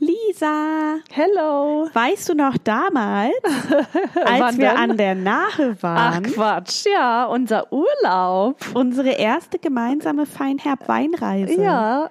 Lisa, 0.00 0.98
Hello. 1.10 1.88
weißt 1.92 2.28
du 2.28 2.34
noch 2.34 2.56
damals, 2.62 3.32
als 4.24 4.56
wir 4.58 4.68
denn? 4.70 4.76
an 4.76 4.96
der 4.96 5.14
Nahe 5.16 5.76
Ach 5.76 5.82
waren, 5.82 6.22
Quatsch, 6.22 6.86
ja, 6.86 7.24
unser 7.24 7.72
Urlaub. 7.72 8.56
unsere 8.74 9.10
erste 9.10 9.58
gemeinsame 9.58 10.24
Feinherb-Weinreise? 10.24 11.60
Ja. 11.60 12.08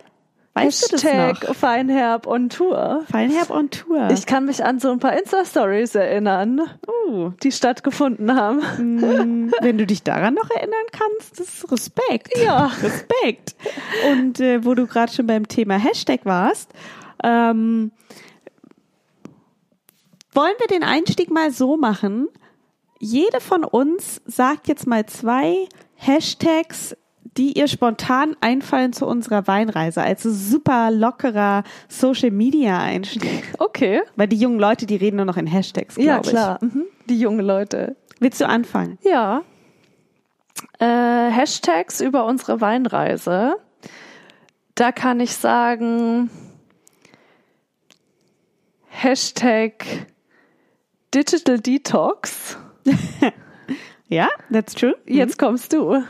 Weißt 0.57 0.91
du 0.91 0.97
Hashtag 0.97 1.47
noch? 1.47 1.55
Feinherb 1.55 2.27
on 2.27 2.49
Tour. 2.49 3.01
Feinherb 3.09 3.49
on 3.49 3.69
Tour. 3.69 4.09
Ich 4.11 4.25
kann 4.25 4.45
mich 4.45 4.63
an 4.63 4.79
so 4.79 4.91
ein 4.91 4.99
paar 4.99 5.17
Insta-Stories 5.17 5.95
erinnern, 5.95 6.61
oh. 6.87 7.31
die 7.43 7.51
stattgefunden 7.51 8.35
haben. 8.35 8.59
Mm, 8.77 9.51
Wenn 9.61 9.77
du 9.77 9.85
dich 9.85 10.03
daran 10.03 10.33
noch 10.33 10.49
erinnern 10.49 10.85
kannst, 10.91 11.39
das 11.39 11.47
ist 11.47 11.71
Respekt. 11.71 12.37
Ja. 12.37 12.71
Respekt. 12.81 13.55
Und 14.11 14.39
äh, 14.39 14.63
wo 14.65 14.73
du 14.73 14.87
gerade 14.87 15.11
schon 15.11 15.27
beim 15.27 15.47
Thema 15.47 15.75
Hashtag 15.75 16.21
warst, 16.25 16.71
ähm, 17.23 17.91
wollen 20.33 20.53
wir 20.59 20.67
den 20.67 20.83
Einstieg 20.83 21.31
mal 21.31 21.51
so 21.51 21.77
machen? 21.77 22.29
Jede 22.99 23.41
von 23.41 23.63
uns 23.63 24.21
sagt 24.25 24.67
jetzt 24.67 24.87
mal 24.87 25.05
zwei 25.05 25.67
Hashtags, 25.95 26.95
die 27.37 27.57
ihr 27.57 27.67
spontan 27.67 28.35
einfallen 28.41 28.93
zu 28.93 29.05
unserer 29.05 29.45
Weinreise. 29.47 30.01
Also 30.01 30.31
super 30.31 30.89
lockerer 30.91 31.63
Social 31.87 32.31
Media 32.31 32.79
Einstieg. 32.79 33.43
Okay. 33.59 34.01
Weil 34.15 34.27
die 34.27 34.37
jungen 34.37 34.59
Leute, 34.59 34.85
die 34.85 34.95
reden 34.95 35.17
nur 35.17 35.25
noch 35.25 35.37
in 35.37 35.45
Hashtags, 35.47 35.95
glaube 35.95 36.07
Ja, 36.07 36.19
ich. 36.21 36.29
klar. 36.29 36.57
Mhm. 36.61 36.85
Die 37.07 37.19
jungen 37.19 37.45
Leute. 37.45 37.95
Willst 38.19 38.41
du 38.41 38.47
anfangen? 38.47 38.97
Ja. 39.03 39.43
Äh, 40.79 40.85
Hashtags 40.85 42.01
über 42.01 42.25
unsere 42.25 42.59
Weinreise. 42.61 43.55
Da 44.75 44.91
kann 44.91 45.19
ich 45.19 45.33
sagen, 45.35 46.29
Hashtag 48.89 49.85
Digital 51.13 51.59
Detox. 51.59 52.57
Ja, 54.09 54.29
that's 54.49 54.73
true. 54.73 54.95
Jetzt 55.05 55.37
kommst 55.37 55.73
du. 55.73 56.01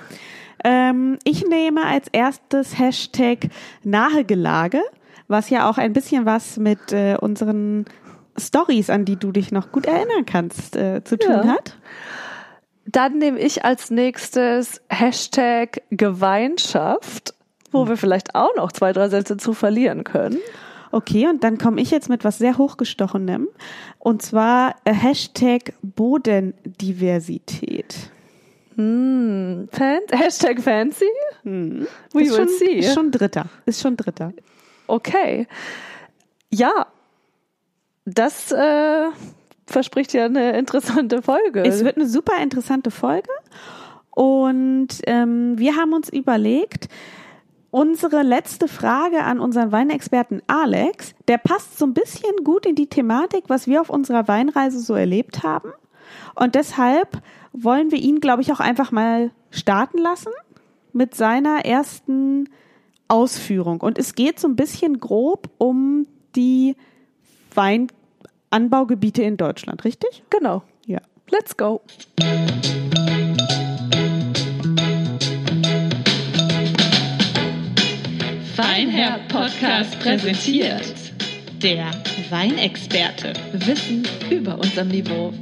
Ähm, 0.63 1.17
ich 1.23 1.45
nehme 1.47 1.85
als 1.85 2.07
erstes 2.11 2.77
Hashtag 2.79 3.49
Nahegelage, 3.83 4.81
was 5.27 5.49
ja 5.49 5.69
auch 5.69 5.77
ein 5.77 5.93
bisschen 5.93 6.25
was 6.25 6.57
mit 6.57 6.91
äh, 6.93 7.17
unseren 7.19 7.85
Stories, 8.37 8.89
an 8.89 9.05
die 9.05 9.15
du 9.17 9.31
dich 9.31 9.51
noch 9.51 9.71
gut 9.71 9.85
erinnern 9.85 10.25
kannst, 10.25 10.75
äh, 10.75 11.03
zu 11.03 11.17
tun 11.17 11.31
Ja. 11.31 11.45
hat. 11.47 11.77
Dann 12.85 13.17
nehme 13.17 13.39
ich 13.39 13.65
als 13.65 13.89
nächstes 13.91 14.81
Hashtag 14.89 15.81
Gemeinschaft, 15.91 17.33
wo 17.71 17.87
wir 17.89 17.97
vielleicht 17.97 18.33
auch 18.35 18.55
noch 18.55 18.71
zwei, 18.71 18.93
drei 18.93 19.09
Sätze 19.09 19.35
zu 19.37 19.53
verlieren 19.53 20.03
können. 20.05 20.37
Okay, 20.91 21.27
und 21.27 21.43
dann 21.43 21.57
komme 21.57 21.81
ich 21.81 21.91
jetzt 21.91 22.07
mit 22.07 22.23
was 22.23 22.37
sehr 22.37 22.57
hochgestochenem. 22.57 23.49
Und 23.99 24.21
zwar 24.21 24.75
äh, 24.85 24.93
Hashtag 24.93 25.73
Bodendiversität. 25.81 28.09
Fan 28.77 29.67
Hashtag 30.11 30.61
Fancy? 30.61 31.05
We 31.43 31.87
ist 32.13 32.13
will 32.13 32.31
schon, 32.31 32.47
see. 32.47 32.79
Ist 32.79 32.93
schon 32.93 33.09
dritter. 33.09 33.45
Ist 33.65 33.81
schon 33.81 33.97
dritter. 33.97 34.33
Okay. 34.85 35.47
Ja, 36.51 36.85
das 38.05 38.51
äh, 38.51 39.07
verspricht 39.65 40.13
ja 40.13 40.25
eine 40.25 40.57
interessante 40.57 41.23
Folge. 41.23 41.63
Es 41.63 41.83
wird 41.83 41.97
eine 41.97 42.07
super 42.07 42.39
interessante 42.41 42.91
Folge. 42.91 43.31
Und 44.11 44.89
ähm, 45.07 45.57
wir 45.57 45.75
haben 45.75 45.93
uns 45.93 46.09
überlegt, 46.09 46.87
unsere 47.71 48.21
letzte 48.21 48.67
Frage 48.67 49.23
an 49.23 49.39
unseren 49.39 49.71
Weinexperten 49.71 50.43
Alex, 50.45 51.15
der 51.27 51.39
passt 51.39 51.79
so 51.79 51.85
ein 51.85 51.95
bisschen 51.95 52.43
gut 52.43 52.67
in 52.67 52.75
die 52.75 52.87
Thematik, 52.87 53.45
was 53.47 53.65
wir 53.65 53.81
auf 53.81 53.89
unserer 53.89 54.27
Weinreise 54.27 54.79
so 54.79 54.93
erlebt 54.93 55.41
haben. 55.41 55.73
Und 56.35 56.53
deshalb 56.53 57.21
wollen 57.53 57.91
wir 57.91 57.99
ihn, 57.99 58.19
glaube 58.19 58.41
ich, 58.41 58.51
auch 58.51 58.59
einfach 58.59 58.91
mal 58.91 59.31
starten 59.51 59.97
lassen 59.97 60.31
mit 60.93 61.15
seiner 61.15 61.65
ersten 61.65 62.49
Ausführung. 63.07 63.81
Und 63.81 63.97
es 63.97 64.15
geht 64.15 64.39
so 64.39 64.47
ein 64.47 64.55
bisschen 64.55 64.99
grob 64.99 65.49
um 65.57 66.07
die 66.35 66.75
Weinanbaugebiete 67.53 69.23
in 69.23 69.37
Deutschland, 69.37 69.85
richtig? 69.85 70.23
genau. 70.29 70.63
Ja. 70.85 70.99
Let's 71.29 71.57
go. 71.57 71.81
Feinherb 78.55 79.27
Podcast 79.27 79.99
präsentiert 79.99 81.07
der 81.61 81.91
Weinexperte. 82.29 83.33
Wissen 83.53 84.07
über 84.29 84.57
unserem 84.59 84.89
Niveau. 84.89 85.33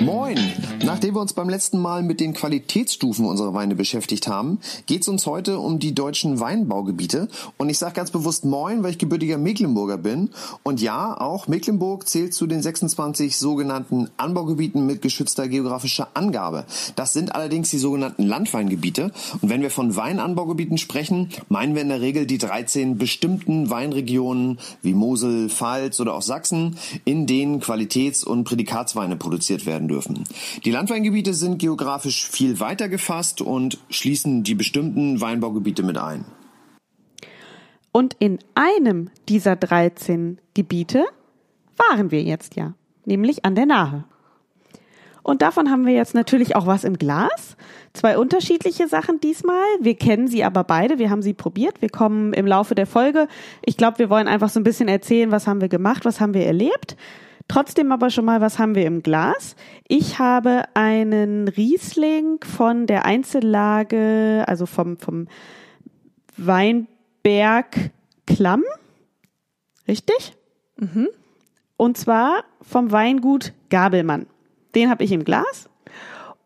Moin! 0.00 0.38
Nachdem 0.82 1.14
wir 1.14 1.20
uns 1.20 1.34
beim 1.34 1.50
letzten 1.50 1.78
Mal 1.78 2.02
mit 2.02 2.20
den 2.20 2.32
Qualitätsstufen 2.32 3.26
unserer 3.26 3.52
Weine 3.52 3.74
beschäftigt 3.74 4.28
haben, 4.28 4.58
geht 4.86 5.02
es 5.02 5.08
uns 5.08 5.26
heute 5.26 5.58
um 5.58 5.78
die 5.78 5.94
deutschen 5.94 6.40
Weinbaugebiete. 6.40 7.28
Und 7.58 7.68
ich 7.68 7.76
sage 7.76 7.92
ganz 7.92 8.10
bewusst 8.10 8.46
Moin, 8.46 8.82
weil 8.82 8.92
ich 8.92 8.98
gebürtiger 8.98 9.36
Mecklenburger 9.36 9.98
bin. 9.98 10.30
Und 10.62 10.80
ja, 10.80 11.20
auch 11.20 11.48
Mecklenburg 11.48 12.08
zählt 12.08 12.32
zu 12.32 12.46
den 12.46 12.62
26 12.62 13.36
sogenannten 13.36 14.08
Anbaugebieten 14.16 14.86
mit 14.86 15.02
geschützter 15.02 15.48
geografischer 15.48 16.08
Angabe. 16.14 16.64
Das 16.96 17.12
sind 17.12 17.34
allerdings 17.34 17.68
die 17.68 17.78
sogenannten 17.78 18.22
Landweingebiete. 18.22 19.12
Und 19.42 19.50
wenn 19.50 19.60
wir 19.60 19.70
von 19.70 19.96
Weinanbaugebieten 19.96 20.78
sprechen, 20.78 21.28
meinen 21.50 21.74
wir 21.74 21.82
in 21.82 21.90
der 21.90 22.00
Regel 22.00 22.24
die 22.24 22.38
13 22.38 22.96
bestimmten 22.96 23.68
Weinregionen 23.68 24.60
wie 24.80 24.94
Mosel, 24.94 25.50
Pfalz 25.50 26.00
oder 26.00 26.14
auch 26.14 26.22
Sachsen, 26.22 26.78
in 27.04 27.26
denen 27.26 27.60
Qualitäts- 27.60 28.24
und 28.24 28.44
Prädikatsweine 28.44 29.16
produziert 29.16 29.66
werden 29.66 29.89
dürfen. 29.90 30.24
Die 30.64 30.70
Landweingebiete 30.70 31.34
sind 31.34 31.58
geografisch 31.58 32.28
viel 32.28 32.60
weiter 32.60 32.88
gefasst 32.88 33.40
und 33.42 33.78
schließen 33.90 34.42
die 34.42 34.54
bestimmten 34.54 35.20
Weinbaugebiete 35.20 35.82
mit 35.82 35.98
ein. 35.98 36.24
Und 37.92 38.14
in 38.18 38.38
einem 38.54 39.10
dieser 39.28 39.56
13 39.56 40.38
Gebiete 40.54 41.04
waren 41.76 42.10
wir 42.10 42.22
jetzt 42.22 42.56
ja, 42.56 42.74
nämlich 43.04 43.44
an 43.44 43.54
der 43.54 43.66
Nahe. 43.66 44.04
Und 45.22 45.42
davon 45.42 45.70
haben 45.70 45.86
wir 45.86 45.92
jetzt 45.92 46.14
natürlich 46.14 46.56
auch 46.56 46.66
was 46.66 46.84
im 46.84 46.96
Glas. 46.96 47.56
Zwei 47.92 48.16
unterschiedliche 48.16 48.88
Sachen 48.88 49.20
diesmal. 49.20 49.62
Wir 49.80 49.94
kennen 49.94 50.28
sie 50.28 50.44
aber 50.44 50.64
beide. 50.64 50.98
Wir 50.98 51.10
haben 51.10 51.22
sie 51.22 51.34
probiert. 51.34 51.82
Wir 51.82 51.90
kommen 51.90 52.32
im 52.32 52.46
Laufe 52.46 52.74
der 52.74 52.86
Folge. 52.86 53.28
Ich 53.64 53.76
glaube, 53.76 53.98
wir 53.98 54.10
wollen 54.10 54.28
einfach 54.28 54.48
so 54.48 54.60
ein 54.60 54.64
bisschen 54.64 54.88
erzählen, 54.88 55.30
was 55.30 55.46
haben 55.46 55.60
wir 55.60 55.68
gemacht, 55.68 56.04
was 56.04 56.20
haben 56.20 56.34
wir 56.34 56.46
erlebt. 56.46 56.96
Trotzdem 57.50 57.90
aber 57.90 58.10
schon 58.10 58.26
mal, 58.26 58.40
was 58.40 58.60
haben 58.60 58.76
wir 58.76 58.86
im 58.86 59.02
Glas? 59.02 59.56
Ich 59.88 60.20
habe 60.20 60.66
einen 60.74 61.48
Riesling 61.48 62.38
von 62.44 62.86
der 62.86 63.04
Einzellage, 63.06 64.44
also 64.46 64.66
vom, 64.66 64.96
vom 64.96 65.26
Weinberg 66.36 67.90
Klamm. 68.24 68.62
Richtig? 69.88 70.36
Und 71.76 71.98
zwar 71.98 72.44
vom 72.62 72.92
Weingut 72.92 73.52
Gabelmann. 73.68 74.26
Den 74.76 74.88
habe 74.88 75.02
ich 75.02 75.10
im 75.10 75.24
Glas. 75.24 75.69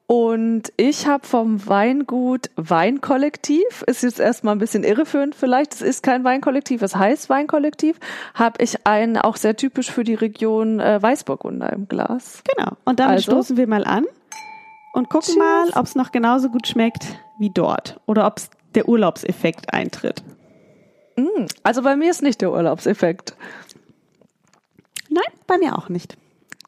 Und 0.07 0.71
ich 0.77 1.07
habe 1.07 1.27
vom 1.27 1.67
Weingut 1.67 2.51
Weinkollektiv, 2.57 3.83
ist 3.87 4.03
jetzt 4.03 4.21
erstmal 4.21 4.55
ein 4.55 4.59
bisschen 4.59 4.85
irreführend 4.85 5.35
vielleicht, 5.35 5.73
es 5.73 5.81
ist 5.81 6.03
kein 6.03 6.25
Weinkollektiv, 6.25 6.83
es 6.83 6.95
heißt 6.95 7.31
Weinkollektiv, 7.31 7.99
habe 8.35 8.63
ich 8.63 8.87
einen 8.87 9.17
auch 9.17 9.37
sehr 9.37 9.57
typisch 9.57 9.91
für 9.91 10.05
die 10.05 10.15
Region 10.15 10.79
äh, 10.79 11.01
Weißburgunder 11.03 11.73
im 11.73 11.89
Glas. 11.89 12.43
Genau. 12.55 12.73
Und 12.85 13.01
damit 13.01 13.15
Also? 13.15 13.33
stoßen 13.33 13.57
wir 13.57 13.67
mal 13.67 13.85
an 13.85 14.05
und 14.93 15.09
gucken 15.09 15.35
Cheers. 15.35 15.39
mal, 15.39 15.81
ob 15.81 15.87
es 15.87 15.95
noch 15.95 16.13
genauso 16.13 16.51
gut 16.51 16.69
schmeckt 16.69 17.07
wie 17.39 17.51
dort 17.51 17.99
oder 18.05 18.27
ob 18.27 18.37
der 18.75 18.87
Urlaubseffekt 18.87 19.73
eintritt. 19.73 20.23
Also 21.63 21.81
bei 21.83 21.97
mir 21.97 22.11
ist 22.11 22.23
nicht 22.23 22.43
der 22.43 22.53
Urlaubseffekt. 22.53 23.37
Nein, 25.09 25.23
bei 25.47 25.57
mir 25.59 25.79
auch 25.79 25.89
nicht. 25.89 26.17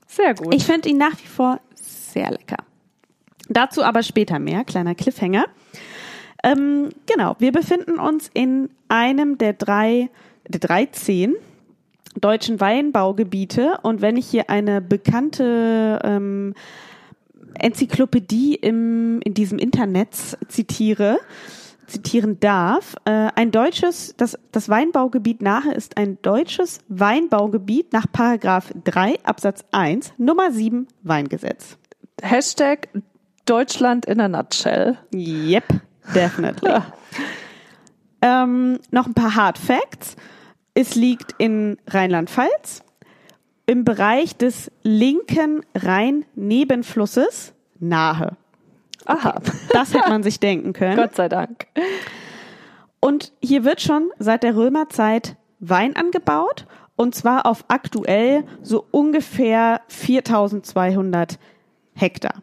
Sehr 0.07 0.35
gut. 0.35 0.55
Ich 0.55 0.65
finde 0.65 0.89
ihn 0.89 0.99
nach 0.99 1.13
wie 1.23 1.27
vor 1.27 1.61
sehr 1.75 2.31
lecker. 2.31 2.59
Dazu 3.49 3.83
aber 3.83 4.03
später 4.03 4.39
mehr, 4.39 4.65
kleiner 4.65 4.95
Cliffhanger. 4.95 5.47
Ähm, 6.43 6.91
genau, 7.07 7.37
wir 7.39 7.53
befinden 7.53 7.99
uns 7.99 8.31
in 8.33 8.71
einem 8.89 9.39
der 9.39 9.53
drei, 9.53 10.11
der 10.49 10.61
13 10.61 11.35
deutschen 12.21 12.61
Weinbaugebiete 12.61 13.79
und 13.83 14.01
wenn 14.01 14.17
ich 14.17 14.27
hier 14.27 14.49
eine 14.49 14.81
bekannte 14.81 15.99
ähm, 16.03 16.55
Enzyklopädie 17.59 18.55
im, 18.55 19.21
in 19.23 19.35
diesem 19.35 19.59
Internet 19.59 20.15
zitiere, 20.49 21.19
zitieren 21.87 22.41
darf, 22.41 22.97
äh, 23.05 23.29
ein 23.35 23.51
deutsches, 23.51 24.15
das, 24.17 24.39
das 24.53 24.69
Weinbaugebiet 24.69 25.43
Nahe 25.43 25.73
ist 25.73 25.97
ein 25.97 26.19
deutsches 26.23 26.81
Weinbaugebiet 26.89 27.93
nach 27.93 28.07
Paragraph 28.11 28.73
3 28.85 29.25
Absatz 29.25 29.65
1 29.73 30.15
Nummer 30.19 30.51
7 30.53 30.87
Weingesetz. 31.03 31.79
Hashtag 32.23 32.89
Deutschland 33.47 34.05
in 34.07 34.21
a 34.21 34.29
nutshell. 34.29 34.99
Yep, 35.15 35.81
definitely. 36.15 36.71
ähm, 38.23 38.79
noch 38.91 39.07
ein 39.07 39.15
paar 39.15 39.35
Hard 39.35 39.59
Facts. 39.59 40.17
Es 40.75 40.95
liegt 40.95 41.35
in 41.39 41.79
Rheinland-Pfalz 41.87 42.83
im 43.67 43.85
Bereich 43.85 44.37
des 44.37 44.71
linken 44.83 45.65
Rhein-Nebenflusses 45.75 47.53
nahe. 47.79 48.37
Aha, 49.07 49.41
Das 49.73 49.95
hätte 49.95 50.09
man 50.09 50.23
sich 50.23 50.41
denken 50.41 50.73
können. 50.75 50.97
Gott 50.97 51.15
sei 51.15 51.29
Dank. 51.29 51.67
Und 53.01 53.33
hier 53.41 53.65
wird 53.65 53.81
schon 53.81 54.11
seit 54.19 54.43
der 54.43 54.57
Römerzeit 54.57 55.37
Wein 55.59 55.97
angebaut 55.97 56.67
und 56.97 57.15
zwar 57.15 57.47
auf 57.47 57.65
aktuell 57.69 58.45
so 58.63 58.87
ungefähr 58.91 59.81
4200 59.89 61.39
Hektar. 61.95 62.43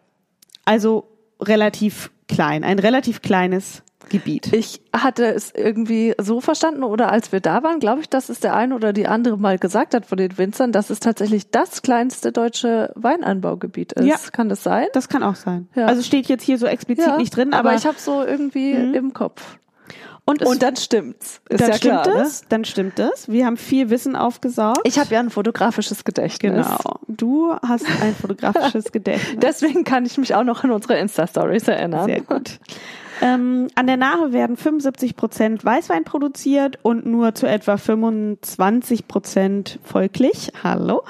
Also 0.65 1.07
relativ 1.41 2.11
klein, 2.27 2.63
ein 2.63 2.79
relativ 2.79 3.21
kleines 3.21 3.83
Gebiet. 4.09 4.51
Ich 4.53 4.81
hatte 4.93 5.25
es 5.33 5.51
irgendwie 5.55 6.13
so 6.19 6.41
verstanden 6.41 6.83
oder 6.83 7.11
als 7.11 7.31
wir 7.31 7.39
da 7.39 7.63
waren, 7.63 7.79
glaube 7.79 8.01
ich, 8.01 8.09
dass 8.09 8.29
es 8.29 8.39
der 8.39 8.55
eine 8.55 8.75
oder 8.75 8.93
die 8.93 9.07
andere 9.07 9.37
mal 9.37 9.57
gesagt 9.57 9.93
hat 9.93 10.05
von 10.05 10.17
den 10.17 10.37
Winzern, 10.37 10.71
dass 10.71 10.89
es 10.89 10.99
tatsächlich 10.99 11.51
das 11.51 11.81
kleinste 11.81 12.31
deutsche 12.31 12.91
Weinanbaugebiet 12.95 13.93
ist. 13.93 14.05
Ja. 14.05 14.17
Kann 14.31 14.49
das 14.49 14.63
sein? 14.63 14.87
Das 14.93 15.09
kann 15.09 15.23
auch 15.23 15.35
sein. 15.35 15.67
Ja. 15.75 15.85
Also 15.85 16.01
steht 16.03 16.27
jetzt 16.27 16.43
hier 16.43 16.57
so 16.57 16.65
explizit 16.65 17.17
nicht 17.17 17.35
drin, 17.35 17.53
aber, 17.53 17.69
aber 17.69 17.77
ich 17.77 17.85
habe 17.85 17.97
so 17.97 18.23
irgendwie 18.23 18.71
im 18.71 19.13
Kopf. 19.13 19.57
Und, 20.25 20.41
Und 20.45 20.63
dann 20.63 20.75
stimmt's. 20.77 21.41
Ist 21.49 21.59
dann 21.61 21.71
ja 21.71 21.77
klar. 21.77 22.03
stimmt 22.03 22.17
Ne? 22.17 22.21
es, 22.23 22.43
dann 22.47 22.65
stimmt 22.65 22.99
es. 22.99 23.27
Wir 23.29 23.45
haben 23.45 23.57
viel 23.57 23.89
Wissen 23.89 24.15
aufgesaugt. 24.15 24.79
Ich 24.85 24.97
habe 24.97 25.13
ja 25.13 25.19
ein 25.19 25.29
fotografisches 25.29 26.05
Gedächtnis. 26.05 26.65
genau. 26.65 26.99
Du 27.07 27.53
hast 27.61 27.85
ein 28.01 28.15
fotografisches 28.15 28.85
Gedächtnis. 28.91 29.39
Deswegen 29.41 29.83
kann 29.83 30.05
ich 30.05 30.17
mich 30.17 30.33
auch 30.33 30.45
noch 30.45 30.63
an 30.63 30.71
unsere 30.71 30.97
Insta-Stories 30.97 31.67
erinnern. 31.67 32.05
Sehr 32.05 32.21
gut. 32.21 32.59
Ähm, 33.21 33.67
an 33.75 33.85
der 33.87 33.97
Nahe 33.97 34.31
werden 34.33 34.57
75 34.57 35.15
Prozent 35.15 35.63
Weißwein 35.63 36.03
produziert 36.03 36.79
und 36.83 37.05
nur 37.05 37.35
zu 37.35 37.45
etwa 37.47 37.77
25 37.77 39.07
Prozent 39.07 39.79
folglich, 39.83 40.51
hallo, 40.63 41.03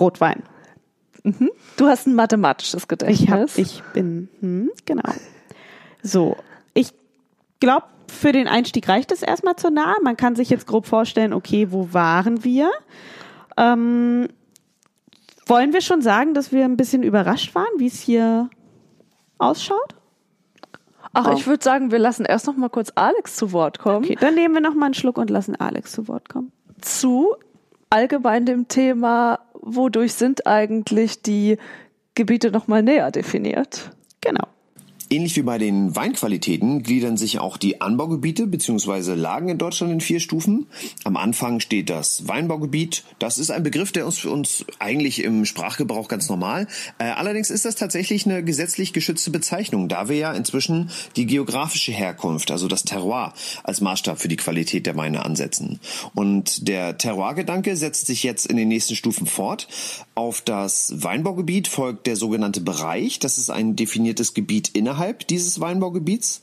Rotwein. 0.00 0.42
Du 1.76 1.86
hast 1.86 2.06
ein 2.06 2.14
mathematisches 2.14 2.88
Gedächtnis. 2.88 3.18
Ich 3.18 3.30
hab, 3.30 3.48
ich 3.58 3.82
bin, 3.92 4.28
hm, 4.40 4.70
genau. 4.86 5.12
So, 6.02 6.36
glaube, 7.60 7.86
für 8.10 8.32
den 8.32 8.48
Einstieg 8.48 8.88
reicht 8.88 9.12
es 9.12 9.22
erstmal 9.22 9.56
zur 9.56 9.70
Nahe. 9.70 9.96
Man 10.02 10.16
kann 10.16 10.34
sich 10.34 10.50
jetzt 10.50 10.66
grob 10.66 10.86
vorstellen, 10.86 11.32
okay, 11.32 11.70
wo 11.70 11.92
waren 11.92 12.44
wir? 12.44 12.70
Ähm, 13.56 14.28
wollen 15.46 15.72
wir 15.72 15.80
schon 15.80 16.02
sagen, 16.02 16.34
dass 16.34 16.52
wir 16.52 16.64
ein 16.64 16.76
bisschen 16.76 17.02
überrascht 17.02 17.54
waren, 17.54 17.68
wie 17.78 17.86
es 17.86 18.00
hier 18.00 18.50
ausschaut? 19.38 19.94
Ach, 21.14 21.32
ich 21.32 21.46
würde 21.46 21.64
sagen, 21.64 21.90
wir 21.90 21.98
lassen 21.98 22.24
erst 22.24 22.46
noch 22.46 22.56
mal 22.56 22.68
kurz 22.68 22.92
Alex 22.94 23.36
zu 23.36 23.52
Wort 23.52 23.78
kommen. 23.78 24.04
Okay, 24.04 24.16
dann 24.20 24.34
nehmen 24.34 24.54
wir 24.54 24.60
noch 24.60 24.74
mal 24.74 24.86
einen 24.86 24.94
Schluck 24.94 25.18
und 25.18 25.30
lassen 25.30 25.56
Alex 25.56 25.92
zu 25.92 26.06
Wort 26.06 26.28
kommen. 26.28 26.52
Zu 26.80 27.34
allgemein 27.90 28.44
dem 28.44 28.68
Thema, 28.68 29.40
wodurch 29.54 30.14
sind 30.14 30.46
eigentlich 30.46 31.22
die 31.22 31.56
Gebiete 32.14 32.50
noch 32.50 32.68
mal 32.68 32.82
näher 32.82 33.10
definiert? 33.10 33.90
Genau. 34.20 34.44
Ähnlich 35.10 35.36
wie 35.36 35.42
bei 35.42 35.56
den 35.56 35.96
Weinqualitäten 35.96 36.82
gliedern 36.82 37.16
sich 37.16 37.38
auch 37.38 37.56
die 37.56 37.80
Anbaugebiete 37.80 38.46
bzw. 38.46 39.14
Lagen 39.14 39.48
in 39.48 39.56
Deutschland 39.56 39.90
in 39.90 40.00
vier 40.02 40.20
Stufen. 40.20 40.66
Am 41.04 41.16
Anfang 41.16 41.60
steht 41.60 41.88
das 41.88 42.28
Weinbaugebiet. 42.28 43.04
Das 43.18 43.38
ist 43.38 43.50
ein 43.50 43.62
Begriff, 43.62 43.90
der 43.90 44.04
uns 44.04 44.18
für 44.18 44.30
uns 44.30 44.66
eigentlich 44.78 45.24
im 45.24 45.46
Sprachgebrauch 45.46 46.08
ganz 46.08 46.28
normal. 46.28 46.66
Äh, 46.98 47.04
allerdings 47.04 47.48
ist 47.48 47.64
das 47.64 47.74
tatsächlich 47.74 48.26
eine 48.26 48.44
gesetzlich 48.44 48.92
geschützte 48.92 49.30
Bezeichnung, 49.30 49.88
da 49.88 50.10
wir 50.10 50.16
ja 50.16 50.32
inzwischen 50.32 50.90
die 51.16 51.24
geografische 51.24 51.92
Herkunft, 51.92 52.50
also 52.50 52.68
das 52.68 52.82
Terroir, 52.84 53.32
als 53.64 53.80
Maßstab 53.80 54.20
für 54.20 54.28
die 54.28 54.36
Qualität 54.36 54.84
der 54.84 54.96
Weine 54.96 55.24
ansetzen. 55.24 55.80
Und 56.14 56.68
der 56.68 56.98
Terroir-Gedanke 56.98 57.76
setzt 57.76 58.08
sich 58.08 58.24
jetzt 58.24 58.44
in 58.44 58.58
den 58.58 58.68
nächsten 58.68 58.94
Stufen 58.94 59.26
fort. 59.26 59.68
Auf 60.14 60.42
das 60.42 60.92
Weinbaugebiet 61.02 61.66
folgt 61.66 62.06
der 62.06 62.16
sogenannte 62.16 62.60
Bereich. 62.60 63.20
Das 63.20 63.38
ist 63.38 63.48
ein 63.48 63.74
definiertes 63.74 64.34
Gebiet 64.34 64.68
innerhalb 64.68 64.97
dieses 65.30 65.60
Weinbaugebiets. 65.60 66.40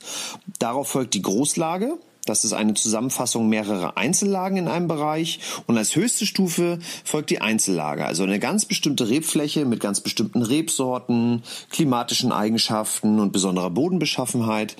Darauf 0.58 0.88
folgt 0.88 1.14
die 1.14 1.22
Großlage. 1.22 1.98
Das 2.26 2.44
ist 2.44 2.52
eine 2.52 2.74
Zusammenfassung 2.74 3.48
mehrerer 3.48 3.96
Einzellagen 3.96 4.58
in 4.58 4.68
einem 4.68 4.88
Bereich. 4.88 5.40
Und 5.66 5.78
als 5.78 5.96
höchste 5.96 6.26
Stufe 6.26 6.80
folgt 7.04 7.30
die 7.30 7.40
Einzellage, 7.40 8.04
also 8.04 8.24
eine 8.24 8.40
ganz 8.40 8.64
bestimmte 8.66 9.08
Rebfläche 9.08 9.64
mit 9.64 9.80
ganz 9.80 10.00
bestimmten 10.00 10.42
Rebsorten, 10.42 11.42
klimatischen 11.70 12.32
Eigenschaften 12.32 13.20
und 13.20 13.32
besonderer 13.32 13.70
Bodenbeschaffenheit. 13.70 14.76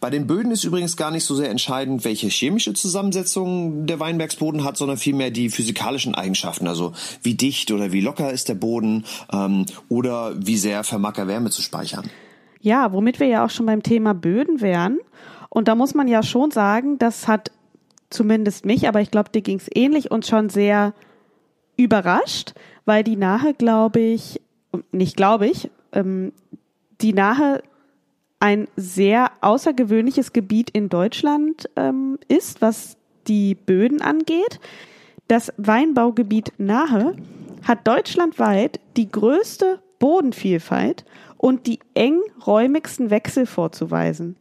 Bei 0.00 0.10
den 0.10 0.28
Böden 0.28 0.52
ist 0.52 0.62
übrigens 0.62 0.96
gar 0.96 1.10
nicht 1.10 1.24
so 1.24 1.34
sehr 1.34 1.50
entscheidend, 1.50 2.04
welche 2.04 2.28
chemische 2.28 2.72
Zusammensetzung 2.72 3.86
der 3.86 3.98
Weinbergsboden 3.98 4.62
hat, 4.62 4.76
sondern 4.76 4.96
vielmehr 4.96 5.32
die 5.32 5.50
physikalischen 5.50 6.14
Eigenschaften, 6.14 6.68
also 6.68 6.92
wie 7.22 7.34
dicht 7.34 7.72
oder 7.72 7.90
wie 7.90 8.00
locker 8.00 8.30
ist 8.32 8.48
der 8.48 8.54
Boden 8.54 9.04
ähm, 9.32 9.66
oder 9.88 10.34
wie 10.38 10.56
sehr 10.56 10.84
vermag 10.84 11.18
er 11.18 11.26
Wärme 11.26 11.50
zu 11.50 11.62
speichern. 11.62 12.08
Ja, 12.60 12.92
womit 12.92 13.20
wir 13.20 13.26
ja 13.26 13.44
auch 13.44 13.50
schon 13.50 13.66
beim 13.66 13.82
Thema 13.82 14.14
Böden 14.14 14.60
wären. 14.60 14.98
Und 15.48 15.68
da 15.68 15.74
muss 15.74 15.94
man 15.94 16.08
ja 16.08 16.22
schon 16.22 16.50
sagen, 16.50 16.98
das 16.98 17.28
hat 17.28 17.52
zumindest 18.10 18.64
mich, 18.64 18.88
aber 18.88 19.00
ich 19.00 19.10
glaube, 19.10 19.30
dir 19.30 19.42
ging 19.42 19.58
es 19.58 19.68
ähnlich 19.74 20.10
und 20.10 20.26
schon 20.26 20.48
sehr 20.48 20.94
überrascht, 21.76 22.54
weil 22.84 23.04
die 23.04 23.16
Nahe, 23.16 23.54
glaube 23.54 24.00
ich, 24.00 24.40
nicht 24.92 25.16
glaube 25.16 25.46
ich, 25.46 25.70
ähm, 25.92 26.32
die 27.00 27.12
Nahe 27.12 27.62
ein 28.40 28.68
sehr 28.76 29.30
außergewöhnliches 29.40 30.32
Gebiet 30.32 30.70
in 30.70 30.88
Deutschland 30.88 31.68
ähm, 31.76 32.18
ist, 32.28 32.60
was 32.60 32.96
die 33.26 33.54
Böden 33.54 34.00
angeht. 34.00 34.60
Das 35.28 35.52
Weinbaugebiet 35.56 36.52
Nahe 36.58 37.16
hat 37.66 37.86
deutschlandweit 37.86 38.80
die 38.96 39.10
größte 39.10 39.80
Bodenvielfalt 39.98 41.04
und 41.38 41.66
die 41.66 41.78
engräumigsten 41.94 43.10
Wechsel 43.10 43.46
vorzuweisen. 43.46 44.36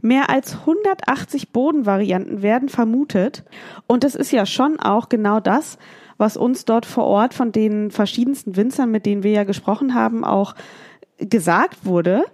Mehr 0.00 0.30
als 0.30 0.54
180 0.54 1.50
Bodenvarianten 1.50 2.42
werden 2.42 2.68
vermutet 2.68 3.44
und 3.86 4.04
das 4.04 4.14
ist 4.14 4.32
ja 4.32 4.46
schon 4.46 4.80
auch 4.80 5.08
genau 5.08 5.40
das, 5.40 5.78
was 6.16 6.36
uns 6.36 6.64
dort 6.64 6.86
vor 6.86 7.04
Ort 7.04 7.34
von 7.34 7.52
den 7.52 7.90
verschiedensten 7.90 8.56
Winzern, 8.56 8.90
mit 8.90 9.06
denen 9.06 9.22
wir 9.22 9.30
ja 9.30 9.44
gesprochen 9.44 9.94
haben, 9.94 10.24
auch 10.24 10.54
gesagt 11.18 11.84
wurde 11.84 12.24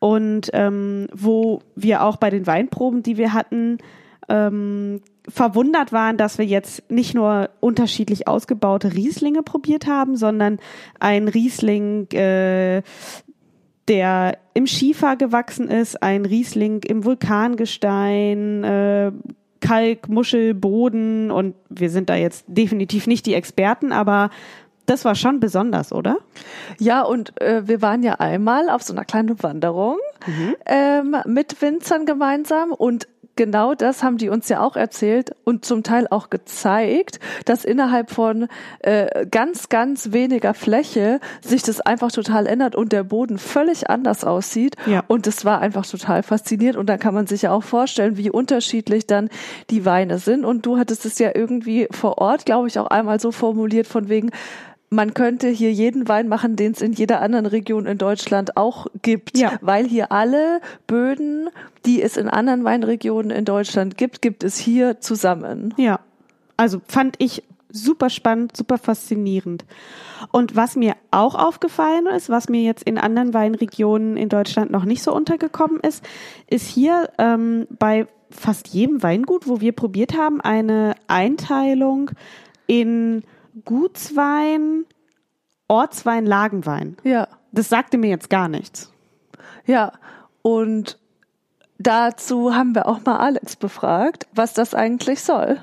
und 0.00 0.50
ähm, 0.52 1.08
wo 1.12 1.60
wir 1.74 2.02
auch 2.02 2.16
bei 2.16 2.30
den 2.30 2.46
Weinproben, 2.46 3.02
die 3.02 3.16
wir 3.16 3.32
hatten, 3.32 3.78
ähm, 4.28 5.00
verwundert 5.28 5.92
waren, 5.92 6.16
dass 6.16 6.38
wir 6.38 6.46
jetzt 6.46 6.90
nicht 6.90 7.14
nur 7.14 7.50
unterschiedlich 7.60 8.28
ausgebaute 8.28 8.94
Rieslinge 8.94 9.42
probiert 9.42 9.86
haben, 9.86 10.16
sondern 10.16 10.58
ein 11.00 11.28
Riesling, 11.28 12.10
äh, 12.12 12.82
der 13.88 14.38
im 14.54 14.66
Schiefer 14.66 15.16
gewachsen 15.16 15.68
ist, 15.68 16.02
ein 16.02 16.24
Riesling 16.24 16.82
im 16.82 17.04
Vulkangestein, 17.04 18.64
äh, 18.64 19.12
Kalk, 19.60 20.08
Muschel, 20.08 20.54
Boden 20.54 21.30
und 21.30 21.54
wir 21.68 21.90
sind 21.90 22.08
da 22.10 22.14
jetzt 22.14 22.44
definitiv 22.46 23.06
nicht 23.06 23.26
die 23.26 23.34
Experten, 23.34 23.92
aber 23.92 24.30
das 24.86 25.04
war 25.04 25.14
schon 25.14 25.40
besonders, 25.40 25.92
oder? 25.92 26.16
Ja, 26.78 27.02
und 27.02 27.38
äh, 27.40 27.66
wir 27.68 27.82
waren 27.82 28.02
ja 28.02 28.14
einmal 28.14 28.70
auf 28.70 28.82
so 28.82 28.92
einer 28.94 29.04
kleinen 29.04 29.42
Wanderung 29.42 29.98
ähm, 30.64 31.16
mit 31.26 31.60
Winzern 31.60 32.06
gemeinsam 32.06 32.72
und 32.72 33.06
genau 33.38 33.74
das 33.74 34.02
haben 34.02 34.18
die 34.18 34.28
uns 34.28 34.48
ja 34.48 34.60
auch 34.60 34.76
erzählt 34.76 35.30
und 35.44 35.64
zum 35.64 35.82
Teil 35.82 36.08
auch 36.10 36.28
gezeigt, 36.28 37.20
dass 37.46 37.64
innerhalb 37.64 38.10
von 38.10 38.48
äh, 38.80 39.24
ganz, 39.26 39.68
ganz 39.68 40.12
weniger 40.12 40.52
Fläche 40.52 41.20
sich 41.40 41.62
das 41.62 41.80
einfach 41.80 42.10
total 42.10 42.46
ändert 42.46 42.74
und 42.74 42.92
der 42.92 43.04
Boden 43.04 43.38
völlig 43.38 43.88
anders 43.88 44.24
aussieht. 44.24 44.74
Ja. 44.86 45.04
Und 45.06 45.26
das 45.28 45.44
war 45.44 45.60
einfach 45.60 45.86
total 45.86 46.24
faszinierend. 46.24 46.76
Und 46.76 46.88
dann 46.88 46.98
kann 46.98 47.14
man 47.14 47.28
sich 47.28 47.42
ja 47.42 47.52
auch 47.52 47.62
vorstellen, 47.62 48.16
wie 48.16 48.28
unterschiedlich 48.28 49.06
dann 49.06 49.30
die 49.70 49.84
Weine 49.84 50.18
sind. 50.18 50.44
Und 50.44 50.66
du 50.66 50.76
hattest 50.76 51.06
es 51.06 51.18
ja 51.20 51.30
irgendwie 51.32 51.86
vor 51.92 52.18
Ort, 52.18 52.44
glaube 52.44 52.66
ich, 52.66 52.78
auch 52.78 52.88
einmal 52.88 53.20
so 53.20 53.30
formuliert 53.30 53.86
von 53.86 54.08
wegen, 54.08 54.32
man 54.90 55.12
könnte 55.14 55.48
hier 55.48 55.72
jeden 55.72 56.08
Wein 56.08 56.28
machen, 56.28 56.56
den 56.56 56.72
es 56.72 56.80
in 56.80 56.92
jeder 56.92 57.20
anderen 57.20 57.46
Region 57.46 57.86
in 57.86 57.98
Deutschland 57.98 58.56
auch 58.56 58.86
gibt, 59.02 59.36
Ja. 59.36 59.58
weil 59.60 59.86
hier 59.86 60.12
alle 60.12 60.60
Böden, 60.86 61.50
die 61.84 62.02
es 62.02 62.16
in 62.16 62.28
anderen 62.28 62.64
Weinregionen 62.64 63.30
in 63.30 63.44
Deutschland 63.44 63.98
gibt, 63.98 64.22
gibt 64.22 64.44
es 64.44 64.56
hier 64.56 65.00
zusammen. 65.00 65.74
Ja, 65.76 66.00
also 66.56 66.80
fand 66.86 67.16
ich 67.18 67.42
super 67.70 68.08
spannend, 68.08 68.56
super 68.56 68.78
faszinierend. 68.78 69.64
Und 70.32 70.56
was 70.56 70.74
mir 70.74 70.94
auch 71.10 71.34
aufgefallen 71.34 72.06
ist, 72.06 72.30
was 72.30 72.48
mir 72.48 72.62
jetzt 72.62 72.82
in 72.82 72.96
anderen 72.96 73.34
Weinregionen 73.34 74.16
in 74.16 74.30
Deutschland 74.30 74.70
noch 74.70 74.84
nicht 74.86 75.02
so 75.02 75.14
untergekommen 75.14 75.78
ist, 75.80 76.02
ist 76.48 76.66
hier 76.66 77.10
ähm, 77.18 77.66
bei 77.78 78.06
fast 78.30 78.68
jedem 78.68 79.02
Weingut, 79.02 79.46
wo 79.46 79.60
wir 79.60 79.72
probiert 79.72 80.16
haben, 80.16 80.40
eine 80.40 80.94
Einteilung 81.08 82.10
in 82.66 83.22
Gutswein, 83.64 84.84
Ortswein, 85.68 86.26
Lagenwein. 86.26 86.96
Ja. 87.04 87.28
Das 87.52 87.68
sagte 87.68 87.98
mir 87.98 88.10
jetzt 88.10 88.30
gar 88.30 88.48
nichts. 88.48 88.92
Ja, 89.66 89.92
und 90.42 90.98
dazu 91.78 92.54
haben 92.54 92.74
wir 92.74 92.86
auch 92.86 93.04
mal 93.04 93.18
Alex 93.18 93.56
befragt, 93.56 94.26
was 94.34 94.52
das 94.52 94.74
eigentlich 94.74 95.22
soll. 95.22 95.62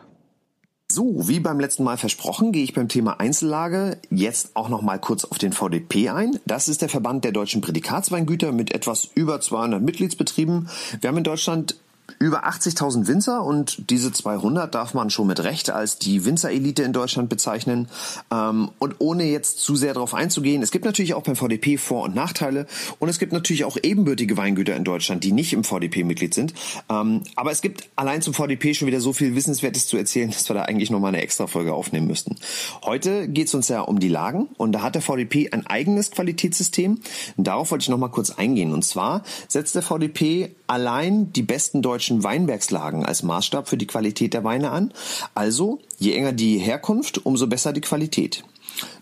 So, 0.91 1.27
wie 1.27 1.39
beim 1.39 1.59
letzten 1.59 1.83
Mal 1.83 1.97
versprochen, 1.97 2.51
gehe 2.51 2.63
ich 2.63 2.73
beim 2.73 2.87
Thema 2.87 3.19
Einzellage 3.19 3.97
jetzt 4.11 4.55
auch 4.55 4.69
noch 4.69 4.81
mal 4.81 4.99
kurz 4.99 5.25
auf 5.25 5.37
den 5.37 5.51
VDP 5.51 6.09
ein. 6.09 6.39
Das 6.45 6.69
ist 6.69 6.81
der 6.81 6.89
Verband 6.89 7.25
der 7.25 7.31
deutschen 7.31 7.61
Prädikatsweingüter 7.61 8.51
mit 8.51 8.71
etwas 8.71 9.09
über 9.15 9.41
200 9.41 9.81
Mitgliedsbetrieben. 9.81 10.69
Wir 11.01 11.07
haben 11.09 11.17
in 11.17 11.23
Deutschland 11.23 11.75
über 12.19 12.47
80.000 12.47 13.07
Winzer 13.07 13.43
und 13.43 13.89
diese 13.89 14.11
200 14.11 14.73
darf 14.73 14.93
man 14.93 15.09
schon 15.09 15.27
mit 15.27 15.43
Recht 15.43 15.69
als 15.69 15.97
die 15.97 16.25
Winzerelite 16.25 16.83
in 16.83 16.93
Deutschland 16.93 17.29
bezeichnen. 17.29 17.87
Ähm, 18.31 18.69
und 18.79 18.95
ohne 18.99 19.25
jetzt 19.25 19.59
zu 19.59 19.75
sehr 19.75 19.93
darauf 19.93 20.13
einzugehen, 20.13 20.61
es 20.61 20.71
gibt 20.71 20.85
natürlich 20.85 21.13
auch 21.13 21.23
beim 21.23 21.35
VDP 21.35 21.77
Vor- 21.77 22.03
und 22.03 22.15
Nachteile 22.15 22.67
und 22.99 23.09
es 23.09 23.19
gibt 23.19 23.33
natürlich 23.33 23.65
auch 23.65 23.77
ebenbürtige 23.81 24.37
Weingüter 24.37 24.75
in 24.75 24.83
Deutschland, 24.83 25.23
die 25.23 25.31
nicht 25.31 25.53
im 25.53 25.63
VDP 25.63 26.03
Mitglied 26.03 26.33
sind. 26.33 26.53
Ähm, 26.89 27.23
aber 27.35 27.51
es 27.51 27.61
gibt 27.61 27.89
allein 27.95 28.21
zum 28.21 28.33
VDP 28.33 28.73
schon 28.73 28.87
wieder 28.87 29.01
so 29.01 29.13
viel 29.13 29.35
Wissenswertes 29.35 29.87
zu 29.87 29.97
erzählen, 29.97 30.29
dass 30.31 30.49
wir 30.49 30.53
da 30.53 30.63
eigentlich 30.63 30.91
nochmal 30.91 31.09
eine 31.09 31.21
extra 31.21 31.47
Folge 31.47 31.73
aufnehmen 31.73 32.07
müssten. 32.07 32.35
Heute 32.83 33.27
geht 33.27 33.47
es 33.47 33.53
uns 33.53 33.67
ja 33.67 33.81
um 33.81 33.99
die 33.99 34.09
Lagen 34.09 34.47
und 34.57 34.71
da 34.71 34.81
hat 34.81 34.95
der 34.95 35.01
VDP 35.01 35.49
ein 35.51 35.67
eigenes 35.67 36.11
Qualitätssystem. 36.11 36.99
Darauf 37.37 37.71
wollte 37.71 37.83
ich 37.83 37.89
nochmal 37.89 38.11
kurz 38.11 38.29
eingehen. 38.29 38.73
Und 38.73 38.85
zwar 38.85 39.23
setzt 39.47 39.75
der 39.75 39.81
VDP 39.81 40.55
allein 40.67 41.33
die 41.33 41.43
besten 41.43 41.81
deutschen 41.81 41.94
deutschen 41.95 42.25
Weinbergslagen 42.25 43.05
als 43.05 43.23
Maßstab 43.23 43.69
für 43.69 43.77
die 43.77 43.87
Qualität 43.87 44.33
der 44.33 44.43
Weine 44.43 44.71
an. 44.71 44.91
Also, 45.33 45.79
je 45.97 46.11
enger 46.11 46.33
die 46.33 46.57
Herkunft, 46.57 47.25
umso 47.25 47.47
besser 47.47 47.71
die 47.71 47.79
Qualität. 47.79 48.43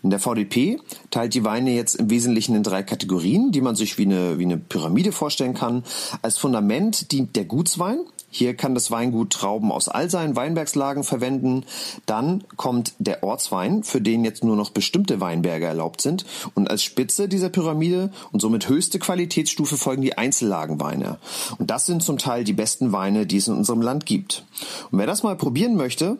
Der 0.04 0.20
VDP 0.20 0.78
teilt 1.10 1.34
die 1.34 1.42
Weine 1.42 1.72
jetzt 1.72 1.96
im 1.96 2.08
Wesentlichen 2.08 2.54
in 2.54 2.62
drei 2.62 2.84
Kategorien, 2.84 3.50
die 3.50 3.62
man 3.62 3.74
sich 3.74 3.98
wie 3.98 4.04
eine, 4.04 4.38
wie 4.38 4.44
eine 4.44 4.58
Pyramide 4.58 5.10
vorstellen 5.10 5.54
kann. 5.54 5.82
Als 6.22 6.38
Fundament 6.38 7.10
dient 7.10 7.34
der 7.34 7.46
Gutswein, 7.46 7.98
hier 8.36 8.54
kann 8.54 8.74
das 8.74 8.90
Weingut 8.90 9.30
Trauben 9.30 9.70
aus 9.70 9.88
all 9.88 10.10
seinen 10.10 10.34
Weinbergslagen 10.34 11.04
verwenden. 11.04 11.64
Dann 12.04 12.42
kommt 12.56 12.94
der 12.98 13.22
Ortswein, 13.22 13.84
für 13.84 14.00
den 14.00 14.24
jetzt 14.24 14.42
nur 14.42 14.56
noch 14.56 14.70
bestimmte 14.70 15.20
Weinberge 15.20 15.66
erlaubt 15.66 16.00
sind. 16.00 16.26
Und 16.54 16.68
als 16.68 16.82
Spitze 16.82 17.28
dieser 17.28 17.48
Pyramide 17.48 18.10
und 18.32 18.40
somit 18.40 18.68
höchste 18.68 18.98
Qualitätsstufe 18.98 19.76
folgen 19.76 20.02
die 20.02 20.18
Einzellagenweine. 20.18 21.18
Und 21.58 21.70
das 21.70 21.86
sind 21.86 22.02
zum 22.02 22.18
Teil 22.18 22.42
die 22.42 22.54
besten 22.54 22.90
Weine, 22.90 23.24
die 23.24 23.36
es 23.36 23.46
in 23.46 23.54
unserem 23.54 23.82
Land 23.82 24.04
gibt. 24.04 24.44
Und 24.90 24.98
wer 24.98 25.06
das 25.06 25.22
mal 25.22 25.36
probieren 25.36 25.76
möchte, 25.76 26.18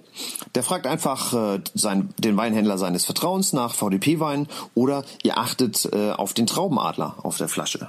der 0.54 0.62
fragt 0.62 0.86
einfach 0.86 1.34
äh, 1.34 1.60
sein, 1.74 2.14
den 2.18 2.36
Weinhändler 2.36 2.78
seines 2.78 3.04
Vertrauens 3.04 3.52
nach 3.52 3.74
VDP-Wein 3.74 4.46
oder 4.76 5.04
ihr 5.24 5.36
achtet 5.36 5.88
äh, 5.92 6.12
auf 6.12 6.32
den 6.32 6.46
Traubenadler 6.46 7.16
auf 7.24 7.38
der 7.38 7.48
Flasche. 7.48 7.88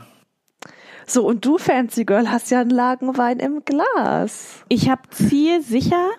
So, 1.07 1.25
und 1.25 1.45
du, 1.45 1.57
Fancy 1.57 2.05
Girl, 2.05 2.31
hast 2.31 2.51
ja 2.51 2.61
einen 2.61 2.71
Lagenwein 2.71 3.39
im 3.39 3.63
Glas. 3.63 4.63
Ich 4.69 4.89
habe 4.89 5.03
zielsicher, 5.09 6.09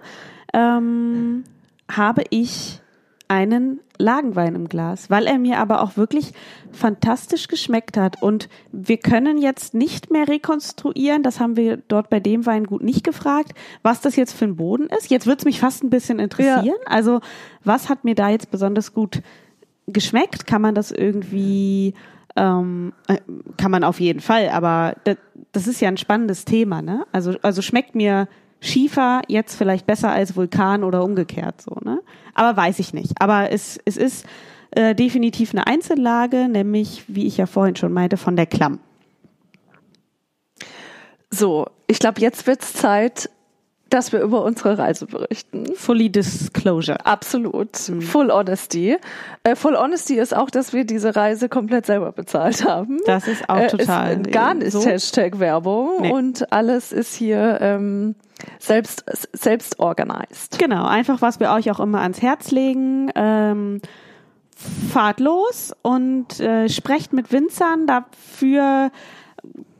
ähm, 0.52 1.44
habe 1.90 2.24
ich 2.30 2.80
einen 3.28 3.80
Lagenwein 3.98 4.54
im 4.54 4.68
Glas, 4.68 5.10
weil 5.10 5.26
er 5.26 5.38
mir 5.38 5.58
aber 5.58 5.82
auch 5.82 5.96
wirklich 5.96 6.32
fantastisch 6.70 7.48
geschmeckt 7.48 7.96
hat. 7.96 8.22
Und 8.22 8.48
wir 8.70 8.98
können 8.98 9.38
jetzt 9.38 9.74
nicht 9.74 10.10
mehr 10.10 10.28
rekonstruieren, 10.28 11.22
das 11.22 11.40
haben 11.40 11.56
wir 11.56 11.78
dort 11.88 12.08
bei 12.10 12.20
dem 12.20 12.46
Weingut 12.46 12.82
nicht 12.82 13.04
gefragt, 13.04 13.52
was 13.82 14.00
das 14.00 14.14
jetzt 14.16 14.34
für 14.34 14.44
ein 14.44 14.56
Boden 14.56 14.88
ist. 14.96 15.10
Jetzt 15.10 15.26
wird's 15.26 15.44
mich 15.44 15.58
fast 15.58 15.82
ein 15.82 15.90
bisschen 15.90 16.18
interessieren. 16.18 16.66
Ja. 16.66 16.74
Also, 16.86 17.20
was 17.64 17.88
hat 17.88 18.04
mir 18.04 18.14
da 18.14 18.28
jetzt 18.28 18.50
besonders 18.50 18.92
gut 18.94 19.22
geschmeckt? 19.88 20.46
Kann 20.46 20.62
man 20.62 20.74
das 20.74 20.92
irgendwie 20.92 21.94
ähm, 22.36 22.92
äh, 23.08 23.18
kann 23.56 23.70
man 23.70 23.84
auf 23.84 24.00
jeden 24.00 24.20
Fall, 24.20 24.50
aber 24.50 24.94
das, 25.04 25.16
das 25.52 25.66
ist 25.66 25.80
ja 25.80 25.88
ein 25.88 25.96
spannendes 25.96 26.44
Thema, 26.44 26.82
ne? 26.82 27.06
Also, 27.12 27.34
also 27.42 27.62
schmeckt 27.62 27.94
mir 27.94 28.28
Schiefer 28.60 29.22
jetzt 29.28 29.56
vielleicht 29.56 29.86
besser 29.86 30.10
als 30.10 30.36
Vulkan 30.36 30.84
oder 30.84 31.02
umgekehrt 31.02 31.60
so, 31.60 31.76
ne? 31.84 32.00
Aber 32.34 32.56
weiß 32.56 32.78
ich 32.78 32.92
nicht. 32.92 33.20
Aber 33.20 33.50
es, 33.50 33.78
es 33.84 33.96
ist 33.96 34.26
äh, 34.72 34.94
definitiv 34.94 35.52
eine 35.52 35.66
Einzellage, 35.66 36.48
nämlich, 36.48 37.04
wie 37.08 37.26
ich 37.26 37.38
ja 37.38 37.46
vorhin 37.46 37.76
schon 37.76 37.92
meinte, 37.92 38.16
von 38.16 38.36
der 38.36 38.46
Klamm. 38.46 38.80
So, 41.30 41.66
ich 41.86 41.98
glaube, 41.98 42.20
jetzt 42.20 42.46
wird's 42.46 42.72
Zeit, 42.72 43.30
dass 43.90 44.12
wir 44.12 44.20
über 44.20 44.42
unsere 44.42 44.78
Reise 44.78 45.06
berichten. 45.06 45.66
Fully 45.76 46.10
Disclosure. 46.10 47.04
Absolut. 47.06 47.88
Mhm. 47.88 48.02
Full 48.02 48.30
Honesty. 48.30 48.96
Äh, 49.44 49.54
Full 49.54 49.76
Honesty 49.76 50.16
ist 50.18 50.36
auch, 50.36 50.50
dass 50.50 50.72
wir 50.72 50.84
diese 50.84 51.14
Reise 51.14 51.48
komplett 51.48 51.86
selber 51.86 52.12
bezahlt 52.12 52.64
haben. 52.64 52.98
Das 53.06 53.28
ist 53.28 53.48
auch 53.48 53.66
total. 53.68 54.12
Äh, 54.12 54.20
ist 54.20 54.32
gar 54.32 54.54
nicht 54.54 54.72
so. 54.72 54.84
Hashtag 54.84 55.38
Werbung 55.38 56.02
nee. 56.02 56.12
und 56.12 56.52
alles 56.52 56.92
ist 56.92 57.14
hier 57.14 57.58
ähm, 57.60 58.16
selbst, 58.58 59.04
selbst 59.32 59.78
organized. 59.78 60.58
Genau, 60.58 60.84
einfach 60.86 61.22
was 61.22 61.38
wir 61.38 61.52
euch 61.52 61.70
auch 61.70 61.80
immer 61.80 62.00
ans 62.00 62.20
Herz 62.22 62.50
legen. 62.50 63.10
Ähm, 63.14 63.80
fahrt 64.90 65.20
los 65.20 65.72
und 65.82 66.40
äh, 66.40 66.68
sprecht 66.68 67.12
mit 67.12 67.30
Winzern 67.30 67.86
dafür 67.86 68.90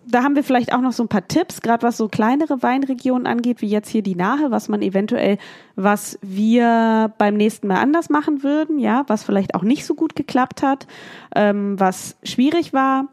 da 0.09 0.23
haben 0.23 0.37
wir 0.37 0.45
vielleicht 0.45 0.73
auch 0.73 0.81
noch 0.81 0.93
so 0.93 1.03
ein 1.03 1.09
paar 1.09 1.27
Tipps, 1.27 1.61
gerade 1.61 1.83
was 1.83 1.97
so 1.97 2.09
kleinere 2.09 2.63
Weinregionen 2.63 3.27
angeht, 3.27 3.61
wie 3.61 3.69
jetzt 3.69 3.89
hier 3.89 4.03
die 4.03 4.15
Nahe, 4.15 4.51
was 4.51 4.69
man 4.69 4.83
eventuell, 4.83 5.39
was 5.75 6.19
wir 6.23 7.13
beim 7.19 7.35
nächsten 7.35 7.67
Mal 7.67 7.81
anders 7.81 8.09
machen 8.09 8.43
würden, 8.43 8.79
ja, 8.79 9.05
was 9.09 9.25
vielleicht 9.25 9.55
auch 9.55 9.63
nicht 9.63 9.85
so 9.85 9.95
gut 9.95 10.15
geklappt 10.15 10.63
hat, 10.63 10.87
ähm, 11.35 11.79
was 11.79 12.17
schwierig 12.23 12.73
war. 12.73 13.09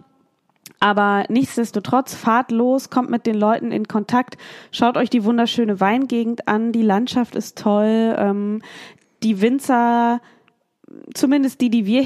Aber 0.79 1.25
nichtsdestotrotz, 1.29 2.13
fahrt 2.13 2.51
los, 2.51 2.89
kommt 2.89 3.09
mit 3.09 3.25
den 3.25 3.35
Leuten 3.35 3.71
in 3.71 3.87
Kontakt, 3.87 4.37
schaut 4.71 4.97
euch 4.97 5.09
die 5.09 5.23
wunderschöne 5.23 5.79
Weingegend 5.79 6.47
an, 6.47 6.71
die 6.71 6.81
Landschaft 6.81 7.35
ist 7.35 7.57
toll, 7.57 8.15
ähm, 8.17 8.61
die 9.23 9.41
Winzer, 9.41 10.21
zumindest 11.13 11.61
die, 11.61 11.69
die 11.69 11.85
wir 11.85 12.01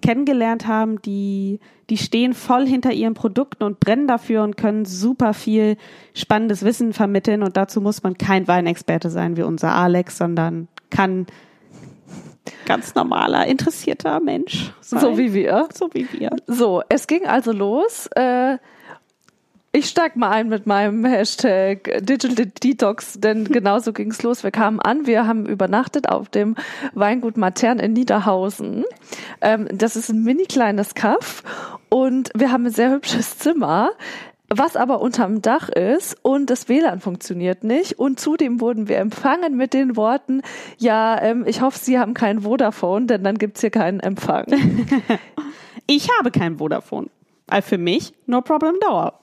kennengelernt 0.00 0.66
haben, 0.66 1.00
die, 1.02 1.60
die 1.90 1.98
stehen 1.98 2.34
voll 2.34 2.66
hinter 2.66 2.92
ihren 2.92 3.14
Produkten 3.14 3.62
und 3.64 3.80
brennen 3.80 4.06
dafür 4.06 4.42
und 4.42 4.56
können 4.56 4.84
super 4.84 5.34
viel 5.34 5.76
spannendes 6.14 6.64
Wissen 6.64 6.92
vermitteln. 6.92 7.42
Und 7.42 7.56
dazu 7.56 7.80
muss 7.80 8.02
man 8.02 8.16
kein 8.16 8.48
Weinexperte 8.48 9.10
sein 9.10 9.36
wie 9.36 9.42
unser 9.42 9.72
Alex, 9.74 10.18
sondern 10.18 10.68
kann 10.90 11.26
ganz 12.66 12.94
normaler, 12.94 13.46
interessierter 13.46 14.20
Mensch 14.20 14.72
sein. 14.80 15.00
So 15.00 15.18
wie 15.18 15.34
wir. 15.34 15.68
So 15.74 15.90
wie 15.92 16.06
wir. 16.12 16.30
So, 16.46 16.82
es 16.88 17.06
ging 17.06 17.26
also 17.26 17.52
los. 17.52 18.08
Äh 18.14 18.58
ich 19.72 19.86
steig 19.86 20.16
mal 20.16 20.30
ein 20.30 20.48
mit 20.48 20.66
meinem 20.66 21.04
Hashtag 21.04 22.00
Digital 22.00 22.46
Detox, 22.46 23.20
denn 23.20 23.44
genauso 23.52 23.92
ging's 23.92 24.22
los. 24.22 24.42
Wir 24.42 24.50
kamen 24.50 24.80
an, 24.80 25.06
wir 25.06 25.26
haben 25.26 25.46
übernachtet 25.46 26.08
auf 26.08 26.28
dem 26.28 26.56
Weingut 26.94 27.36
Matern 27.36 27.78
in 27.78 27.92
Niederhausen. 27.92 28.84
Ähm, 29.40 29.68
das 29.72 29.96
ist 29.96 30.08
ein 30.08 30.22
mini 30.22 30.44
kleines 30.44 30.94
Kaff 30.94 31.42
und 31.88 32.30
wir 32.34 32.50
haben 32.50 32.66
ein 32.66 32.72
sehr 32.72 32.90
hübsches 32.90 33.38
Zimmer 33.38 33.90
was 34.50 34.76
aber 34.76 35.00
unterm 35.00 35.42
Dach 35.42 35.68
ist 35.68 36.16
und 36.22 36.48
das 36.48 36.68
WLAN 36.68 37.00
funktioniert 37.00 37.64
nicht. 37.64 37.98
Und 37.98 38.18
zudem 38.18 38.60
wurden 38.60 38.88
wir 38.88 38.98
empfangen 38.98 39.56
mit 39.56 39.74
den 39.74 39.96
Worten, 39.96 40.42
ja, 40.78 41.20
ähm, 41.20 41.44
ich 41.46 41.60
hoffe, 41.60 41.78
Sie 41.78 41.98
haben 41.98 42.14
kein 42.14 42.40
Vodafone, 42.40 43.06
denn 43.06 43.24
dann 43.24 43.36
gibt's 43.36 43.60
hier 43.60 43.70
keinen 43.70 44.00
Empfang. 44.00 44.46
ich 45.86 46.08
habe 46.18 46.30
kein 46.30 46.56
Vodafone. 46.56 47.08
Also 47.46 47.68
für 47.68 47.78
mich, 47.78 48.14
no 48.26 48.40
problem 48.40 48.76
dauer. 48.80 49.20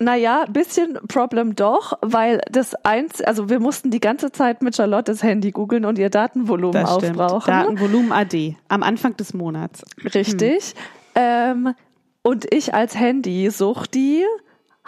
Naja, 0.00 0.44
bisschen 0.48 0.98
Problem 1.08 1.56
doch, 1.56 1.98
weil 2.02 2.40
das 2.50 2.74
eins, 2.84 3.20
also 3.20 3.48
wir 3.50 3.58
mussten 3.58 3.90
die 3.90 4.00
ganze 4.00 4.30
Zeit 4.30 4.62
mit 4.62 4.76
Charlottes 4.76 5.22
Handy 5.22 5.50
googeln 5.50 5.84
und 5.84 5.98
ihr 5.98 6.10
Datenvolumen 6.10 6.72
das 6.80 6.90
aufbrauchen. 6.90 7.50
Datenvolumen 7.50 8.12
AD 8.12 8.56
am 8.68 8.82
Anfang 8.82 9.16
des 9.16 9.34
Monats. 9.34 9.82
Richtig. 10.14 10.74
Hm. 11.14 11.64
Ähm, 11.66 11.74
und 12.22 12.52
ich 12.52 12.74
als 12.74 12.96
Handy-Suchti 12.96 14.24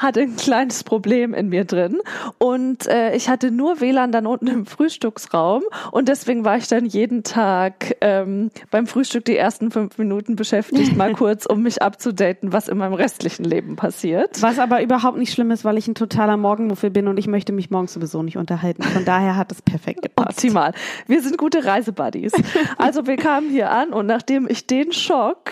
hatte 0.00 0.21
ein 0.21 0.37
kleines 0.37 0.83
Problem 0.83 1.35
in 1.35 1.50
mir 1.50 1.64
drin 1.64 1.99
und 2.38 2.87
äh, 2.88 3.14
ich 3.14 3.28
hatte 3.28 3.50
nur 3.50 3.80
WLAN 3.80 4.12
dann 4.12 4.26
unten 4.26 4.47
im 4.49 4.66
Frühstücksraum 4.66 5.62
und 5.92 6.09
deswegen 6.09 6.45
war 6.45 6.57
ich 6.57 6.66
dann 6.69 6.87
jeden 6.87 7.23
Tag 7.23 7.97
ähm, 8.00 8.50
beim 8.71 8.87
Frühstück 8.87 9.26
die 9.26 9.37
ersten 9.37 9.71
fünf 9.71 9.99
Minuten 9.99 10.37
beschäftigt, 10.37 10.97
mal 10.97 11.12
kurz, 11.21 11.47
um 11.47 11.62
mich 11.62 11.83
abzudaten, 11.83 12.52
was 12.52 12.69
in 12.69 12.78
meinem 12.78 12.95
restlichen 12.95 13.45
Leben 13.45 13.76
passiert. 13.76 14.40
Was 14.42 14.59
aber 14.59 14.83
überhaupt 14.83 15.19
nicht 15.19 15.33
schlimm 15.33 15.50
ist, 15.50 15.64
weil 15.64 15.76
ich 15.76 15.87
ein 15.87 15.95
totaler 15.95 16.38
Morgenmuffel 16.38 16.90
bin 16.90 17.07
und 17.07 17.19
ich 17.19 17.26
möchte 17.26 17.52
mich 17.52 17.71
morgens 17.71 17.92
sowieso 17.92 18.23
nicht 18.23 18.38
unterhalten. 18.38 18.83
Von 18.83 19.04
daher 19.04 19.37
hat 19.37 19.52
es 19.52 19.61
perfekt 19.61 20.02
gepasst. 20.02 20.38
Optimal. 20.38 20.73
Wir 21.07 21.23
sind 21.23 21.37
gute 21.38 21.64
Reisebuddies. 21.64 22.33
Also 22.78 23.07
wir 23.07 23.16
kamen 23.16 23.50
hier 23.50 23.71
an 23.71 23.92
und 23.92 24.07
nachdem 24.07 24.49
ich 24.49 24.66
den 24.66 24.92
Schock 24.92 25.50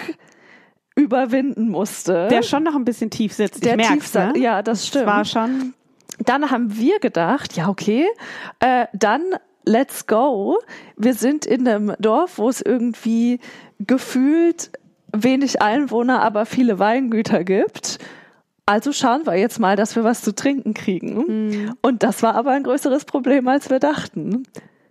überwinden 0.98 1.68
musste. 1.68 2.28
Der 2.28 2.42
schon 2.42 2.64
noch 2.64 2.74
ein 2.74 2.84
bisschen 2.84 3.10
tief 3.10 3.32
sitzt. 3.32 3.64
Der 3.64 3.78
ich 3.78 3.86
tief, 3.86 4.14
ne? 4.14 4.32
Ja, 4.36 4.62
das 4.62 4.86
stimmt. 4.86 5.06
Das 5.06 5.14
war 5.14 5.24
schon. 5.24 5.74
Dann 6.18 6.50
haben 6.50 6.76
wir 6.76 6.98
gedacht, 6.98 7.56
ja 7.56 7.68
okay, 7.68 8.06
äh, 8.58 8.86
dann 8.92 9.22
let's 9.64 10.06
go. 10.06 10.58
Wir 10.96 11.14
sind 11.14 11.46
in 11.46 11.68
einem 11.68 11.94
Dorf, 12.00 12.38
wo 12.38 12.48
es 12.48 12.60
irgendwie 12.60 13.38
gefühlt 13.78 14.72
wenig 15.14 15.62
Einwohner, 15.62 16.20
aber 16.22 16.44
viele 16.46 16.78
Weingüter 16.78 17.44
gibt. 17.44 17.98
also 18.66 18.92
schauen 18.92 19.24
wir 19.24 19.36
jetzt 19.36 19.58
mal, 19.58 19.76
dass 19.76 19.96
wir 19.96 20.04
was 20.04 20.20
zu 20.20 20.34
trinken 20.34 20.74
kriegen. 20.74 21.74
Und 21.80 22.02
das 22.02 22.22
war 22.22 22.34
aber 22.34 22.50
ein 22.50 22.64
größeres 22.64 23.06
Problem, 23.06 23.48
als 23.48 23.70
wir 23.70 23.78
dachten. 23.78 24.42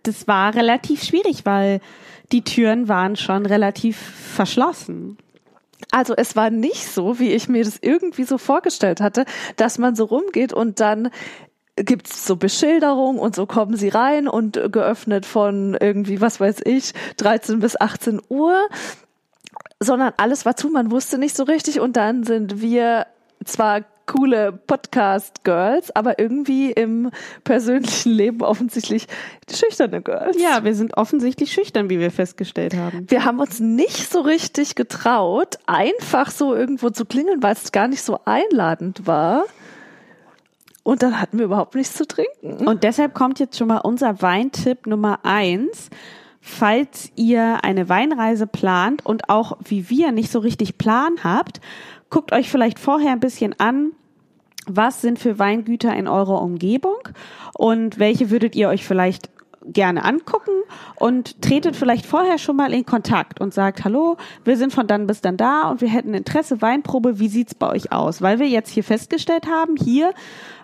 Das 0.04 0.28
war 0.28 0.56
relativ 0.56 1.04
schwierig, 1.04 1.46
weil 1.46 1.80
die 2.32 2.44
Türen 2.44 2.88
waren 2.88 3.16
schon 3.16 3.46
relativ 3.46 3.98
verschlossen. 3.98 5.18
Also 5.92 6.14
es 6.16 6.36
war 6.36 6.50
nicht 6.50 6.86
so, 6.88 7.20
wie 7.20 7.32
ich 7.32 7.48
mir 7.48 7.64
das 7.64 7.80
irgendwie 7.82 8.24
so 8.24 8.38
vorgestellt 8.38 9.02
hatte, 9.02 9.26
dass 9.56 9.78
man 9.78 9.96
so 9.96 10.06
rumgeht 10.06 10.54
und 10.54 10.80
dann 10.80 11.10
gibt's 11.76 12.26
so 12.26 12.36
Beschilderung 12.36 13.20
und 13.20 13.36
so 13.36 13.46
kommen 13.46 13.78
sie 13.78 13.90
rein 13.90 14.28
und 14.28 14.60
geöffnet 14.72 15.26
von 15.26 15.78
irgendwie, 15.80 16.20
was 16.22 16.40
weiß 16.40 16.62
ich, 16.66 16.94
13 17.18 17.60
bis 17.60 17.80
18 17.80 18.22
Uhr, 18.30 18.68
sondern 19.80 20.14
alles 20.18 20.46
war 20.46 20.56
zu, 20.56 20.70
man 20.70 20.92
wusste 20.92 21.18
nicht 21.18 21.36
so 21.36 21.44
richtig 21.44 21.80
und 21.80 21.96
dann 21.96 22.24
sind 22.24 22.62
wir 22.62 23.06
zwar 23.46 23.82
coole 24.08 24.52
Podcast-Girls, 24.52 25.96
aber 25.96 26.18
irgendwie 26.18 26.72
im 26.72 27.12
persönlichen 27.44 28.12
Leben 28.12 28.42
offensichtlich 28.42 29.08
schüchterne 29.54 30.02
Girls. 30.02 30.42
Ja, 30.42 30.64
wir 30.64 30.74
sind 30.74 30.98
offensichtlich 30.98 31.52
schüchtern, 31.52 31.90
wie 31.90 32.00
wir 32.00 32.10
festgestellt 32.10 32.76
haben. 32.76 33.06
Wir 33.10 33.26
haben 33.26 33.40
uns 33.40 33.60
nicht 33.60 34.12
so 34.12 34.22
richtig 34.22 34.74
getraut, 34.76 35.60
einfach 35.68 36.32
so 36.32 36.56
irgendwo 36.56 36.90
zu 36.90 37.06
klingeln, 37.06 37.44
weil 37.44 37.54
es 37.54 37.72
gar 37.72 37.88
nicht 37.88 38.02
so 38.02 38.20
einladend 38.26 39.06
war. 39.06 39.44
Und 40.84 41.04
dann 41.04 41.20
hatten 41.20 41.38
wir 41.38 41.46
überhaupt 41.46 41.76
nichts 41.76 41.96
zu 41.96 42.08
trinken. 42.08 42.66
Und 42.66 42.84
deshalb 42.84 43.14
kommt 43.14 43.40
jetzt 43.40 43.58
schon 43.58 43.68
mal 43.68 43.80
unser 43.80 44.22
Weintipp 44.22 44.88
Nummer 44.88 45.20
eins. 45.24 45.90
Falls 46.40 47.12
ihr 47.18 47.60
eine 47.64 47.90
Weinreise 47.90 48.48
plant 48.48 49.06
und 49.06 49.30
auch 49.30 49.58
wie 49.66 49.90
wir 49.90 50.14
nicht 50.14 50.32
so 50.32 50.40
richtig 50.40 50.78
Plan 50.78 51.16
habt, 51.26 51.60
guckt 52.10 52.32
euch 52.32 52.50
vielleicht 52.50 52.80
vorher 52.80 53.12
ein 53.12 53.20
bisschen 53.20 53.60
an, 53.60 53.92
was 54.68 55.02
sind 55.02 55.20
für 55.20 55.40
Weingüter 55.40 55.96
in 55.96 56.08
eurer 56.08 56.42
Umgebung 56.42 56.98
und 57.58 58.00
welche 58.00 58.30
würdet 58.30 58.56
ihr 58.56 58.70
euch 58.70 58.86
vielleicht 58.86 59.30
gerne 59.74 60.04
angucken 60.06 60.52
und 60.96 61.42
tretet 61.42 61.76
vielleicht 61.76 62.06
vorher 62.06 62.38
schon 62.38 62.56
mal 62.56 62.74
in 62.74 62.86
Kontakt 62.86 63.42
und 63.42 63.54
sagt, 63.54 63.84
hallo, 63.84 64.18
wir 64.44 64.58
sind 64.58 64.74
von 64.74 64.88
dann 64.88 65.08
bis 65.08 65.22
dann 65.22 65.38
da 65.38 65.70
und 65.70 65.82
wir 65.82 65.90
hätten 65.90 66.14
Interesse, 66.14 66.62
Weinprobe, 66.62 67.20
wie 67.20 67.28
sieht's 67.28 67.56
bei 67.56 67.70
euch 67.70 67.92
aus? 67.92 68.22
Weil 68.22 68.40
wir 68.40 68.48
jetzt 68.48 68.70
hier 68.70 68.84
festgestellt 68.84 69.48
haben, 69.48 69.76
hier 69.76 70.14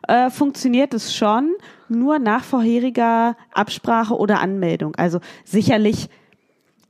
äh, 0.08 0.30
funktioniert 0.30 0.94
es 0.94 1.16
schon 1.16 1.54
nur 1.90 2.20
nach 2.20 2.44
vorheriger 2.44 3.36
Absprache 3.54 4.16
oder 4.16 4.40
Anmeldung. 4.40 4.96
Also 4.96 5.20
sicherlich, 5.44 6.10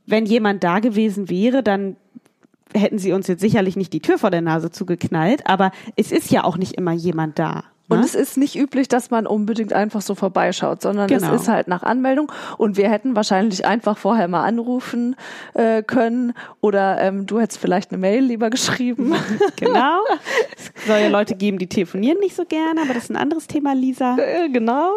wenn 0.06 0.26
jemand 0.26 0.64
da 0.64 0.78
gewesen 0.78 1.28
wäre, 1.28 1.62
dann 1.62 1.96
hätten 2.74 2.98
sie 2.98 3.12
uns 3.12 3.26
jetzt 3.28 3.40
sicherlich 3.40 3.76
nicht 3.76 3.92
die 3.92 4.00
Tür 4.00 4.18
vor 4.18 4.30
der 4.30 4.42
Nase 4.42 4.70
zugeknallt, 4.70 5.46
aber 5.46 5.70
es 5.96 6.12
ist 6.12 6.30
ja 6.30 6.44
auch 6.44 6.56
nicht 6.56 6.72
immer 6.74 6.92
jemand 6.92 7.38
da. 7.38 7.64
Und 7.88 7.98
ne? 7.98 8.04
es 8.06 8.14
ist 8.14 8.38
nicht 8.38 8.56
üblich, 8.56 8.88
dass 8.88 9.10
man 9.10 9.26
unbedingt 9.26 9.74
einfach 9.74 10.00
so 10.00 10.14
vorbeischaut, 10.14 10.80
sondern 10.80 11.06
Genau. 11.06 11.34
es 11.34 11.42
ist 11.42 11.48
halt 11.48 11.68
nach 11.68 11.82
Anmeldung. 11.82 12.32
Und 12.56 12.78
wir 12.78 12.90
hätten 12.90 13.14
wahrscheinlich 13.14 13.66
einfach 13.66 13.98
vorher 13.98 14.26
mal 14.26 14.42
anrufen 14.42 15.16
äh, 15.52 15.82
können 15.82 16.32
oder 16.62 16.98
ähm, 17.02 17.26
du 17.26 17.40
hättest 17.40 17.60
vielleicht 17.60 17.90
eine 17.90 17.98
Mail 17.98 18.24
lieber 18.24 18.48
geschrieben. 18.50 19.14
Genau. 19.56 20.00
Es 20.56 20.86
soll 20.86 20.98
ja 20.98 21.08
Leute 21.08 21.36
geben, 21.36 21.58
die 21.58 21.66
telefonieren 21.68 22.18
nicht 22.18 22.34
so 22.34 22.44
gerne, 22.44 22.80
aber 22.82 22.94
das 22.94 23.04
ist 23.04 23.10
ein 23.10 23.16
anderes 23.16 23.46
Thema, 23.46 23.74
Lisa. 23.74 24.16
Äh, 24.16 24.48
genau. 24.48 24.90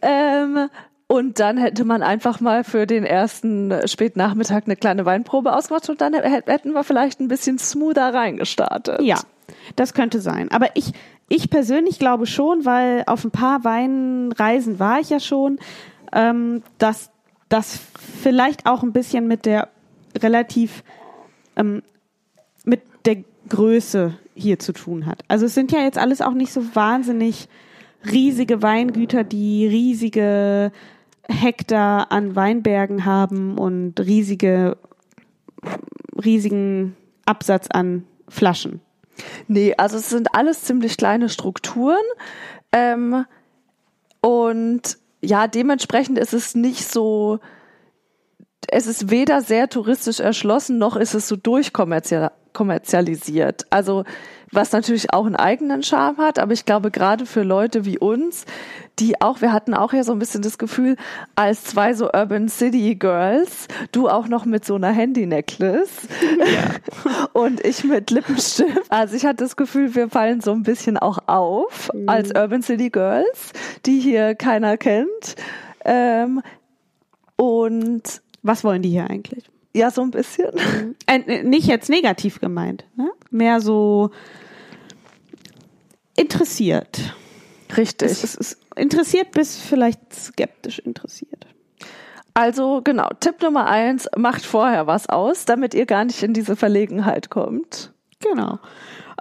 Ähm, 0.00 0.68
und 1.08 1.40
dann 1.40 1.56
hätte 1.56 1.84
man 1.84 2.02
einfach 2.02 2.38
mal 2.40 2.62
für 2.64 2.86
den 2.86 3.02
ersten 3.04 3.74
Spätnachmittag 3.86 4.64
eine 4.66 4.76
kleine 4.76 5.04
Weinprobe 5.06 5.56
ausgemacht 5.56 5.88
und 5.88 6.00
dann 6.00 6.14
hä- 6.14 6.42
hätten 6.46 6.72
wir 6.72 6.84
vielleicht 6.84 7.18
ein 7.18 7.28
bisschen 7.28 7.58
smoother 7.58 8.12
reingestartet. 8.14 9.00
Ja, 9.00 9.18
das 9.74 9.94
könnte 9.94 10.20
sein. 10.20 10.50
Aber 10.52 10.68
ich, 10.74 10.92
ich 11.28 11.48
persönlich 11.50 11.98
glaube 11.98 12.26
schon, 12.26 12.64
weil 12.66 13.04
auf 13.06 13.24
ein 13.24 13.30
paar 13.30 13.64
Weinreisen 13.64 14.78
war 14.78 15.00
ich 15.00 15.08
ja 15.08 15.18
schon, 15.18 15.58
ähm, 16.12 16.62
dass 16.76 17.10
das 17.48 17.80
vielleicht 18.20 18.66
auch 18.66 18.82
ein 18.82 18.92
bisschen 18.92 19.26
mit 19.26 19.46
der 19.46 19.68
relativ 20.18 20.84
ähm, 21.56 21.82
mit 22.64 22.82
der 23.06 23.24
Größe 23.48 24.18
hier 24.34 24.58
zu 24.58 24.72
tun 24.74 25.06
hat. 25.06 25.22
Also 25.28 25.46
es 25.46 25.54
sind 25.54 25.72
ja 25.72 25.80
jetzt 25.80 25.96
alles 25.96 26.20
auch 26.20 26.34
nicht 26.34 26.52
so 26.52 26.74
wahnsinnig 26.74 27.48
riesige 28.10 28.60
Weingüter, 28.62 29.24
die 29.24 29.66
riesige 29.66 30.70
Hektar 31.28 32.10
an 32.10 32.34
Weinbergen 32.36 33.04
haben 33.04 33.58
und 33.58 34.00
riesige, 34.00 34.78
riesigen 36.24 36.96
Absatz 37.26 37.68
an 37.70 38.04
Flaschen. 38.28 38.80
Nee, 39.46 39.74
also 39.76 39.96
es 39.96 40.08
sind 40.10 40.34
alles 40.34 40.62
ziemlich 40.62 40.96
kleine 40.96 41.28
Strukturen. 41.28 41.96
Ähm, 42.72 43.24
und 44.20 44.98
ja, 45.20 45.46
dementsprechend 45.46 46.18
ist 46.18 46.34
es 46.34 46.54
nicht 46.54 46.84
so, 46.86 47.40
es 48.68 48.86
ist 48.86 49.10
weder 49.10 49.42
sehr 49.42 49.68
touristisch 49.68 50.20
erschlossen, 50.20 50.78
noch 50.78 50.96
ist 50.96 51.14
es 51.14 51.28
so 51.28 51.36
durchkommerzialisiert. 51.36 52.37
Kommerzialisiert. 52.58 53.66
Also 53.70 54.02
was 54.50 54.72
natürlich 54.72 55.12
auch 55.12 55.26
einen 55.26 55.36
eigenen 55.36 55.84
Charme 55.84 56.16
hat, 56.16 56.40
aber 56.40 56.52
ich 56.54 56.64
glaube 56.64 56.90
gerade 56.90 57.24
für 57.24 57.44
Leute 57.44 57.84
wie 57.84 58.00
uns, 58.00 58.46
die 58.98 59.20
auch, 59.20 59.40
wir 59.40 59.52
hatten 59.52 59.74
auch 59.74 59.92
ja 59.92 60.02
so 60.02 60.10
ein 60.10 60.18
bisschen 60.18 60.42
das 60.42 60.58
Gefühl, 60.58 60.96
als 61.36 61.62
zwei 61.62 61.94
so 61.94 62.06
Urban 62.06 62.48
City 62.48 62.96
Girls, 62.96 63.68
du 63.92 64.08
auch 64.08 64.26
noch 64.26 64.44
mit 64.44 64.64
so 64.64 64.74
einer 64.74 64.90
Handy-Necklace 64.90 66.08
und 67.32 67.64
ich 67.64 67.84
mit 67.84 68.10
Lippenstift. 68.10 68.90
Also 68.90 69.14
ich 69.14 69.24
hatte 69.24 69.44
das 69.44 69.54
Gefühl, 69.54 69.94
wir 69.94 70.08
fallen 70.08 70.40
so 70.40 70.50
ein 70.50 70.64
bisschen 70.64 70.98
auch 70.98 71.18
auf 71.26 71.92
als 72.08 72.32
Urban 72.34 72.62
City 72.62 72.90
Girls, 72.90 73.52
die 73.86 74.00
hier 74.00 74.34
keiner 74.34 74.76
kennt. 74.76 75.36
Ähm, 75.84 76.42
und 77.36 78.20
Was 78.42 78.64
wollen 78.64 78.82
die 78.82 78.90
hier 78.90 79.08
eigentlich? 79.08 79.44
Ja, 79.74 79.90
so 79.90 80.02
ein 80.02 80.10
bisschen. 80.10 80.52
Äh, 81.06 81.42
nicht 81.42 81.66
jetzt 81.66 81.88
negativ 81.88 82.38
gemeint, 82.38 82.84
ne? 82.96 83.10
mehr 83.30 83.60
so 83.60 84.10
interessiert. 86.16 87.14
Richtig. 87.76 88.10
Es, 88.10 88.24
es 88.24 88.34
ist 88.34 88.58
interessiert 88.76 89.32
bis 89.32 89.56
vielleicht 89.56 90.00
skeptisch 90.14 90.78
interessiert. 90.78 91.46
Also 92.34 92.82
genau, 92.84 93.08
Tipp 93.20 93.42
Nummer 93.42 93.66
eins, 93.66 94.08
macht 94.16 94.44
vorher 94.44 94.86
was 94.86 95.08
aus, 95.08 95.44
damit 95.44 95.74
ihr 95.74 95.86
gar 95.86 96.04
nicht 96.04 96.22
in 96.22 96.34
diese 96.34 96.54
Verlegenheit 96.56 97.30
kommt. 97.30 97.92
Genau. 98.20 98.58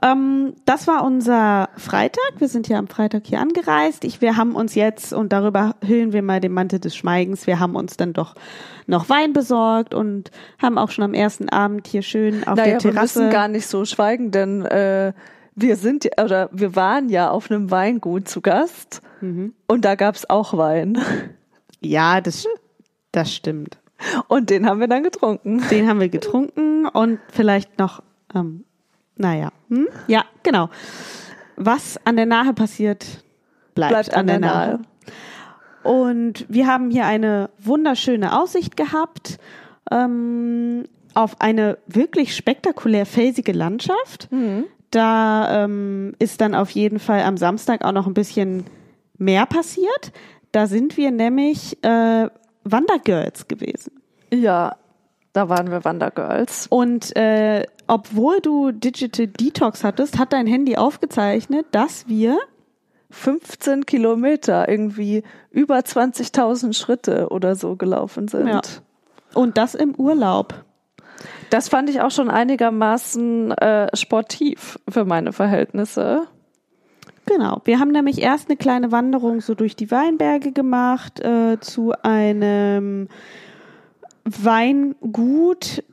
Ähm, 0.03 0.53
das 0.65 0.87
war 0.87 1.03
unser 1.03 1.69
Freitag. 1.77 2.33
Wir 2.37 2.47
sind 2.47 2.67
ja 2.67 2.77
am 2.77 2.87
Freitag 2.87 3.23
hier 3.25 3.39
angereist. 3.39 4.03
Ich, 4.03 4.21
wir 4.21 4.37
haben 4.37 4.55
uns 4.55 4.75
jetzt, 4.75 5.11
und 5.13 5.33
darüber 5.33 5.75
hüllen 5.85 6.13
wir 6.13 6.21
mal 6.21 6.39
den 6.39 6.51
Mantel 6.51 6.79
des 6.79 6.95
Schweigens, 6.95 7.47
wir 7.47 7.59
haben 7.59 7.75
uns 7.75 7.97
dann 7.97 8.13
doch 8.13 8.35
noch 8.85 9.09
Wein 9.09 9.33
besorgt 9.33 9.93
und 9.93 10.31
haben 10.61 10.77
auch 10.77 10.91
schon 10.91 11.03
am 11.03 11.13
ersten 11.15 11.49
Abend 11.49 11.87
hier 11.87 12.03
schön 12.03 12.47
auf 12.47 12.57
naja, 12.57 12.77
der 12.77 12.83
wir 12.83 12.91
Terrasse. 12.91 13.19
müssen 13.21 13.31
gar 13.31 13.47
nicht 13.47 13.67
so 13.67 13.85
schweigen, 13.85 14.29
denn 14.31 14.63
äh, 14.65 15.13
wir 15.55 15.75
sind 15.77 16.07
oder 16.23 16.49
wir 16.51 16.75
waren 16.75 17.09
ja 17.09 17.31
auf 17.31 17.49
einem 17.49 17.71
Weingut 17.71 18.27
zu 18.27 18.41
Gast 18.41 19.01
Mhm. 19.19 19.55
und 19.67 19.83
da 19.83 19.95
gab's 19.95 20.29
auch 20.29 20.55
Wein 20.55 20.99
ja, 21.81 22.21
das, 22.21 22.45
das 23.11 23.33
stimmt. 23.33 23.79
und 24.27 24.51
den 24.51 24.67
haben 24.67 24.79
wir 24.79 24.87
dann 24.87 25.01
getrunken. 25.01 25.63
Den 25.71 25.87
haben 25.89 25.99
wir 25.99 26.09
getrunken 26.09 26.85
und 26.87 27.17
vielleicht 27.31 27.79
noch, 27.79 28.03
ähm, 28.35 28.63
naja, 29.17 29.49
hm? 29.69 29.87
ja, 30.07 30.23
genau. 30.43 30.69
Was 31.55 31.99
an 32.05 32.15
der 32.15 32.25
Nahe 32.25 32.53
passiert, 32.53 33.05
bleibt, 33.73 33.91
Bleibt 33.91 34.13
an 34.13 34.27
der 34.27 34.39
Nahe. 34.39 34.79
Und 35.83 36.45
wir 36.49 36.67
haben 36.67 36.91
hier 36.91 37.05
eine 37.05 37.49
wunderschöne 37.59 38.37
Aussicht 38.37 38.75
gehabt 38.75 39.39
ähm, 39.89 40.83
auf 41.13 41.39
eine 41.39 41.77
wirklich 41.87 42.35
spektakulär 42.35 43.05
felsige 43.05 43.53
Landschaft. 43.53 44.29
Da 44.91 45.63
ähm, 45.63 46.13
ist 46.19 46.41
dann 46.41 46.55
auf 46.55 46.69
jeden 46.71 46.99
Fall 46.99 47.21
am 47.21 47.37
Samstag 47.37 47.83
auch 47.83 47.91
noch 47.91 48.07
ein 48.07 48.13
bisschen 48.13 48.65
mehr 49.17 49.45
passiert. 49.45 50.11
Da 50.51 50.67
sind 50.67 50.97
wir 50.97 51.11
nämlich 51.11 51.83
äh, 51.83 52.29
Wandergirls 52.63 53.47
gewesen. 53.47 53.93
Ja, 54.31 54.75
da 55.37 55.49
waren 55.49 55.69
wir 55.69 55.85
Wandergirls. 55.85 56.65
Und 56.67 57.15
äh, 57.15 57.63
obwohl 57.85 58.39
du 58.39 58.71
Digital 58.71 59.27
Detox 59.27 59.83
hattest, 59.83 60.17
hat 60.17 60.33
dein 60.33 60.47
Handy 60.47 60.77
aufgezeichnet, 60.77 61.67
dass 61.71 62.07
wir 62.07 62.39
15 63.11 63.85
Kilometer, 63.85 64.67
irgendwie 64.67 65.21
über 65.51 65.77
20.000 65.77 66.73
Schritte 66.73 67.29
oder 67.29 67.55
so 67.55 67.75
gelaufen 67.75 68.27
sind. 68.27 68.47
Ja. 68.47 68.61
und 69.35 69.59
das 69.59 69.75
im 69.75 69.93
Urlaub. 69.93 70.65
Das 71.51 71.69
fand 71.69 71.91
ich 71.91 72.01
auch 72.01 72.11
schon 72.11 72.29
einigermaßen 72.29 73.51
äh, 73.51 73.95
sportiv 73.95 74.79
für 74.89 75.05
meine 75.05 75.33
Verhältnisse. 75.33 76.23
Genau. 77.27 77.61
Wir 77.65 77.79
haben 77.79 77.91
nämlich 77.91 78.21
erst 78.21 78.49
eine 78.49 78.57
kleine 78.57 78.91
Wanderung 78.91 79.41
so 79.41 79.53
durch 79.53 79.75
die 79.75 79.91
Weinberge 79.91 80.51
gemacht 80.51 81.19
äh, 81.19 81.59
zu 81.59 81.93
einem 82.01 83.07
Weingut, 84.27 85.83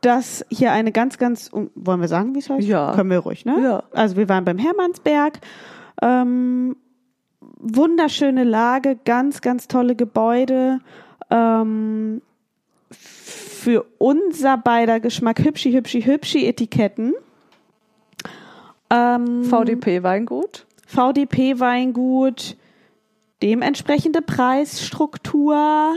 dass 0.00 0.44
hier 0.48 0.72
eine 0.72 0.92
ganz, 0.92 1.18
ganz, 1.18 1.50
wollen 1.52 2.00
wir 2.00 2.08
sagen, 2.08 2.34
wie 2.34 2.38
es 2.38 2.48
heißt? 2.48 2.66
Ja. 2.66 2.92
Können 2.94 3.10
wir 3.10 3.18
ruhig, 3.18 3.44
ne? 3.44 3.60
Ja. 3.62 3.82
Also 3.92 4.16
wir 4.16 4.28
waren 4.28 4.44
beim 4.44 4.58
Hermannsberg. 4.58 5.40
Ähm, 6.00 6.76
wunderschöne 7.58 8.44
Lage, 8.44 8.98
ganz, 9.04 9.40
ganz 9.40 9.68
tolle 9.68 9.96
Gebäude. 9.96 10.80
Ähm, 11.30 12.22
für 12.90 13.84
unser 13.98 14.56
beider 14.56 15.00
Geschmack 15.00 15.40
hübschi, 15.40 15.72
hübschi, 15.72 16.02
hübschi 16.02 16.46
Etiketten. 16.46 17.12
Ähm, 18.90 19.44
VDP 19.44 20.02
Weingut. 20.02 20.66
VDP 20.86 21.60
Weingut, 21.60 22.56
dementsprechende 23.42 24.22
Preisstruktur, 24.22 25.94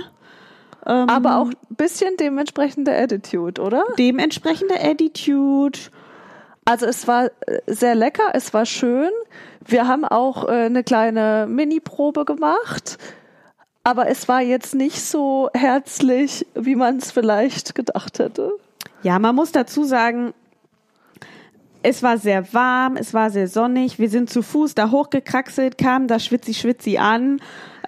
ähm, 0.85 1.09
Aber 1.09 1.37
auch 1.37 1.47
ein 1.47 1.75
bisschen 1.75 2.17
dementsprechende 2.17 2.95
Attitude, 2.95 3.61
oder? 3.61 3.83
dementsprechende 3.97 4.75
Attitude. 4.79 5.79
Also 6.65 6.85
es 6.85 7.07
war 7.07 7.25
äh, 7.25 7.59
sehr 7.67 7.95
lecker, 7.95 8.31
es 8.33 8.53
war 8.53 8.65
schön. 8.65 9.11
Wir 9.65 9.87
haben 9.87 10.05
auch 10.05 10.47
äh, 10.47 10.65
eine 10.65 10.83
kleine 10.83 11.47
Mini-Probe 11.49 12.25
gemacht. 12.25 12.97
Aber 13.85 14.07
es 14.07 14.29
war 14.29 14.41
jetzt 14.41 14.75
nicht 14.75 15.01
so 15.01 15.49
herzlich, 15.53 16.47
wie 16.55 16.75
man 16.75 16.97
es 16.97 17.11
vielleicht 17.11 17.75
gedacht 17.75 18.19
hätte. 18.19 18.53
Ja, 19.01 19.19
man 19.19 19.35
muss 19.35 19.51
dazu 19.51 19.83
sagen, 19.83 20.33
es 21.81 22.01
war 22.01 22.17
sehr 22.17 22.53
warm, 22.53 22.95
es 22.95 23.13
war 23.13 23.29
sehr 23.29 23.49
sonnig. 23.49 23.99
Wir 23.99 24.09
sind 24.09 24.29
zu 24.29 24.41
Fuß 24.41 24.73
da 24.73 24.89
hochgekraxelt, 24.89 25.77
kamen 25.77 26.07
da 26.07 26.17
schwitzi 26.17 26.53
schwitzi 26.53 26.97
an, 26.97 27.41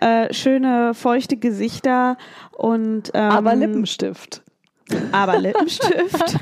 äh, 0.05 0.31
schöne 0.33 0.93
feuchte 0.93 1.35
Gesichter 1.35 2.17
und 2.51 3.09
ähm, 3.15 3.31
Aber 3.31 3.55
Lippenstift. 3.55 4.43
aber 5.11 5.39
Lippenstift. 5.39 6.37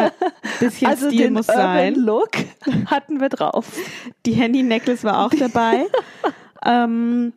Bisschen 0.60 0.88
Also 0.88 1.08
Stil 1.08 1.24
den 1.24 1.32
muss 1.32 1.48
Urban 1.48 1.64
sein. 1.64 1.94
Look 1.96 2.30
hatten 2.86 3.20
wir 3.20 3.28
drauf. 3.28 3.66
Die 4.24 4.32
Handy 4.34 4.62
Necklace 4.62 5.02
war 5.02 5.26
auch 5.26 5.32
dabei. 5.36 5.86
ähm, 6.64 7.32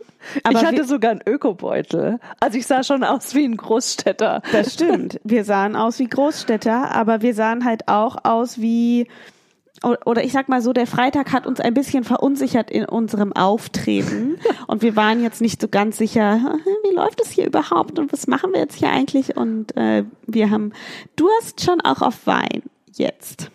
ich 0.52 0.64
hatte 0.64 0.84
sogar 0.84 1.12
einen 1.12 1.22
Ökobeutel. 1.26 2.20
Also 2.40 2.60
ich 2.60 2.68
sah 2.68 2.84
schon 2.84 3.04
aus 3.04 3.34
wie 3.34 3.46
ein 3.46 3.58
Großstädter. 3.58 4.44
das 4.52 4.76
stimmt. 4.76 5.20
Wir 5.24 5.44
sahen 5.46 5.76
aus 5.76 5.98
wie 5.98 6.08
Großstädter, 6.08 6.94
aber 6.94 7.24
wir 7.24 7.34
sahen 7.34 7.66
halt 7.66 7.88
auch 7.88 8.18
aus 8.24 8.62
wie 8.62 9.08
oder 9.84 10.24
ich 10.24 10.32
sag 10.32 10.48
mal 10.48 10.62
so, 10.62 10.74
der 10.74 10.86
Freitag 10.86 11.32
hat 11.32 11.48
uns 11.48 11.60
ein 11.60 11.74
bisschen 11.74 12.04
verunsichert 12.04 12.70
in 12.70 12.86
unserem 12.86 13.34
Auftreten 13.34 14.38
und 14.68 14.82
wir 14.84 14.96
waren 14.96 15.24
jetzt 15.24 15.42
nicht 15.42 15.60
so 15.62 15.68
ganz 15.68 15.98
sicher, 15.98 16.60
wie 16.84 16.96
läuft 16.96 17.20
es 17.22 17.32
hier 17.32 17.48
überhaupt 17.48 17.98
und 17.98 18.14
was 18.14 18.28
machen 18.28 18.54
wir 18.54 18.60
jetzt 18.60 18.76
hier 18.76 18.92
eigentlich 18.92 19.36
und 19.38 19.76
äh, 19.76 20.04
wir 20.28 20.52
haben 20.52 20.72
Durst 21.16 21.64
schon 21.64 21.82
auch 21.82 22.02
auf 22.02 22.28
Wein 22.28 22.62
jetzt. 22.96 23.50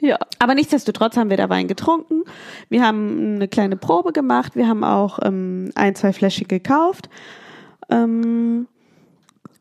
Ja. 0.00 0.18
Aber 0.40 0.54
nichtsdestotrotz 0.54 1.16
haben 1.16 1.30
wir 1.30 1.36
da 1.36 1.48
Wein 1.48 1.68
getrunken. 1.68 2.24
Wir 2.68 2.84
haben 2.84 3.36
eine 3.36 3.46
kleine 3.46 3.76
Probe 3.76 4.12
gemacht. 4.12 4.56
Wir 4.56 4.66
haben 4.66 4.82
auch 4.82 5.20
ähm, 5.22 5.70
ein, 5.76 5.94
zwei 5.94 6.12
Fläschchen 6.12 6.48
gekauft. 6.48 7.08
Ähm, 7.88 8.66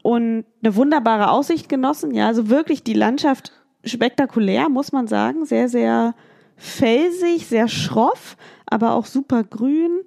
und 0.01 0.45
eine 0.63 0.75
wunderbare 0.75 1.29
Aussicht 1.29 1.69
genossen. 1.69 2.15
Ja, 2.15 2.25
also 2.25 2.49
wirklich 2.49 2.83
die 2.83 2.95
Landschaft 2.95 3.51
spektakulär, 3.83 4.69
muss 4.69 4.91
man 4.91 5.07
sagen. 5.07 5.45
Sehr, 5.45 5.69
sehr 5.69 6.13
felsig, 6.57 7.47
sehr 7.47 7.67
schroff, 7.67 8.37
aber 8.65 8.93
auch 8.93 9.05
super 9.05 9.43
grün. 9.43 10.01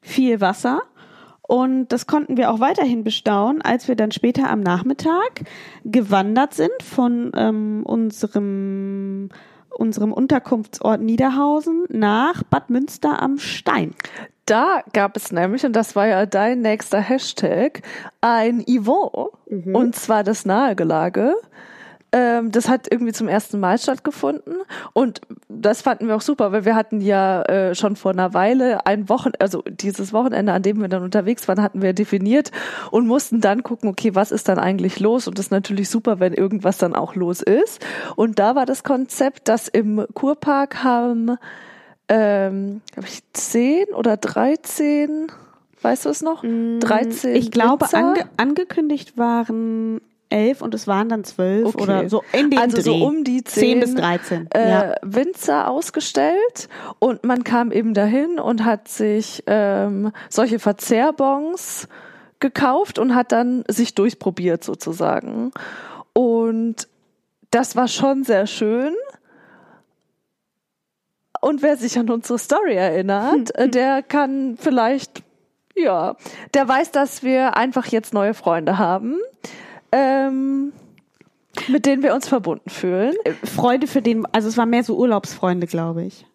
Viel 0.00 0.40
Wasser. 0.40 0.82
Und 1.50 1.88
das 1.88 2.06
konnten 2.06 2.36
wir 2.36 2.52
auch 2.52 2.60
weiterhin 2.60 3.02
bestaunen, 3.02 3.60
als 3.60 3.88
wir 3.88 3.96
dann 3.96 4.12
später 4.12 4.48
am 4.48 4.60
Nachmittag 4.60 5.42
gewandert 5.84 6.54
sind 6.54 6.80
von 6.80 7.32
ähm, 7.34 7.82
unserem, 7.84 9.30
unserem 9.76 10.12
Unterkunftsort 10.12 11.00
Niederhausen 11.00 11.86
nach 11.88 12.44
Bad 12.44 12.70
Münster 12.70 13.20
am 13.20 13.38
Stein. 13.38 13.96
Da 14.46 14.84
gab 14.92 15.16
es 15.16 15.32
nämlich, 15.32 15.66
und 15.66 15.74
das 15.74 15.96
war 15.96 16.06
ja 16.06 16.24
dein 16.24 16.60
nächster 16.60 17.00
Hashtag, 17.00 17.82
ein 18.20 18.64
Yvon. 18.68 19.30
Und 19.72 19.96
zwar 19.96 20.22
das 20.22 20.44
Nahegelage. 20.44 21.34
Ähm, 22.12 22.50
das 22.50 22.68
hat 22.68 22.88
irgendwie 22.90 23.12
zum 23.12 23.28
ersten 23.28 23.60
Mal 23.60 23.78
stattgefunden. 23.78 24.54
Und 24.92 25.20
das 25.48 25.82
fanden 25.82 26.08
wir 26.08 26.16
auch 26.16 26.20
super, 26.20 26.50
weil 26.52 26.64
wir 26.64 26.74
hatten 26.74 27.00
ja 27.00 27.42
äh, 27.42 27.74
schon 27.74 27.96
vor 27.96 28.10
einer 28.10 28.34
Weile 28.34 28.86
ein 28.86 29.08
Wochen, 29.08 29.30
also 29.38 29.62
dieses 29.62 30.12
Wochenende, 30.12 30.52
an 30.52 30.62
dem 30.62 30.80
wir 30.80 30.88
dann 30.88 31.02
unterwegs 31.02 31.46
waren, 31.46 31.62
hatten 31.62 31.82
wir 31.82 31.92
definiert 31.92 32.50
und 32.90 33.06
mussten 33.06 33.40
dann 33.40 33.62
gucken, 33.62 33.88
okay, 33.88 34.14
was 34.14 34.32
ist 34.32 34.48
dann 34.48 34.58
eigentlich 34.58 34.98
los? 34.98 35.28
Und 35.28 35.38
das 35.38 35.46
ist 35.46 35.52
natürlich 35.52 35.88
super, 35.88 36.18
wenn 36.18 36.34
irgendwas 36.34 36.78
dann 36.78 36.94
auch 36.96 37.14
los 37.14 37.42
ist. 37.42 37.84
Und 38.16 38.38
da 38.38 38.56
war 38.56 38.66
das 38.66 38.82
Konzept, 38.82 39.48
dass 39.48 39.68
im 39.68 40.04
Kurpark 40.14 40.82
haben 40.82 41.36
ähm, 42.08 42.80
hab 42.96 43.04
ich 43.04 43.22
zehn 43.32 43.86
oder 43.94 44.16
13, 44.16 45.28
weißt 45.80 46.06
du 46.06 46.08
es 46.08 46.22
noch? 46.22 46.42
13 46.42 47.36
Ich 47.36 47.52
glaube, 47.52 47.86
ange 47.94 48.24
angekündigt 48.36 49.16
waren 49.16 50.00
elf 50.30 50.62
und 50.62 50.74
es 50.74 50.86
waren 50.86 51.08
dann 51.08 51.24
zwölf 51.24 51.66
Okay. 51.66 51.82
oder 51.82 52.08
so 52.08 52.22
in 52.32 52.50
dem 52.50 52.58
also 52.58 52.76
Dreh. 52.76 52.82
so 52.82 52.94
um 52.94 53.24
die 53.24 53.44
10, 53.44 53.60
Zehn 53.60 53.80
bis 53.80 53.94
13. 53.94 54.48
Äh, 54.52 54.70
ja. 54.70 54.94
Winzer 55.02 55.68
ausgestellt 55.68 56.68
und 56.98 57.24
man 57.24 57.44
kam 57.44 57.72
eben 57.72 57.94
dahin 57.94 58.38
und 58.38 58.64
hat 58.64 58.88
sich 58.88 59.42
ähm, 59.46 60.12
solche 60.28 60.58
Verzehrbons 60.58 61.88
gekauft 62.40 62.98
und 62.98 63.14
hat 63.14 63.32
dann 63.32 63.64
sich 63.68 63.94
durchprobiert 63.94 64.64
sozusagen. 64.64 65.52
Und 66.12 66.88
das 67.50 67.76
war 67.76 67.88
schon 67.88 68.24
sehr 68.24 68.46
schön. 68.46 68.94
Und 71.40 71.62
wer 71.62 71.76
sich 71.76 71.98
an 71.98 72.10
unsere 72.10 72.38
Story 72.38 72.74
erinnert, 72.74 73.52
der 73.74 74.02
kann 74.02 74.56
vielleicht, 74.58 75.22
ja, 75.76 76.16
der 76.54 76.68
weiß, 76.68 76.90
dass 76.92 77.22
wir 77.22 77.56
einfach 77.56 77.86
jetzt 77.86 78.12
neue 78.12 78.34
Freunde 78.34 78.78
haben, 78.78 79.16
ähm, 79.92 80.72
mit 81.68 81.86
denen 81.86 82.02
wir 82.02 82.14
uns 82.14 82.28
verbunden 82.28 82.70
fühlen. 82.70 83.14
Freude 83.44 83.86
für 83.86 84.02
den, 84.02 84.24
also 84.32 84.48
es 84.48 84.56
war 84.56 84.66
mehr 84.66 84.84
so 84.84 84.96
Urlaubsfreunde, 84.96 85.66
glaube 85.66 86.04
ich. 86.04 86.26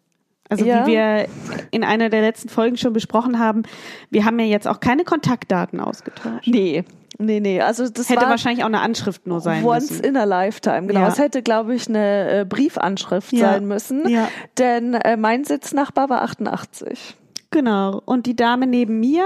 Also 0.49 0.65
Ja. 0.65 0.85
wie 0.85 0.91
wir 0.91 1.27
in 1.71 1.83
einer 1.83 2.09
der 2.09 2.21
letzten 2.21 2.49
Folgen 2.49 2.77
schon 2.77 2.93
besprochen 2.93 3.39
haben, 3.39 3.63
wir 4.11 4.25
haben 4.25 4.37
ja 4.39 4.45
jetzt 4.45 4.67
auch 4.67 4.79
keine 4.79 5.03
Kontaktdaten 5.03 5.79
ausgetauscht. 5.79 6.45
Nee, 6.47 6.83
nee, 7.17 7.39
nee. 7.39 7.61
Also 7.61 7.89
das 7.89 8.09
Hätte 8.09 8.27
wahrscheinlich 8.27 8.63
auch 8.63 8.67
eine 8.67 8.81
Anschrift 8.81 9.25
nur 9.25 9.39
sein 9.41 9.63
once 9.65 9.89
müssen. 9.89 10.03
in 10.05 10.17
a 10.17 10.23
lifetime. 10.25 10.85
Genau. 10.87 10.99
Ja. 10.99 11.07
Es 11.07 11.17
hätte, 11.17 11.41
glaube 11.41 11.73
ich, 11.73 11.87
eine 11.87 12.41
äh, 12.41 12.45
Briefanschrift 12.45 13.31
Ja. 13.33 13.53
sein 13.53 13.65
müssen. 13.67 14.07
Ja. 14.07 14.27
Denn 14.59 14.93
äh, 14.93 15.17
mein 15.17 15.45
Sitznachbar 15.45 16.09
war 16.09 16.21
88. 16.21 17.15
Genau. 17.49 18.01
Und 18.05 18.27
die 18.27 18.35
Dame 18.35 18.67
neben 18.67 18.99
mir, 18.99 19.25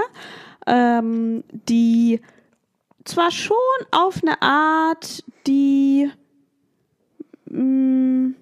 ähm, 0.67 1.43
die 1.67 2.21
zwar 3.09 3.31
schon 3.31 3.55
auf 3.91 4.21
eine 4.23 4.41
Art 4.41 5.23
die, 5.47 6.09
mh, 7.45 8.33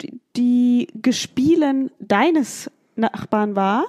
die, 0.00 0.20
die 0.36 0.88
Gespielen 0.94 1.90
deines 1.98 2.70
Nachbarn 2.96 3.56
war, 3.56 3.86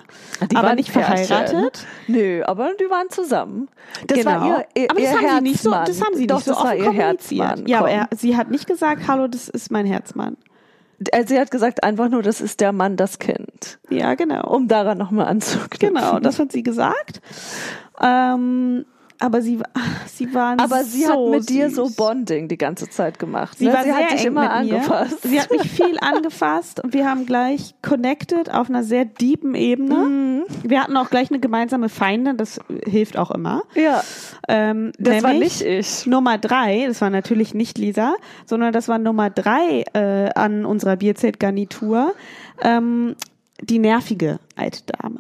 Die 0.50 0.56
aber 0.56 0.70
waren 0.70 0.76
nicht 0.78 0.92
Pärchen. 0.94 1.26
verheiratet. 1.26 1.86
Nö, 2.08 2.44
aber 2.46 2.72
die 2.80 2.90
waren 2.90 3.10
zusammen. 3.10 3.68
Das 4.08 4.20
genau. 4.20 4.32
war 4.32 4.48
ihr, 4.48 4.66
ihr, 4.84 4.92
aber 4.92 5.02
das 5.02 5.12
ihr 5.12 5.18
haben 5.22 5.36
sie 5.38 5.52
nicht 5.52 5.62
so, 5.62 5.72
das 5.72 6.02
haben 6.02 6.16
sie 6.16 6.28
Doch, 6.28 6.38
nicht 6.38 6.46
so 6.46 6.54
offen 6.56 6.78
ihr 6.78 6.86
kommuniziert. 6.86 7.68
Ja, 7.68 7.80
aber 7.80 7.90
er, 7.92 8.10
sie 8.16 8.38
hat 8.38 8.50
nicht 8.50 8.68
gesagt, 8.68 9.08
hallo, 9.08 9.28
das 9.28 9.50
ist 9.50 9.72
mein 9.72 9.86
Herzmann. 9.86 10.38
Äh, 11.12 11.26
Sie 11.26 11.40
hat 11.40 11.50
gesagt 11.50 11.84
einfach 11.84 12.10
nur, 12.10 12.22
das 12.22 12.42
ist 12.42 12.60
der 12.62 12.72
Mann, 12.74 12.96
das 12.96 13.18
Kind. 13.18 13.80
Ja, 13.90 14.14
genau. 14.14 14.48
Um 14.48 14.68
daran 14.68 15.00
nochmal 15.00 15.26
anzuknüpfen. 15.26 15.96
Genau, 15.96 16.20
das 16.20 16.38
hat 16.38 16.52
sie 16.52 16.62
gesagt. 16.64 17.22
Ähm, 18.00 18.86
aber 19.22 19.42
sie, 19.42 19.60
sie 20.08 20.34
waren 20.34 20.60
Aber 20.60 20.84
sie 20.84 21.04
so 21.04 21.12
hat 21.12 21.40
mit 21.40 21.50
dir 21.50 21.70
süß. 21.70 21.76
so 21.76 21.90
Bonding 21.96 22.48
die 22.48 22.58
ganze 22.58 22.90
Zeit 22.90 23.20
gemacht. 23.20 23.58
Sie, 23.58 23.66
ne? 23.66 23.74
war 23.74 23.84
sie 23.84 23.90
sehr 23.92 23.96
hat 23.98 24.12
dich 24.12 24.22
eng 24.22 24.28
immer 24.28 24.60
mit 24.60 24.70
mir. 24.72 24.76
angefasst. 24.78 25.22
Sie 25.24 25.40
hat 25.40 25.52
mich 25.52 25.62
viel 25.72 25.98
angefasst 26.00 26.84
und 26.84 26.94
wir 26.94 27.08
haben 27.10 27.26
gleich 27.26 27.76
connected 27.82 28.52
auf 28.54 28.70
einer 28.70 28.84
sehr 28.84 29.06
deepen 29.06 29.56
Ebene. 29.56 29.96
Mhm. 29.96 30.44
Wir 30.64 30.82
hatten 30.84 30.98
auch 30.98 31.10
gleich 31.10 31.30
eine 31.30 31.40
gemeinsame 31.40 31.90
Feindin, 31.90 32.38
das 32.38 32.60
hilft 32.86 33.18
auch 33.18 33.32
immer. 33.32 33.64
ja, 33.76 34.04
Ähm, 34.48 34.92
das 34.98 35.24
war 35.24 35.34
nicht 35.34 35.62
ich. 35.62 36.06
Nummer 36.08 36.38
drei, 36.38 36.86
das 36.88 37.00
war 37.02 37.10
natürlich 37.10 37.54
nicht 37.54 37.78
Lisa, 37.78 38.16
sondern 38.46 38.74
das 38.74 38.88
war 38.88 38.98
Nummer 38.98 39.30
drei 39.30 39.84
äh, 39.94 40.30
an 40.34 40.66
unserer 40.66 40.96
Bierzeltgarnitur, 40.96 42.14
ähm, 42.62 43.16
die 43.62 43.80
nervige 43.80 44.40
alte 44.56 44.82
Dame. 44.88 45.20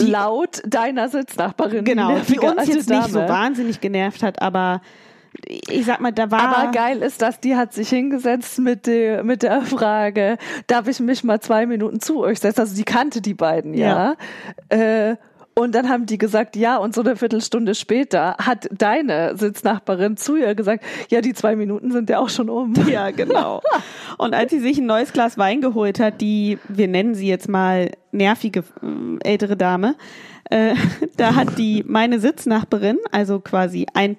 Laut 0.00 0.62
deiner 0.66 1.08
Sitznachbarin. 1.08 1.84
Genau, 1.84 2.18
die 2.18 2.32
die 2.32 2.38
uns 2.40 2.66
jetzt 2.66 2.88
nicht 2.88 3.10
so 3.10 3.20
Dame. 3.20 3.28
wahnsinnig 3.28 3.80
genervt 3.80 4.22
hat, 4.22 4.40
aber 4.42 4.80
ich 5.48 5.86
sag 5.86 6.00
mal, 6.00 6.12
da 6.12 6.30
war. 6.30 6.40
Aber 6.40 6.70
geil 6.72 7.02
ist, 7.02 7.22
dass 7.22 7.40
die 7.40 7.56
hat 7.56 7.72
sich 7.72 7.88
hingesetzt 7.88 8.58
mit 8.58 8.86
der, 8.86 9.24
mit 9.24 9.42
der 9.42 9.62
Frage, 9.62 10.36
darf 10.66 10.88
ich 10.88 11.00
mich 11.00 11.24
mal 11.24 11.40
zwei 11.40 11.66
Minuten 11.66 12.00
zu 12.00 12.20
euch 12.20 12.40
setzen? 12.40 12.60
Also 12.60 12.74
die 12.74 12.84
kannte 12.84 13.20
die 13.22 13.34
beiden, 13.34 13.74
ja. 13.74 14.14
Äh, 14.68 15.16
Und 15.54 15.74
dann 15.74 15.88
haben 15.88 16.06
die 16.06 16.16
gesagt, 16.16 16.56
ja, 16.56 16.78
und 16.78 16.94
so 16.94 17.02
eine 17.02 17.16
Viertelstunde 17.16 17.74
später 17.74 18.36
hat 18.38 18.68
deine 18.72 19.36
Sitznachbarin 19.36 20.16
zu 20.16 20.36
ihr 20.36 20.54
gesagt, 20.54 20.82
ja, 21.10 21.20
die 21.20 21.34
zwei 21.34 21.56
Minuten 21.56 21.92
sind 21.92 22.08
ja 22.08 22.18
auch 22.18 22.30
schon 22.30 22.48
um. 22.48 22.74
Ja, 22.92 23.10
genau. 23.10 23.62
Und 24.18 24.34
als 24.34 24.50
sie 24.50 24.60
sich 24.60 24.78
ein 24.78 24.86
neues 24.86 25.12
Glas 25.12 25.38
Wein 25.38 25.60
geholt 25.60 26.00
hat, 26.00 26.20
die, 26.20 26.58
wir 26.68 26.88
nennen 26.88 27.14
sie 27.14 27.28
jetzt 27.28 27.48
mal 27.48 27.90
nervige 28.12 28.64
äh, 28.82 29.28
ältere 29.28 29.56
Dame, 29.56 29.94
äh, 30.50 30.74
da 31.16 31.34
hat 31.34 31.58
die 31.58 31.84
meine 31.86 32.18
Sitznachbarin, 32.18 32.98
also 33.10 33.40
quasi 33.40 33.86
ein, 33.94 34.16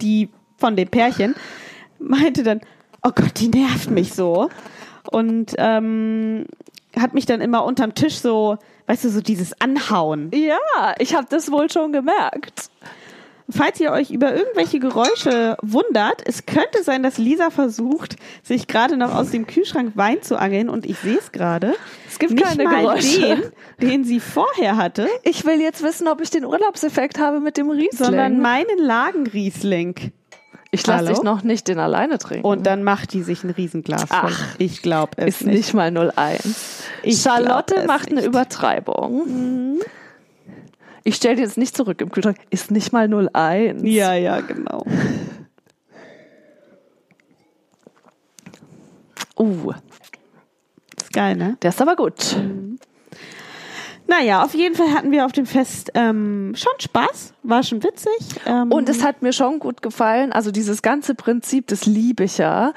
die 0.00 0.28
von 0.56 0.76
dem 0.76 0.88
Pärchen, 0.88 1.34
meinte 1.98 2.42
dann, 2.42 2.60
oh 3.02 3.10
Gott, 3.14 3.38
die 3.38 3.48
nervt 3.48 3.90
mich 3.90 4.14
so. 4.14 4.48
Und 5.10 5.54
ähm, 5.58 6.46
hat 6.98 7.14
mich 7.14 7.26
dann 7.26 7.40
immer 7.40 7.64
unterm 7.64 7.94
Tisch 7.94 8.16
so, 8.18 8.58
weißt 8.86 9.04
du, 9.04 9.08
so 9.10 9.20
dieses 9.20 9.60
Anhauen. 9.60 10.30
Ja, 10.34 10.94
ich 10.98 11.14
habe 11.14 11.26
das 11.30 11.50
wohl 11.50 11.70
schon 11.70 11.92
gemerkt. 11.92 12.70
Falls 13.50 13.80
ihr 13.80 13.90
euch 13.90 14.10
über 14.10 14.34
irgendwelche 14.34 14.78
Geräusche 14.78 15.56
wundert, 15.62 16.22
es 16.24 16.46
könnte 16.46 16.82
sein, 16.84 17.02
dass 17.02 17.18
Lisa 17.18 17.50
versucht, 17.50 18.16
sich 18.42 18.66
gerade 18.66 18.96
noch 18.96 19.14
aus 19.14 19.30
dem 19.30 19.46
Kühlschrank 19.46 19.92
Wein 19.96 20.22
zu 20.22 20.38
angeln 20.38 20.70
und 20.70 20.86
ich 20.86 20.96
sehe 20.98 21.18
es 21.18 21.32
gerade. 21.32 21.74
Es 22.08 22.18
gibt 22.18 22.32
Nicht 22.32 22.44
keine 22.44 22.64
mal 22.64 22.80
Geräusche. 22.82 23.52
den, 23.80 23.88
den 23.90 24.04
sie 24.04 24.20
vorher 24.20 24.76
hatte, 24.76 25.08
Ich 25.24 25.44
will 25.44 25.60
jetzt 25.60 25.82
wissen, 25.82 26.08
ob 26.08 26.20
ich 26.22 26.30
den 26.30 26.44
Urlaubseffekt 26.46 27.18
habe 27.18 27.40
mit 27.40 27.56
dem 27.58 27.68
Riesling. 27.68 27.90
sondern 28.06 28.40
meinen 28.40 28.78
Lagenriesling. 28.78 30.12
Ich 30.74 30.86
lasse 30.86 31.04
dich 31.04 31.22
noch 31.22 31.42
nicht 31.42 31.68
den 31.68 31.78
alleine 31.78 32.16
trinken. 32.16 32.46
Und 32.46 32.66
dann 32.66 32.82
macht 32.82 33.12
die 33.12 33.22
sich 33.22 33.44
ein 33.44 33.50
Riesenglas. 33.50 34.06
Ach, 34.08 34.56
ich 34.56 34.80
glaube 34.80 35.12
es 35.16 35.42
ist 35.42 35.46
nicht 35.46 35.74
mal 35.74 35.94
01. 35.94 36.82
Ich 37.02 37.20
Charlotte 37.20 37.86
macht 37.86 38.08
eine 38.08 38.20
nicht. 38.20 38.26
Übertreibung. 38.26 39.78
Ich 41.04 41.16
stelle 41.16 41.36
die 41.36 41.42
jetzt 41.42 41.58
nicht 41.58 41.76
zurück 41.76 42.00
im 42.00 42.10
Kühlschrank. 42.10 42.38
Ist 42.48 42.70
nicht 42.70 42.90
mal 42.90 43.06
01. 43.06 43.82
Ja, 43.84 44.14
ja, 44.14 44.40
genau. 44.40 44.86
Uh, 49.38 49.72
Ist 50.96 51.12
geil, 51.12 51.36
ne? 51.36 51.58
der 51.60 51.68
ist 51.68 51.82
aber 51.82 51.96
gut. 51.96 52.36
Naja, 54.12 54.44
auf 54.44 54.54
jeden 54.54 54.74
Fall 54.74 54.92
hatten 54.92 55.10
wir 55.10 55.24
auf 55.24 55.32
dem 55.32 55.46
Fest 55.46 55.90
ähm, 55.94 56.52
schon 56.54 56.72
Spaß, 56.78 57.32
war 57.44 57.62
schon 57.62 57.82
witzig. 57.82 58.12
Ähm, 58.44 58.70
Und 58.70 58.90
es 58.90 59.02
hat 59.02 59.22
mir 59.22 59.32
schon 59.32 59.58
gut 59.58 59.80
gefallen. 59.80 60.32
Also 60.32 60.50
dieses 60.50 60.82
ganze 60.82 61.14
Prinzip, 61.14 61.66
das 61.68 61.86
liebe 61.86 62.24
ich 62.24 62.36
ja. 62.36 62.74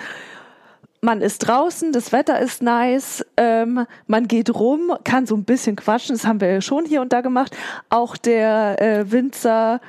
Man 1.01 1.21
ist 1.21 1.39
draußen, 1.39 1.91
das 1.91 2.13
Wetter 2.13 2.39
ist 2.39 2.61
nice, 2.61 3.25
ähm, 3.35 3.85
man 4.07 4.29
geht 4.29 4.55
rum, 4.55 4.93
kann 5.03 5.25
so 5.25 5.35
ein 5.35 5.43
bisschen 5.43 5.75
quatschen, 5.75 6.15
das 6.15 6.25
haben 6.25 6.39
wir 6.39 6.49
ja 6.49 6.61
schon 6.61 6.85
hier 6.85 7.01
und 7.01 7.11
da 7.11 7.19
gemacht. 7.19 7.55
Auch 7.89 8.15
der 8.15 8.81
äh, 8.81 9.11
Winzer 9.11 9.81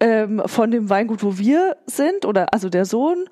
ähm, 0.00 0.42
von 0.46 0.70
dem 0.70 0.88
Weingut, 0.88 1.22
wo 1.22 1.36
wir 1.36 1.76
sind, 1.86 2.24
oder 2.24 2.54
also 2.54 2.70
der 2.70 2.86
Sohn, 2.86 3.26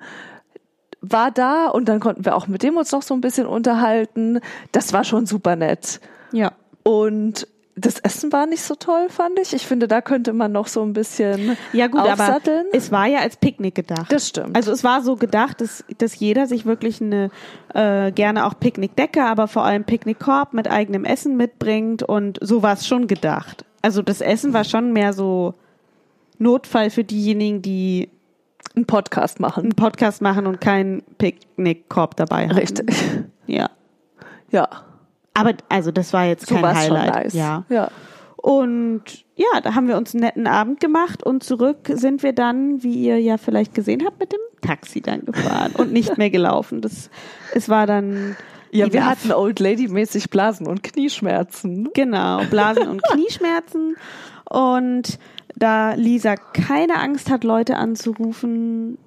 war 1.01 1.31
da 1.31 1.67
und 1.67 1.89
dann 1.89 1.99
konnten 1.99 2.25
wir 2.25 2.35
auch 2.35 2.47
mit 2.47 2.61
dem 2.61 2.77
uns 2.77 2.91
noch 2.91 3.01
so 3.01 3.15
ein 3.15 3.21
bisschen 3.21 3.47
unterhalten. 3.47 4.39
Das 4.71 4.93
war 4.93 5.03
schon 5.03 5.25
super 5.25 5.55
nett. 5.55 5.99
ja. 6.31 6.51
Und 6.89 7.47
das 7.75 7.99
Essen 7.99 8.31
war 8.31 8.47
nicht 8.47 8.63
so 8.63 8.73
toll, 8.73 9.09
fand 9.09 9.37
ich. 9.37 9.53
Ich 9.53 9.67
finde, 9.67 9.87
da 9.87 10.01
könnte 10.01 10.33
man 10.33 10.51
noch 10.51 10.65
so 10.65 10.81
ein 10.81 10.93
bisschen 10.93 11.55
Ja 11.71 11.85
gut, 11.85 11.99
aber 11.99 12.13
aufsatteln. 12.13 12.65
es 12.73 12.91
war 12.91 13.05
ja 13.05 13.19
als 13.19 13.37
Picknick 13.37 13.75
gedacht. 13.75 14.11
Das 14.11 14.27
stimmt. 14.27 14.55
Also 14.55 14.71
es 14.71 14.83
war 14.83 15.03
so 15.03 15.15
gedacht, 15.15 15.61
dass, 15.61 15.85
dass 15.99 16.17
jeder 16.17 16.47
sich 16.47 16.65
wirklich 16.65 16.99
eine 16.99 17.29
äh, 17.75 18.11
gerne 18.11 18.47
auch 18.47 18.55
Picknickdecke, 18.59 19.23
aber 19.23 19.47
vor 19.47 19.65
allem 19.65 19.83
Picknickkorb 19.83 20.53
mit 20.53 20.67
eigenem 20.67 21.05
Essen 21.05 21.37
mitbringt 21.37 22.01
und 22.01 22.39
so 22.41 22.63
war 22.63 22.73
es 22.73 22.87
schon 22.87 23.05
gedacht. 23.05 23.65
Also 23.83 24.01
das 24.01 24.19
Essen 24.19 24.53
war 24.53 24.63
schon 24.63 24.91
mehr 24.91 25.13
so 25.13 25.53
Notfall 26.39 26.89
für 26.89 27.03
diejenigen, 27.03 27.61
die 27.61 28.09
einen 28.75 28.85
Podcast 28.85 29.39
machen. 29.39 29.65
einen 29.65 29.75
Podcast 29.75 30.23
machen 30.23 30.47
und 30.47 30.59
keinen 30.59 31.03
Picknickkorb 31.19 32.15
dabei 32.15 32.47
haben. 32.47 32.57
Richtig. 32.57 32.91
Ja. 33.45 33.69
Ja. 34.49 34.88
Aber 35.39 35.53
also 35.69 35.91
das 35.91 36.13
war 36.13 36.25
jetzt 36.25 36.47
So 36.47 36.55
kein 36.55 36.75
Highlight. 36.75 37.15
nice. 37.15 37.33
Ja. 37.33 37.65
ja. 37.69 37.89
Und 38.37 39.03
ja, 39.35 39.59
da 39.61 39.75
haben 39.75 39.87
wir 39.87 39.97
uns 39.97 40.13
einen 40.13 40.23
netten 40.23 40.47
Abend 40.47 40.79
gemacht 40.79 41.23
und 41.23 41.43
zurück 41.43 41.89
sind 41.93 42.23
wir 42.23 42.31
dann, 42.33 42.81
wie 42.83 42.93
ihr 42.93 43.19
ja 43.19 43.37
vielleicht 43.37 43.73
gesehen 43.73 44.03
habt, 44.05 44.19
mit 44.19 44.31
dem 44.31 44.39
Taxi 44.61 45.01
dann 45.01 45.25
gefahren 45.25 45.73
und 45.75 45.91
nicht 45.91 46.17
mehr 46.17 46.29
gelaufen. 46.29 46.79
Das, 46.81 47.09
es 47.53 47.67
war 47.67 47.85
dann 47.85 48.37
Ja, 48.71 48.91
wir 48.93 49.05
hatten 49.05 49.33
Old 49.33 49.59
Lady 49.59 49.87
mäßig 49.89 50.29
Blasen 50.29 50.67
und 50.67 50.83
Knieschmerzen. 50.83 51.89
genau 51.93 52.43
Blasen 52.49 52.87
und 52.87 53.03
Knieschmerzen 53.03 53.97
und 54.49 55.19
da 55.55 55.93
Lisa 55.95 56.35
keine 56.35 56.95
Angst 57.01 57.29
hat, 57.29 57.43
Leute 57.43 57.75
anzurufen, 57.75 58.97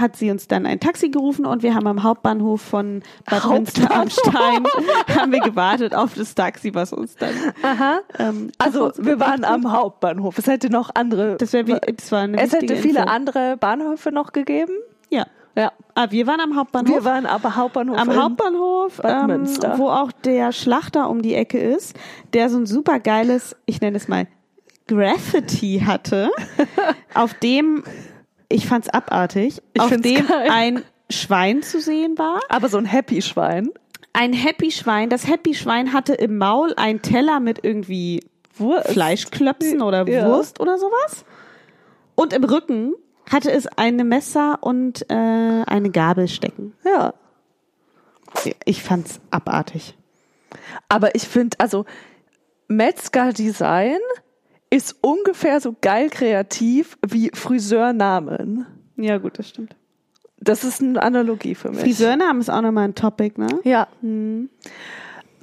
hat 0.00 0.16
sie 0.16 0.30
uns 0.30 0.48
dann 0.48 0.66
ein 0.66 0.80
Taxi 0.80 1.08
gerufen 1.10 1.46
und 1.46 1.62
wir 1.62 1.74
haben 1.74 1.86
am 1.86 2.02
Hauptbahnhof 2.02 2.60
von 2.60 3.02
Bad 3.28 3.44
Münster 3.46 3.90
am 3.94 4.10
Stein 4.10 4.64
haben 5.18 5.32
wir 5.32 5.40
gewartet 5.40 5.94
auf 5.94 6.14
das 6.14 6.34
Taxi, 6.34 6.74
was 6.74 6.92
uns 6.92 7.16
dann 7.16 7.34
Aha. 7.62 8.00
ähm, 8.18 8.50
Also 8.58 8.92
wir 8.98 9.18
waren 9.20 9.44
am 9.44 9.70
Hauptbahnhof. 9.72 10.38
Es 10.38 10.46
hätte 10.46 10.70
noch 10.70 10.90
andere. 10.94 11.36
Das 11.36 11.52
wäre 11.52 11.66
wie, 11.66 11.76
das 11.94 12.10
war 12.12 12.20
eine 12.20 12.40
es 12.40 12.52
hätte 12.52 12.76
viele 12.76 13.00
Info. 13.00 13.10
andere 13.10 13.56
Bahnhöfe 13.56 14.12
noch 14.12 14.32
gegeben. 14.32 14.72
Ja. 15.10 15.26
Ja. 15.56 15.72
Ah, 15.94 16.06
wir 16.10 16.26
waren 16.28 16.38
am 16.40 16.54
Hauptbahnhof. 16.54 16.94
Wir 16.94 17.04
waren 17.04 17.26
aber 17.26 17.56
Hauptbahnhof. 17.56 17.98
am 17.98 18.14
Hauptbahnhof, 18.14 18.98
Bad 18.98 19.30
ähm, 19.30 19.46
wo 19.78 19.88
auch 19.88 20.12
der 20.12 20.52
Schlachter 20.52 21.10
um 21.10 21.20
die 21.20 21.34
Ecke 21.34 21.58
ist, 21.58 21.96
der 22.32 22.48
so 22.48 22.58
ein 22.58 22.66
super 22.66 23.00
geiles, 23.00 23.56
ich 23.66 23.80
nenne 23.80 23.96
es 23.96 24.06
mal 24.06 24.28
Graffiti 24.86 25.82
hatte, 25.84 26.30
auf 27.14 27.34
dem, 27.34 27.84
ich 28.48 28.66
fand's 28.66 28.88
abartig, 28.88 29.60
Ich 29.74 29.80
auf 29.80 29.90
dem 29.90 30.02
geil. 30.02 30.48
ein 30.50 30.84
Schwein 31.10 31.62
zu 31.62 31.80
sehen 31.80 32.18
war. 32.18 32.40
Aber 32.48 32.68
so 32.68 32.78
ein 32.78 32.84
Happy 32.84 33.22
Schwein. 33.22 33.70
Ein 34.12 34.32
Happy 34.32 34.70
Schwein. 34.70 35.10
Das 35.10 35.26
Happy 35.26 35.54
Schwein 35.54 35.92
hatte 35.92 36.14
im 36.14 36.38
Maul 36.38 36.74
einen 36.76 37.02
Teller 37.02 37.40
mit 37.40 37.64
irgendwie 37.64 38.24
Wurst. 38.56 38.90
Fleischklöpsen 38.90 39.82
oder 39.82 40.08
Ja. 40.08 40.26
Wurst 40.26 40.60
oder 40.60 40.78
sowas. 40.78 41.24
Und 42.14 42.32
im 42.32 42.44
Rücken 42.44 42.94
hatte 43.30 43.52
es 43.52 43.66
eine 43.66 44.04
Messer 44.04 44.58
und 44.62 45.08
äh, 45.10 45.14
eine 45.14 45.90
Gabel 45.90 46.26
stecken. 46.28 46.74
Ja. 46.84 47.14
Ich 48.64 48.82
fand's 48.82 49.20
abartig. 49.30 49.94
Aber 50.88 51.14
ich 51.14 51.28
finde, 51.28 51.58
also 51.60 51.84
Metzger 52.66 53.32
Design 53.32 53.98
ist 54.70 54.96
ungefähr 55.00 55.60
so 55.60 55.74
geil 55.80 56.10
kreativ 56.10 56.98
wie 57.06 57.30
Friseurnamen. 57.34 58.66
Ja, 58.96 59.18
gut, 59.18 59.38
das 59.38 59.48
stimmt. 59.48 59.74
Das 60.40 60.62
ist 60.64 60.80
eine 60.82 61.02
Analogie 61.02 61.54
für 61.54 61.70
mich. 61.70 61.80
Friseurnamen 61.80 62.40
ist 62.40 62.50
auch 62.50 62.60
nochmal 62.60 62.84
ein 62.84 62.94
Topic, 62.94 63.40
ne? 63.40 63.48
Ja. 63.64 63.88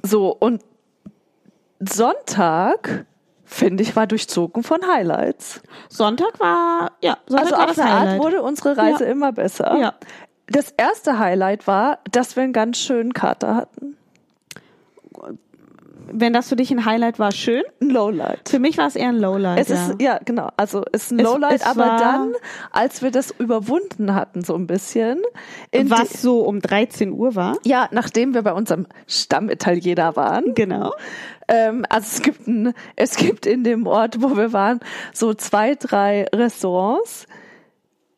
So, 0.02 0.34
und 0.38 0.62
Sonntag, 1.80 3.06
finde 3.44 3.82
ich, 3.82 3.94
war 3.96 4.06
durchzogen 4.06 4.62
von 4.62 4.86
Highlights. 4.86 5.60
Sonntag 5.88 6.38
war, 6.40 6.92
ja, 7.02 7.18
Sonntag 7.26 7.44
Also 7.52 7.56
war 7.56 7.70
auf 7.70 7.78
eine 7.78 7.90
Art 7.90 8.18
wurde 8.22 8.42
unsere 8.42 8.76
Reise 8.76 9.04
Ja. 9.04 9.10
immer 9.10 9.32
besser. 9.32 9.76
Ja. 9.76 9.94
Das 10.46 10.72
erste 10.76 11.18
Highlight 11.18 11.66
war, 11.66 11.98
dass 12.12 12.36
wir 12.36 12.44
einen 12.44 12.52
ganz 12.52 12.78
schönen 12.78 13.12
Kater 13.12 13.54
hatten. 13.54 13.95
Wenn 16.18 16.32
das 16.32 16.48
für 16.48 16.56
dich 16.56 16.70
ein 16.70 16.84
Highlight 16.84 17.18
war, 17.18 17.30
schön. 17.32 17.62
Ein 17.82 17.90
Lowlight. 17.90 18.48
Für 18.48 18.58
mich 18.58 18.78
war 18.78 18.86
es 18.86 18.96
eher 18.96 19.08
ein 19.10 19.18
Lowlight. 19.18 19.58
Es 19.60 19.68
ja. 19.68 19.74
ist, 19.88 20.00
ja, 20.00 20.18
genau. 20.24 20.48
Also 20.56 20.82
es 20.92 21.04
ist 21.04 21.10
ein 21.12 21.18
Es- 21.18 21.24
Lowlight, 21.24 21.54
es 21.56 21.62
aber 21.66 21.80
war- 21.86 21.98
dann, 21.98 22.32
als 22.72 23.02
wir 23.02 23.10
das 23.10 23.32
überwunden 23.38 24.14
hatten, 24.14 24.42
so 24.42 24.54
ein 24.54 24.66
bisschen. 24.66 25.20
was 25.72 26.08
die- 26.08 26.16
so 26.16 26.40
um 26.40 26.60
13 26.60 27.12
Uhr 27.12 27.34
war. 27.34 27.56
ja, 27.64 27.88
nachdem 27.92 28.32
wir 28.34 28.42
bei 28.42 28.52
unserem 28.52 28.86
Stammitaliener 29.06 30.16
waren. 30.16 30.54
Genau. 30.54 30.92
Ähm, 31.48 31.84
also 31.88 32.06
es 32.16 32.22
gibt 32.22 32.46
ein, 32.48 32.72
es 32.96 33.16
gibt 33.16 33.44
in 33.46 33.62
dem 33.62 33.86
Ort, 33.86 34.22
wo 34.22 34.36
wir 34.36 34.52
waren, 34.52 34.80
so 35.12 35.34
zwei, 35.34 35.74
drei 35.74 36.26
Restaurants. 36.34 37.26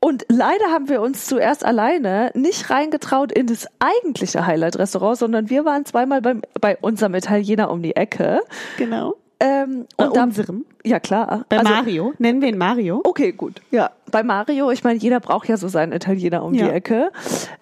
Und 0.01 0.25
leider 0.29 0.67
haben 0.71 0.89
wir 0.89 1.01
uns 1.03 1.27
zuerst 1.27 1.65
alleine 1.65 2.31
nicht 2.35 2.71
reingetraut 2.71 3.33
in 3.33 3.47
das 3.49 3.67
eigentliche 3.81 4.47
Highlight-Restaurant, 4.47 5.19
sondern 5.19 5.51
wir 5.51 5.65
waren 5.65 5.85
zweimal 5.87 6.23
beim, 6.23 6.43
bei 6.61 6.77
unserem 6.81 7.15
Italiener 7.15 7.71
um 7.71 7.83
die 7.83 7.97
Ecke. 7.97 8.41
Genau. 8.77 9.17
Ähm, 9.41 9.87
Bei 9.97 10.07
und 10.07 10.17
da- 10.17 10.23
unserem. 10.25 10.65
Ja, 10.85 10.99
klar. 11.01 11.45
Bei 11.49 11.59
Also- 11.59 11.73
Mario. 11.73 12.13
Nennen 12.19 12.41
wir 12.41 12.49
ihn 12.49 12.59
Mario. 12.59 13.01
Okay, 13.05 13.33
gut. 13.33 13.61
Ja, 13.71 13.91
bei 14.11 14.23
Mario, 14.23 14.71
ich 14.71 14.83
meine, 14.85 14.99
jeder 14.99 15.21
braucht 15.21 15.49
ja 15.49 15.57
so 15.57 15.69
seinen 15.69 15.93
Italiener 15.93 16.43
um 16.45 16.55
Ja. 16.55 16.67
die 16.67 16.73
Ecke. 16.75 17.11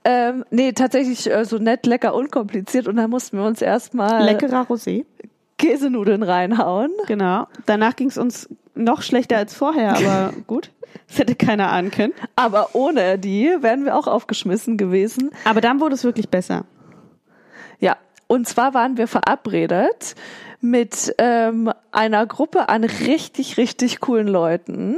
Ähm, 0.04 0.44
nee, 0.50 0.72
tatsächlich 0.72 1.30
äh, 1.30 1.44
so 1.44 1.56
nett, 1.58 1.84
lecker, 1.86 2.14
unkompliziert. 2.14 2.86
Und 2.88 2.96
da 2.96 3.08
mussten 3.08 3.36
wir 3.38 3.44
uns 3.44 3.60
erstmal 3.62 4.24
Leckerer 4.24 4.66
Rosé. 4.68 5.04
Käsenudeln 5.58 6.22
reinhauen. 6.22 6.90
Genau. 7.06 7.46
Danach 7.66 7.96
ging 7.96 8.08
es 8.08 8.18
uns 8.18 8.48
noch 8.74 9.00
schlechter 9.02 9.38
als 9.38 9.54
vorher, 9.54 9.96
aber 9.96 10.32
gut. 10.46 10.70
Das 11.08 11.18
hätte 11.18 11.34
keiner 11.34 11.70
ahnen 11.70 11.90
können. 11.90 12.14
Aber 12.34 12.70
ohne 12.74 13.18
die 13.18 13.54
wären 13.60 13.84
wir 13.84 13.96
auch 13.96 14.06
aufgeschmissen 14.06 14.76
gewesen. 14.76 15.30
Aber 15.44 15.60
dann 15.60 15.80
wurde 15.80 15.94
es 15.94 16.04
wirklich 16.04 16.28
besser. 16.28 16.64
Ja, 17.80 17.96
und 18.26 18.48
zwar 18.48 18.74
waren 18.74 18.96
wir 18.96 19.08
verabredet 19.08 20.14
mit 20.60 21.14
ähm, 21.18 21.72
einer 21.92 22.26
Gruppe 22.26 22.68
an 22.68 22.84
richtig, 22.84 23.56
richtig 23.56 24.00
coolen 24.00 24.26
Leuten. 24.26 24.96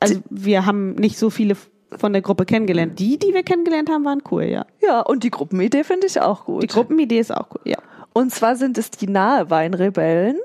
Also 0.00 0.20
wir 0.28 0.66
haben 0.66 0.94
nicht 0.96 1.18
so 1.18 1.30
viele 1.30 1.56
von 1.98 2.12
der 2.12 2.22
Gruppe 2.22 2.44
kennengelernt. 2.44 2.98
Die, 2.98 3.18
die 3.18 3.32
wir 3.32 3.42
kennengelernt 3.42 3.88
haben, 3.88 4.04
waren 4.04 4.22
cool, 4.30 4.44
ja. 4.44 4.66
Ja, 4.82 5.00
und 5.00 5.24
die 5.24 5.30
Gruppenidee 5.30 5.84
finde 5.84 6.06
ich 6.06 6.20
auch 6.20 6.44
gut. 6.44 6.64
Die 6.64 6.66
Gruppenidee 6.66 7.20
ist 7.20 7.32
auch 7.32 7.46
cool, 7.54 7.60
ja. 7.64 7.78
Und 8.12 8.32
zwar 8.32 8.56
sind 8.56 8.78
es 8.78 8.90
die 8.90 9.08
Nahe 9.08 9.50
Weinrebellen. 9.50 10.36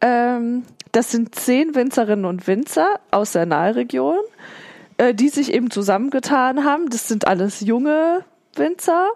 Ähm, 0.00 0.64
das 0.96 1.10
sind 1.10 1.34
zehn 1.34 1.74
Winzerinnen 1.74 2.24
und 2.24 2.46
Winzer 2.46 3.00
aus 3.10 3.32
der 3.32 3.44
Naheregion, 3.44 4.16
äh, 4.96 5.12
die 5.12 5.28
sich 5.28 5.52
eben 5.52 5.70
zusammengetan 5.70 6.64
haben. 6.64 6.88
Das 6.88 7.06
sind 7.06 7.26
alles 7.26 7.60
junge 7.60 8.24
Winzer 8.54 9.10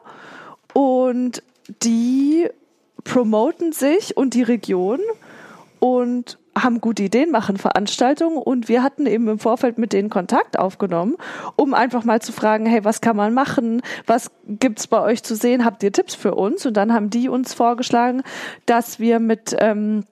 und 0.75 1.43
die 1.83 2.47
promoten 3.03 3.73
sich 3.73 4.15
und 4.15 4.35
die 4.35 4.43
Region 4.43 5.01
und 5.79 6.39
haben 6.55 6.83
gute 6.83 7.05
Ideen, 7.05 7.31
machen 7.31 7.57
Veranstaltungen 7.57 8.37
und 8.37 8.69
wir 8.69 8.83
hatten 8.83 9.07
eben 9.07 9.27
im 9.29 9.39
Vorfeld 9.39 9.79
mit 9.79 9.95
denen 9.95 10.11
Kontakt 10.11 10.59
aufgenommen, 10.59 11.17
um 11.57 11.73
einfach 11.73 12.05
mal 12.05 12.21
zu 12.21 12.33
fragen, 12.33 12.67
hey, 12.67 12.85
was 12.85 13.01
kann 13.01 13.17
man 13.17 13.33
machen? 13.33 13.81
Was 14.07 14.31
gibt's 14.47 14.87
bei 14.87 15.01
euch 15.01 15.23
zu 15.23 15.35
sehen? 15.35 15.65
Habt 15.65 15.83
ihr 15.83 15.93
Tipps 15.93 16.15
für 16.15 16.35
uns? 16.35 16.67
Und 16.67 16.77
dann 16.77 16.93
haben 16.93 17.09
die 17.09 17.31
uns 17.31 17.55
vorgeschlagen, 17.55 18.23
dass 18.67 19.01
wir 19.01 19.19
mit 19.19 19.57
ähm, 19.59 20.05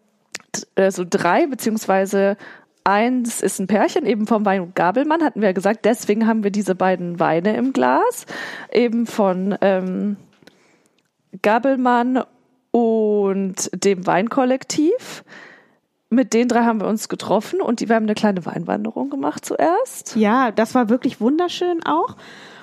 also 0.77 1.05
drei 1.09 1.47
beziehungsweise 1.47 2.37
eins 2.85 3.43
ist 3.43 3.61
ein 3.61 3.67
Pärchen, 3.67 4.07
eben 4.07 4.27
vom 4.27 4.47
Wein 4.47 4.63
und 4.63 4.75
Gabelmann, 4.75 5.23
hatten 5.23 5.43
wir 5.43 5.53
gesagt. 5.53 5.85
Deswegen 5.85 6.27
haben 6.27 6.43
wir 6.43 6.51
diese 6.51 6.75
beiden 6.75 7.21
Weine 7.21 7.57
im 7.57 7.73
Glas, 7.73 8.25
eben 8.73 9.07
von 9.07 9.57
ähm, 9.61 10.17
Gabelmann 11.43 12.25
und 12.71 13.71
dem 13.85 14.07
Weinkollektiv. 14.07 15.25
Mit 16.11 16.33
den 16.33 16.49
drei 16.49 16.65
haben 16.65 16.81
wir 16.81 16.89
uns 16.89 17.11
getroffen 17.11 17.61
und 17.61 17.81
die, 17.81 17.89
wir 17.89 17.97
haben 17.97 18.05
eine 18.05 18.15
kleine 18.15 18.47
Weinwanderung 18.47 19.11
gemacht 19.11 19.45
zuerst. 19.45 20.17
Ja, 20.17 20.51
das 20.51 20.75
war 20.75 20.89
wirklich 20.89 21.21
wunderschön 21.21 21.85
auch. 21.85 22.17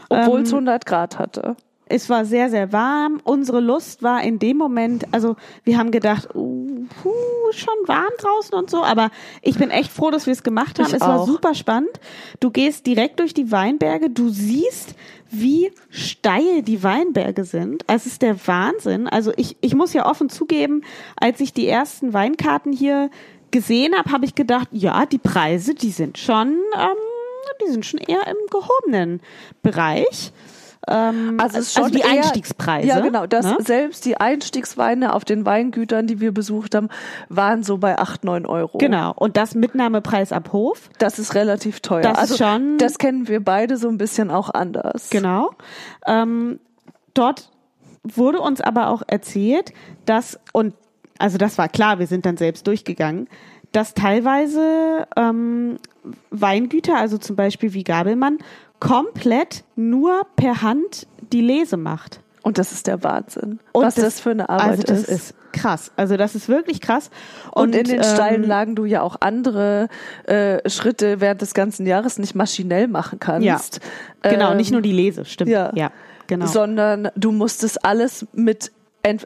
Obwohl 0.10 0.40
Ähm, 0.40 0.46
es 0.46 0.54
100 0.54 0.86
Grad 0.88 1.20
hatte. 1.20 1.56
Es 1.88 2.10
war 2.10 2.26
sehr, 2.26 2.50
sehr 2.50 2.74
warm. 2.74 3.20
Unsere 3.24 3.60
Lust 3.60 4.02
war 4.02 4.24
in 4.24 4.40
dem 4.40 4.58
Moment, 4.58 5.06
also 5.12 5.36
wir 5.64 5.78
haben 5.78 5.92
gedacht, 5.92 6.34
uh, 6.34 6.65
puh, 6.88 7.52
schon 7.52 7.74
warm 7.86 8.12
draußen 8.20 8.54
und 8.54 8.70
so, 8.70 8.84
aber 8.84 9.12
ich 9.42 9.58
bin 9.58 9.70
echt 9.70 9.92
froh, 9.92 10.12
dass 10.12 10.26
wir 10.26 10.34
es 10.34 10.44
gemacht 10.44 10.80
haben. 10.80 10.88
Ich 10.88 10.94
es 10.94 11.02
war 11.02 11.22
auch. 11.22 11.28
super 11.28 11.54
spannend. 11.56 12.00
Du 12.40 12.52
gehst 12.52 12.86
direkt 12.86 13.20
durch 13.20 13.34
die 13.34 13.52
Weinberge, 13.52 14.10
du 14.10 14.30
siehst, 14.30 14.96
wie 15.30 15.72
steil 15.90 16.62
die 16.62 16.84
Weinberge 16.84 17.44
sind. 17.44 17.84
Es 17.88 18.06
ist 18.06 18.22
der 18.22 18.48
Wahnsinn. 18.48 19.08
Also 19.08 19.34
ich, 19.36 19.58
ich 19.62 19.76
muss 19.76 19.94
ja 19.94 20.06
offen 20.10 20.30
zugeben, 20.30 20.84
als 21.16 21.40
ich 21.40 21.54
die 21.54 21.68
ersten 21.68 22.14
Weinkarten 22.14 22.72
hier 22.72 23.10
gesehen 23.52 23.96
habe, 23.96 24.12
habe 24.12 24.26
ich 24.26 24.36
gedacht, 24.36 24.68
ja, 24.72 25.06
die 25.06 25.18
Preise, 25.18 25.76
die 25.76 25.92
sind 25.92 26.18
schon, 26.18 26.60
ähm, 26.76 26.98
die 27.66 27.72
sind 27.72 27.86
schon 27.86 28.00
eher 28.00 28.28
im 28.28 28.38
gehobenen 28.50 29.22
Bereich. 29.62 30.32
Ähm, 30.88 31.38
Also, 31.40 31.58
es 31.58 31.68
ist 31.68 31.74
schon 31.74 31.92
die 31.92 32.00
eher- 32.00 32.10
Einstiegspreise. 32.10 32.88
Ja, 32.88 33.00
genau. 33.00 33.26
Das, 33.26 33.46
ne? 33.46 33.58
Selbst 33.60 34.06
die 34.06 34.18
Einstiegsweine 34.18 35.14
auf 35.14 35.26
den 35.26 35.46
Weingütern, 35.46 36.08
die 36.08 36.20
wir 36.20 36.32
besucht 36.34 36.76
haben, 36.76 36.90
waren 37.30 37.64
so 37.64 37.78
bei 37.78 37.98
8, 37.98 38.24
9 38.24 38.46
Euro. 38.46 38.78
Genau. 38.78 39.14
Und 39.16 39.38
das 39.38 39.56
Mitnahmepreis 39.56 40.32
ab 40.32 40.52
Hof. 40.54 40.90
Das 41.00 41.18
ist 41.20 41.34
relativ 41.36 41.80
teuer. 41.80 42.02
Das 42.02 42.14
ist 42.14 42.18
also 42.20 42.38
schon- 42.38 42.78
das 42.78 42.98
kennen 42.98 43.28
wir 43.28 43.44
beide 43.44 43.78
so 43.78 43.88
ein 43.90 43.98
bisschen 43.98 44.30
auch 44.32 44.50
anders. 44.54 45.10
Genau. 45.10 45.52
Ähm, 46.06 46.60
dort 47.14 47.50
wurde 48.04 48.40
uns 48.40 48.62
aber 48.62 48.90
auch 48.90 49.02
erzählt, 49.08 49.74
dass, 50.06 50.40
und 50.54 50.74
also 51.18 51.38
das 51.38 51.58
war 51.58 51.70
klar, 51.70 51.98
wir 52.00 52.08
sind 52.08 52.26
dann 52.26 52.38
selbst 52.38 52.68
durchgegangen, 52.68 53.28
dass 53.72 53.94
teilweise 53.94 55.08
ähm, 55.18 55.78
Weingüter, 56.30 56.98
also 56.98 57.18
zum 57.18 57.36
Beispiel 57.36 57.74
wie 57.74 57.84
Gabelmann, 57.84 58.38
komplett 58.80 59.64
nur 59.76 60.26
per 60.36 60.62
Hand 60.62 61.08
die 61.32 61.42
Lese 61.42 61.78
macht. 61.78 62.20
Und 62.44 62.60
das 62.60 62.72
ist 62.72 62.86
der 62.86 63.04
Wahnsinn. 63.04 63.60
Und 63.72 63.84
was 63.84 63.96
das, 63.96 64.20
für 64.20 64.30
eine 64.30 64.50
Arbeit 64.50 64.70
also 64.70 64.84
das 64.84 65.00
ist. 65.00 65.10
ist. 65.10 65.34
krass. 65.52 65.92
Also 65.96 66.16
das 66.16 66.36
ist 66.36 66.48
wirklich 66.48 66.80
krass. 66.80 67.10
Und, 67.52 67.74
in 67.76 67.86
den 67.86 67.98
ähm, 67.98 68.04
steilen 68.04 68.44
Lagen 68.44 68.76
du 68.76 68.86
ja 68.86 69.02
auch 69.02 69.16
andere 69.20 69.88
äh, 70.26 70.70
Schritte 70.70 71.22
während 71.22 71.42
des 71.42 71.56
ganzen 71.56 71.88
Jahres 71.88 72.20
nicht 72.20 72.36
maschinell 72.36 72.88
machen 72.88 73.20
kannst. 73.20 73.80
Ja, 74.24 74.30
genau, 74.30 74.52
Ähm, 74.52 74.58
nicht 74.58 74.72
nur 74.72 74.82
die 74.82 74.92
Lese, 74.92 75.26
stimmt. 75.26 75.50
ja. 75.50 75.72
ja 75.74 75.92
genau. 76.28 76.46
sondern 76.46 77.10
du 77.16 77.32
musst 77.32 77.64
es 77.64 77.78
alles 77.78 78.28
mit 78.34 78.72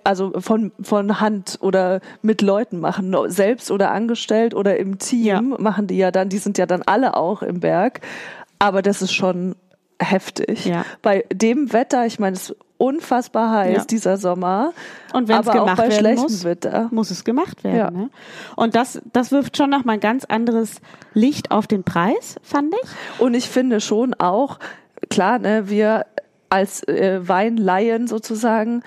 also 0.03 0.33
von 0.41 0.73
von 0.81 1.21
Hand 1.21 1.57
oder 1.61 2.01
mit 2.21 2.41
Leuten 2.41 2.81
machen, 2.81 3.15
selbst 3.27 3.71
oder 3.71 3.91
angestellt 3.91 4.53
oder 4.53 4.77
im 4.77 4.99
Team 4.99 5.25
Ja. 5.25 5.41
machen 5.41 5.87
die 5.87 5.97
ja 5.97 6.11
dann, 6.11 6.27
die 6.27 6.37
sind 6.37 6.57
ja 6.57 6.65
dann 6.65 6.81
alle 6.81 7.15
auch 7.15 7.41
im 7.41 7.61
Berg, 7.61 8.01
aber 8.59 8.81
das 8.81 9.01
ist 9.01 9.13
schon 9.13 9.55
heftig. 10.01 10.65
Ja. 10.65 10.85
Bei 11.01 11.25
dem 11.33 11.73
Wetter, 11.73 12.05
ich 12.05 12.19
meine, 12.19 12.35
es 12.35 12.49
ist 12.51 12.55
unfassbar 12.77 13.51
heiß 13.51 13.75
Ja. 13.77 13.83
dieser 13.85 14.17
Sommer, 14.17 14.71
Und 15.11 15.27
wenn 15.27 15.41
es 15.41 15.47
aber 15.47 15.61
auch 15.61 15.65
gemacht 15.65 15.77
bei 15.77 15.89
werden 15.89 15.99
schlechtem 15.99 16.23
muss, 16.23 16.43
Wetter. 16.45 16.87
muss 16.91 17.11
es 17.11 17.25
gemacht 17.25 17.63
werden. 17.65 17.77
Ja. 17.77 17.91
Ne? 17.91 18.09
Und 18.55 18.75
das, 18.75 19.01
das 19.11 19.31
wirft 19.31 19.57
schon 19.57 19.69
nochmal 19.69 19.95
ein 19.95 19.99
ganz 19.99 20.23
anderes 20.23 20.79
Licht 21.13 21.51
auf 21.51 21.67
den 21.67 21.83
Preis, 21.83 22.37
fand 22.41 22.73
ich. 22.81 22.89
Und 23.19 23.33
ich 23.33 23.49
finde 23.49 23.81
schon 23.81 24.13
auch, 24.13 24.59
klar, 25.09 25.39
ne, 25.39 25.67
wir 25.69 26.05
als 26.49 26.87
äh, 26.87 27.19
Weinlaien 27.27 28.07
sozusagen, 28.07 28.81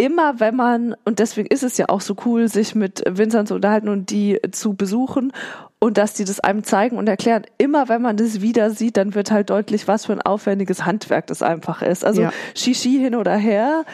immer 0.00 0.40
wenn 0.40 0.56
man, 0.56 0.96
und 1.04 1.18
deswegen 1.18 1.46
ist 1.48 1.62
es 1.62 1.76
ja 1.76 1.90
auch 1.90 2.00
so 2.00 2.16
cool, 2.24 2.48
sich 2.48 2.74
mit 2.74 3.02
Winzern 3.06 3.46
zu 3.46 3.54
unterhalten 3.54 3.90
und 3.90 4.08
die 4.08 4.40
zu 4.50 4.72
besuchen 4.72 5.30
und 5.78 5.98
dass 5.98 6.14
die 6.14 6.24
das 6.24 6.40
einem 6.40 6.64
zeigen 6.64 6.96
und 6.96 7.06
erklären, 7.06 7.42
immer 7.58 7.90
wenn 7.90 8.00
man 8.00 8.16
das 8.16 8.40
wieder 8.40 8.70
sieht, 8.70 8.96
dann 8.96 9.14
wird 9.14 9.30
halt 9.30 9.50
deutlich, 9.50 9.88
was 9.88 10.06
für 10.06 10.14
ein 10.14 10.22
aufwendiges 10.22 10.86
Handwerk 10.86 11.26
das 11.26 11.42
einfach 11.42 11.82
ist. 11.82 12.02
Also 12.02 12.22
Ja. 12.22 12.32
Shishi 12.54 12.98
hin 12.98 13.14
oder 13.14 13.36
her, 13.36 13.84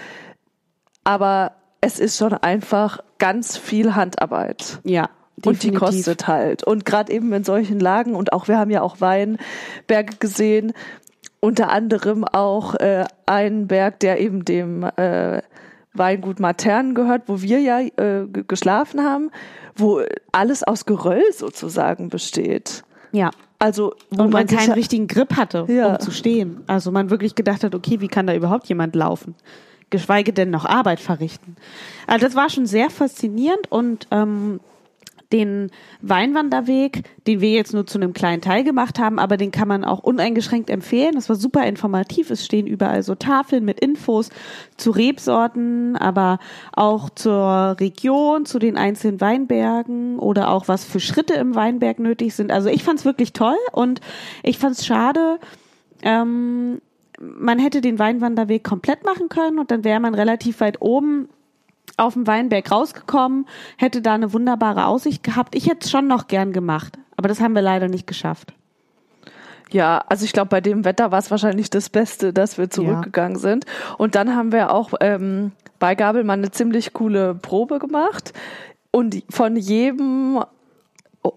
aber 1.03 1.55
es 1.81 1.99
ist 1.99 2.17
schon 2.17 2.35
einfach 2.35 3.01
ganz 3.19 3.57
viel 3.57 3.97
Handarbeit. 3.97 4.79
Ja. 4.85 5.11
Und 5.45 5.65
die 5.65 5.71
definitiv. 5.73 5.81
kostet 5.81 6.29
halt. 6.29 6.63
Und 6.63 6.85
gerade 6.85 7.13
eben 7.13 7.33
in 7.33 7.43
solchen 7.43 7.81
Lagen, 7.81 8.15
und 8.15 8.33
auch 8.33 8.47
wir 8.47 8.59
haben 8.59 8.71
ja 8.71 8.81
auch 8.81 9.01
Weinberge 9.01 10.17
gesehen, 10.21 10.73
unter 11.41 11.71
anderem 11.71 12.25
auch 12.25 12.77
äh, 12.77 13.07
einen 13.27 13.67
Berg, 13.67 13.99
der 14.01 14.21
eben 14.21 14.45
dem 14.45 14.85
äh, 14.97 15.43
Weingut 15.99 16.41
Matern 16.41 16.95
gehört, 16.95 17.23
wo 17.27 17.41
wir 17.43 17.61
ja 17.61 17.81
äh, 17.81 18.27
ge- 18.27 18.45
geschlafen 18.47 19.01
haben, 19.03 19.31
wo 19.77 20.01
alles 20.33 20.63
aus 20.63 20.87
Geröll 20.87 21.23
sozusagen 21.33 22.09
besteht. 22.09 22.83
Ja. 23.13 23.31
Also 23.59 23.95
wo 24.11 24.25
Und 24.25 24.33
man 24.33 24.47
sich 24.49 24.59
keinen 24.59 24.73
richtigen 24.73 25.07
Grip 25.07 25.37
hatte, 25.37 25.67
Ja. 25.69 25.95
um 25.95 26.01
zu 26.01 26.11
stehen. 26.11 26.63
Also 26.67 26.91
man 26.93 27.09
wirklich 27.11 27.35
gedacht 27.35 27.65
hat, 27.65 27.75
okay, 27.75 28.01
wie 28.01 28.09
kann 28.09 28.27
da 28.27 28.35
überhaupt 28.35 28.67
jemand 28.69 28.95
laufen? 28.95 29.35
Geschweige 29.89 30.33
denn 30.33 30.51
noch 30.51 30.65
Arbeit 30.67 31.01
verrichten. 31.01 31.57
Also 32.07 32.27
das 32.27 32.35
war 32.35 32.51
schon 32.51 32.67
sehr 32.67 32.91
faszinierend 32.91 33.71
und 33.71 34.09
ähm, 34.11 34.61
den 35.33 35.71
Weinwanderweg, 36.03 37.03
den 37.27 37.41
wir 37.41 37.51
jetzt 37.51 37.75
nur 37.75 37.87
zu 37.87 37.99
einem 37.99 38.13
kleinen 38.13 38.43
Teil 38.43 38.65
gemacht 38.65 38.99
haben, 38.99 39.19
aber 39.19 39.37
den 39.37 39.51
kann 39.51 39.69
man 39.69 39.85
auch 39.85 40.01
uneingeschränkt 40.01 40.71
empfehlen. 40.71 41.15
Das 41.15 41.29
war 41.29 41.37
super 41.37 41.65
informativ. 41.67 42.31
Es 42.31 42.45
stehen 42.45 42.67
überall 42.67 43.03
so 43.03 43.15
Tafeln 43.15 43.65
mit 43.65 43.81
Infos 43.81 44.31
zu 44.77 44.91
Rebsorten, 44.91 45.97
aber 45.97 46.39
auch 46.73 47.11
zur 47.11 47.77
Region, 47.81 48.47
zu 48.47 48.59
den 48.59 48.77
einzelnen 48.77 49.21
Weinbergen 49.21 50.19
oder 50.19 50.51
auch 50.51 50.69
was 50.69 50.85
für 50.85 51.01
Schritte 51.01 51.35
im 51.35 51.55
Weinberg 51.55 51.99
nötig 51.99 52.35
sind. 52.35 52.53
Also 52.53 52.69
ich 52.69 52.85
fand 52.85 53.01
es 53.01 53.05
wirklich 53.05 53.33
toll 53.33 53.57
und 53.73 54.01
ich 54.43 54.59
fand 54.59 54.77
es 54.77 54.87
schade, 54.87 55.39
ähm, 56.03 56.81
man 57.19 57.59
hätte 57.59 57.81
den 57.81 57.99
Weinwanderweg 57.99 58.63
komplett 58.63 59.05
machen 59.05 59.29
können 59.29 59.59
und 59.59 59.71
dann 59.71 59.85
wäre 59.85 60.01
man 60.01 60.15
relativ 60.15 60.61
weit 60.61 60.81
oben 60.83 61.29
auf 61.97 62.15
dem 62.15 62.27
Weinberg 62.27 62.71
rausgekommen, 62.71 63.47
hätte 63.77 64.03
da 64.03 64.15
eine 64.15 64.33
wunderbare 64.33 64.87
Aussicht 64.87 65.23
gehabt. 65.23 65.55
Ich 65.55 65.67
hätte 65.67 65.85
es 65.85 65.91
schon 65.91 66.07
noch 66.07 66.27
gern 66.29 66.53
gemacht, 66.53 66.99
aber 67.17 67.29
das 67.29 67.41
haben 67.41 67.55
wir 67.55 67.63
leider 67.63 67.89
nicht 67.89 68.07
geschafft. 68.07 68.53
Ja, 69.73 70.05
also 70.09 70.25
ich 70.25 70.33
glaube, 70.33 70.49
bei 70.49 70.61
dem 70.61 70.85
Wetter 70.85 71.11
war 71.11 71.19
es 71.19 71.31
wahrscheinlich 71.31 71.71
das 71.71 71.91
Beste, 71.91 72.33
dass 72.33 72.57
wir 72.57 72.71
zurückgegangen 72.71 73.39
sind. 73.39 73.65
Und 73.99 74.15
dann 74.15 74.37
haben 74.37 74.53
wir 74.53 74.73
auch 74.73 74.93
ähm, 75.01 75.53
bei 75.79 75.95
Gabelmann 75.95 76.41
eine 76.41 76.53
ziemlich 76.53 76.93
coole 76.93 77.35
Probe 77.35 77.81
gemacht. 77.81 78.33
Und 78.93 79.25
von 79.29 79.57
jedem, 79.57 80.41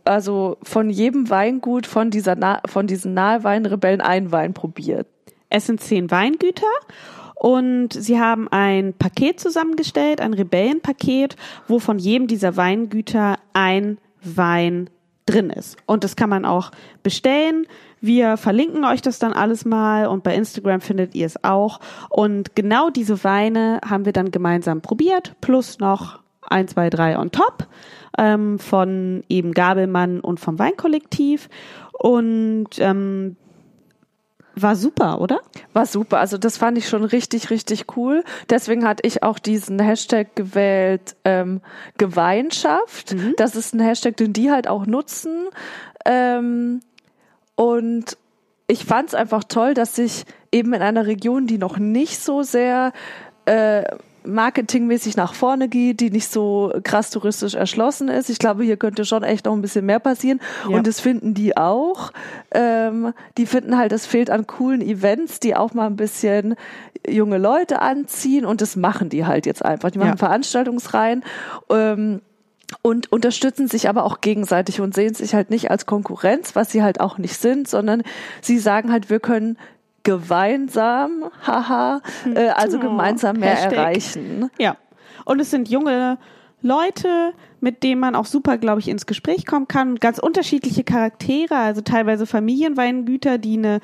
also 0.06 0.58
von 0.62 0.92
jedem 0.92 1.30
Weingut 1.30 1.88
von 1.88 2.12
dieser 2.12 2.36
Na 2.36 2.62
von 2.68 2.86
diesen 2.86 3.16
Naheweinrebellen 3.16 4.02
einen 4.02 4.32
Wein 4.32 4.54
probiert. 4.54 5.08
Es 5.50 5.66
sind 5.66 5.82
zehn 5.82 6.12
Weingüter 6.12 6.68
und 7.40 7.94
sie 7.94 8.20
haben 8.20 8.50
ein 8.50 8.94
Paket 8.94 9.40
zusammengestellt, 9.40 10.20
ein 10.20 10.34
Rebellenpaket, 10.34 11.38
wo 11.70 11.80
von 11.80 11.98
jedem 11.98 12.28
dieser 12.28 12.58
Weingüter 12.58 13.38
ein 13.54 13.98
Wein 14.22 14.90
drin 15.26 15.50
ist. 15.50 15.78
Und 15.86 16.04
das 16.04 16.18
kann 16.18 16.30
man 16.30 16.44
auch 16.44 16.72
bestellen. 17.02 17.66
Wir 18.02 18.36
verlinken 18.36 18.84
euch 18.84 19.02
das 19.02 19.20
dann 19.20 19.32
alles 19.32 19.64
mal 19.64 20.08
und 20.08 20.22
bei 20.22 20.36
Instagram 20.36 20.82
findet 20.82 21.16
ihr 21.16 21.26
es 21.26 21.42
auch. 21.42 21.80
Und 22.10 22.58
genau 22.58 22.90
diese 22.90 23.24
Weine 23.24 23.80
haben 23.88 24.04
wir 24.04 24.14
dann 24.14 24.32
gemeinsam 24.32 24.82
probiert, 24.82 25.36
plus 25.40 25.80
noch 25.80 26.20
ein, 26.42 26.68
zwei, 26.68 26.90
drei 26.90 27.18
on 27.18 27.32
top 27.32 27.68
ähm, 28.18 28.60
von 28.60 29.24
eben 29.30 29.54
Gabelmann 29.54 30.20
und 30.20 30.42
vom 30.42 30.60
Weinkollektiv. 30.60 31.48
Und 31.94 32.68
ähm, 32.80 33.38
war 34.62 34.76
super, 34.76 35.22
oder? 35.22 35.42
War 35.74 35.86
super. 35.86 36.20
Also 36.20 36.38
das 36.38 36.58
fand 36.58 36.78
ich 36.78 36.88
schon 36.88 37.04
richtig, 37.04 37.50
richtig 37.50 37.98
cool. 37.98 38.24
Deswegen 38.50 38.88
hatte 38.88 39.06
ich 39.06 39.24
auch 39.24 39.40
diesen 39.40 39.80
Hashtag 39.80 40.36
gewählt, 40.36 41.16
ähm, 41.26 41.62
Gemeinschaft. 41.98 43.14
Mhm. 43.14 43.34
Das 43.38 43.56
ist 43.56 43.74
ein 43.74 43.80
Hashtag, 43.80 44.18
den 44.18 44.34
die 44.34 44.52
halt 44.52 44.68
auch 44.68 44.86
nutzen. 44.86 45.48
Ähm, 46.06 46.82
und 47.56 48.18
ich 48.68 48.86
fand 48.86 49.10
es 49.10 49.16
einfach 49.16 49.44
toll, 49.44 49.74
dass 49.74 49.96
sich 49.96 50.26
eben 50.52 50.74
in 50.74 50.82
einer 50.82 51.08
Region, 51.08 51.48
die 51.48 51.58
noch 51.58 51.78
nicht 51.78 52.20
so 52.20 52.44
sehr 52.44 52.94
äh, 53.46 53.84
marketingmäßig 54.26 55.16
nach 55.16 55.34
vorne 55.34 55.70
geht, 55.70 56.00
die 56.00 56.10
nicht 56.10 56.32
so 56.32 56.74
krass 56.84 57.10
touristisch 57.10 57.56
erschlossen 57.56 58.10
ist. 58.10 58.30
Ich 58.30 58.40
glaube, 58.40 58.64
hier 58.64 58.78
könnte 58.78 59.06
schon 59.06 59.24
echt 59.24 59.46
noch 59.46 59.54
ein 59.54 59.62
bisschen 59.62 59.86
mehr 59.86 60.00
passieren. 60.00 60.40
Ja. 60.70 60.78
Und 60.78 60.88
das 60.88 61.00
finden 61.00 61.34
die 61.34 61.58
auch. 61.58 62.12
Ähm, 62.52 63.14
die 63.38 63.46
finden 63.46 63.78
halt, 63.78 63.92
es 63.92 64.06
fehlt 64.06 64.30
an 64.30 64.48
coolen 64.48 64.82
Events, 64.82 65.40
die 65.40 65.56
auch 65.56 65.74
mal 65.74 65.88
ein 65.88 65.96
bisschen 65.96 66.56
junge 67.08 67.38
Leute 67.38 67.82
anziehen. 67.82 68.46
Und 68.46 68.62
das 68.62 68.76
machen 68.76 69.10
die 69.10 69.26
halt 69.26 69.46
jetzt 69.46 69.64
einfach. 69.64 69.92
Die 69.92 70.00
machen 70.00 70.10
Ja. 70.10 70.18
Veranstaltungsreihen. 70.18 71.24
Ähm, 71.70 72.22
und 72.82 73.12
unterstützen 73.12 73.68
sich 73.68 73.90
aber 73.90 74.04
auch 74.04 74.22
gegenseitig 74.22 74.80
und 74.80 74.94
sehen 74.94 75.16
sich 75.16 75.34
halt 75.34 75.50
nicht 75.50 75.72
als 75.72 75.88
Konkurrenz, 75.88 76.56
was 76.56 76.72
sie 76.72 76.84
halt 76.84 77.00
auch 77.00 77.18
nicht 77.18 77.38
sind, 77.38 77.68
sondern 77.68 78.04
sie 78.42 78.60
sagen 78.60 78.92
halt, 78.92 79.10
wir 79.10 79.20
können 79.20 79.58
gemeinsam, 80.04 81.26
haha, 81.46 82.02
äh, 82.34 82.50
also 82.50 82.78
Oh, 82.78 82.82
gemeinsam 82.82 83.38
mehr 83.38 83.52
Hashtag. 83.52 83.74
erreichen. 83.74 84.50
Ja. 84.60 84.78
Und 85.26 85.40
es 85.40 85.52
sind 85.52 85.70
junge 85.70 86.18
Leute, 86.62 87.34
mit 87.62 87.84
denen 87.84 88.02
man 88.02 88.16
auch 88.16 88.26
super, 88.26 88.58
glaube 88.58 88.80
ich, 88.80 88.88
ins 88.88 89.06
Gespräch 89.06 89.46
kommen 89.46 89.68
kann. 89.68 89.96
Ganz 89.96 90.20
unterschiedliche 90.20 90.84
Charaktere, 90.84 91.56
also 91.56 91.82
teilweise 91.82 92.26
Familienweingüter, 92.26 93.38
die 93.38 93.58
eine, 93.58 93.80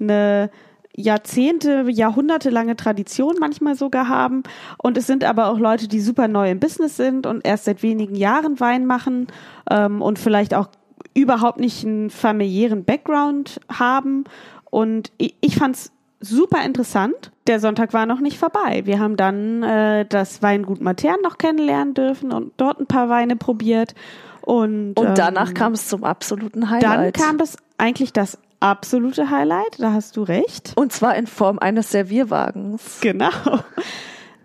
eine 0.00 0.50
Jahrzehnte, 0.96 1.84
Jahrhunderte 1.88 2.50
lange 2.50 2.74
Tradition 2.74 3.36
manchmal 3.38 3.76
sogar 3.76 4.08
haben. 4.08 4.42
Und 4.78 4.98
es 4.98 5.06
sind 5.06 5.24
aber 5.24 5.48
auch 5.48 5.58
Leute, 5.58 5.86
die 5.88 6.00
super 6.00 6.26
neu 6.26 6.50
im 6.50 6.58
Business 6.58 6.96
sind 6.96 7.26
und 7.26 7.46
erst 7.46 7.66
seit 7.66 7.82
wenigen 7.82 8.16
Jahren 8.16 8.58
Wein 8.58 8.84
machen 8.84 9.28
ähm, 9.70 10.02
und 10.02 10.18
vielleicht 10.18 10.54
auch 10.54 10.68
überhaupt 11.14 11.60
nicht 11.60 11.84
einen 11.84 12.10
familiären 12.10 12.84
Background 12.84 13.60
haben. 13.72 14.24
Und 14.70 15.12
ich, 15.18 15.34
ich 15.40 15.56
fand's 15.56 15.92
super 16.20 16.64
interessant. 16.64 17.30
Der 17.46 17.60
Sonntag 17.60 17.92
war 17.92 18.06
noch 18.06 18.20
nicht 18.20 18.38
vorbei. 18.38 18.82
Wir 18.84 18.98
haben 18.98 19.16
dann 19.16 19.62
äh, 19.62 20.04
das 20.06 20.42
Weingut 20.42 20.80
Matern 20.80 21.20
noch 21.22 21.38
kennenlernen 21.38 21.94
dürfen 21.94 22.32
und 22.32 22.52
dort 22.56 22.80
ein 22.80 22.86
paar 22.86 23.08
Weine 23.08 23.36
probiert. 23.36 23.94
Und, 24.42 24.94
Und 24.94 25.18
danach 25.18 25.48
ähm, 25.48 25.54
kam 25.54 25.72
es 25.74 25.88
zum 25.88 26.04
absoluten 26.04 26.62
dann 26.62 26.70
Highlight. 26.70 27.14
kam 27.14 27.38
das 27.38 27.56
eigentlich 27.76 28.12
das 28.12 28.38
absolute 28.60 29.30
Highlight. 29.30 29.78
Da 29.78 29.92
hast 29.92 30.16
du 30.16 30.22
recht. 30.22 30.72
und 30.76 30.92
zwar 30.92 31.16
in 31.16 31.26
Form 31.26 31.58
eines 31.58 31.90
Servierwagens. 31.90 32.98
Genau. 33.00 33.30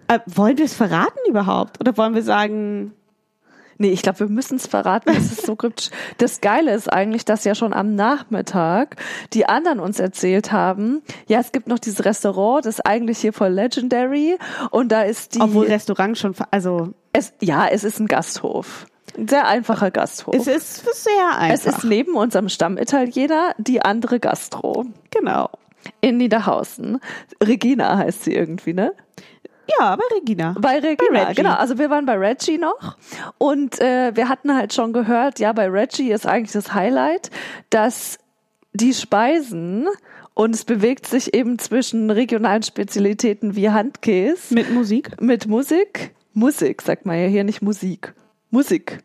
Äh, 0.10 0.20
wollen 0.26 0.58
wir 0.58 0.66
es 0.66 0.74
verraten 0.74 1.18
überhaupt? 1.30 1.80
Oder 1.80 1.96
wollen 1.96 2.14
wir 2.14 2.24
sagen, 2.24 2.94
Nee, 3.78 3.90
ich 3.90 4.02
glaube, 4.02 4.20
wir 4.20 4.28
müssen 4.28 4.56
es 4.56 4.68
verraten. 4.68 5.14
Das 5.14 5.26
ist 5.26 5.46
so 5.46 5.56
kryptisch. 5.56 5.90
Das 6.18 6.42
Geile 6.42 6.74
ist 6.74 6.92
eigentlich, 6.92 7.26
dass 7.26 7.44
ja 7.44 7.56
schon 7.56 7.74
am 7.74 7.96
Nachmittag 7.96 8.98
die 9.34 9.46
anderen 9.46 9.80
uns 9.80 10.00
erzählt 10.00 10.52
haben, 10.52 11.02
ja, 11.28 11.40
es 11.40 11.52
gibt 11.52 11.68
noch 11.68 11.80
dieses 11.80 12.06
Restaurant, 12.06 12.66
das 12.66 12.76
ist 12.76 12.86
eigentlich 12.86 13.20
hier 13.20 13.34
voll 13.34 13.50
legendary. 13.50 14.38
Und 14.72 14.92
da 14.92 15.02
ist 15.02 15.36
die. 15.36 15.42
obwohl 15.42 15.68
Restaurant 15.68 16.18
schon, 16.18 16.36
also 16.52 16.94
es, 17.12 17.34
ja, 17.42 17.68
es 17.68 17.84
ist 17.84 18.00
ein 18.00 18.08
Gasthof. 18.08 18.88
Ein 19.18 19.28
sehr 19.28 19.48
einfacher 19.48 19.92
Gasthof. 19.92 20.34
es 20.36 20.48
ist 20.48 21.04
sehr 21.04 21.38
einfach. 21.38 21.54
Es 21.54 21.66
ist 21.66 21.84
neben 21.84 22.16
unserem 22.16 22.50
Stammitaliener 22.50 23.54
die 23.58 23.82
andere 23.82 24.20
Gastro 24.20 24.86
genau. 25.12 25.50
in 26.02 26.18
Niederhausen. 26.18 27.00
Regina 27.42 27.98
heißt 27.98 28.24
sie 28.24 28.34
irgendwie, 28.34 28.74
ne? 28.74 28.94
Ja, 29.68 29.86
aber 29.92 30.04
Regina. 30.16 30.56
Bei 30.60 30.80
Regina, 30.80 31.24
Reggie. 31.24 31.36
genau. 31.36 31.54
Also 31.54 31.78
wir 31.78 31.90
waren 31.90 32.06
bei 32.06 32.18
Reggie 32.18 32.58
noch 32.58 32.98
und 33.38 33.80
äh, 33.80 34.16
wir 34.16 34.28
hatten 34.30 34.54
halt 34.56 34.74
schon 34.74 34.94
gehört, 34.94 35.40
ja, 35.40 35.54
bei 35.54 35.68
Reggie 35.70 36.12
ist 36.12 36.26
eigentlich 36.28 36.52
das 36.52 36.74
Highlight, 36.74 37.32
dass 37.70 38.18
die 38.74 38.94
Speisen 38.94 39.88
und 40.34 40.56
es 40.56 40.66
bewegt 40.66 41.06
sich 41.08 41.34
eben 41.34 41.60
zwischen 41.60 42.10
regionalen 42.10 42.64
Spezialitäten 42.64 43.56
wie 43.56 43.70
Handkäse 43.70 44.54
Mit 44.54 44.72
Musik. 44.72 45.22
mit 45.22 45.48
Musik. 45.48 46.14
Musik, 46.34 46.82
sagt 46.82 47.06
man 47.06 47.20
ja 47.20 47.28
hier 47.28 47.44
nicht 47.44 47.62
Musik. 47.62 48.14
Musik. 48.50 49.00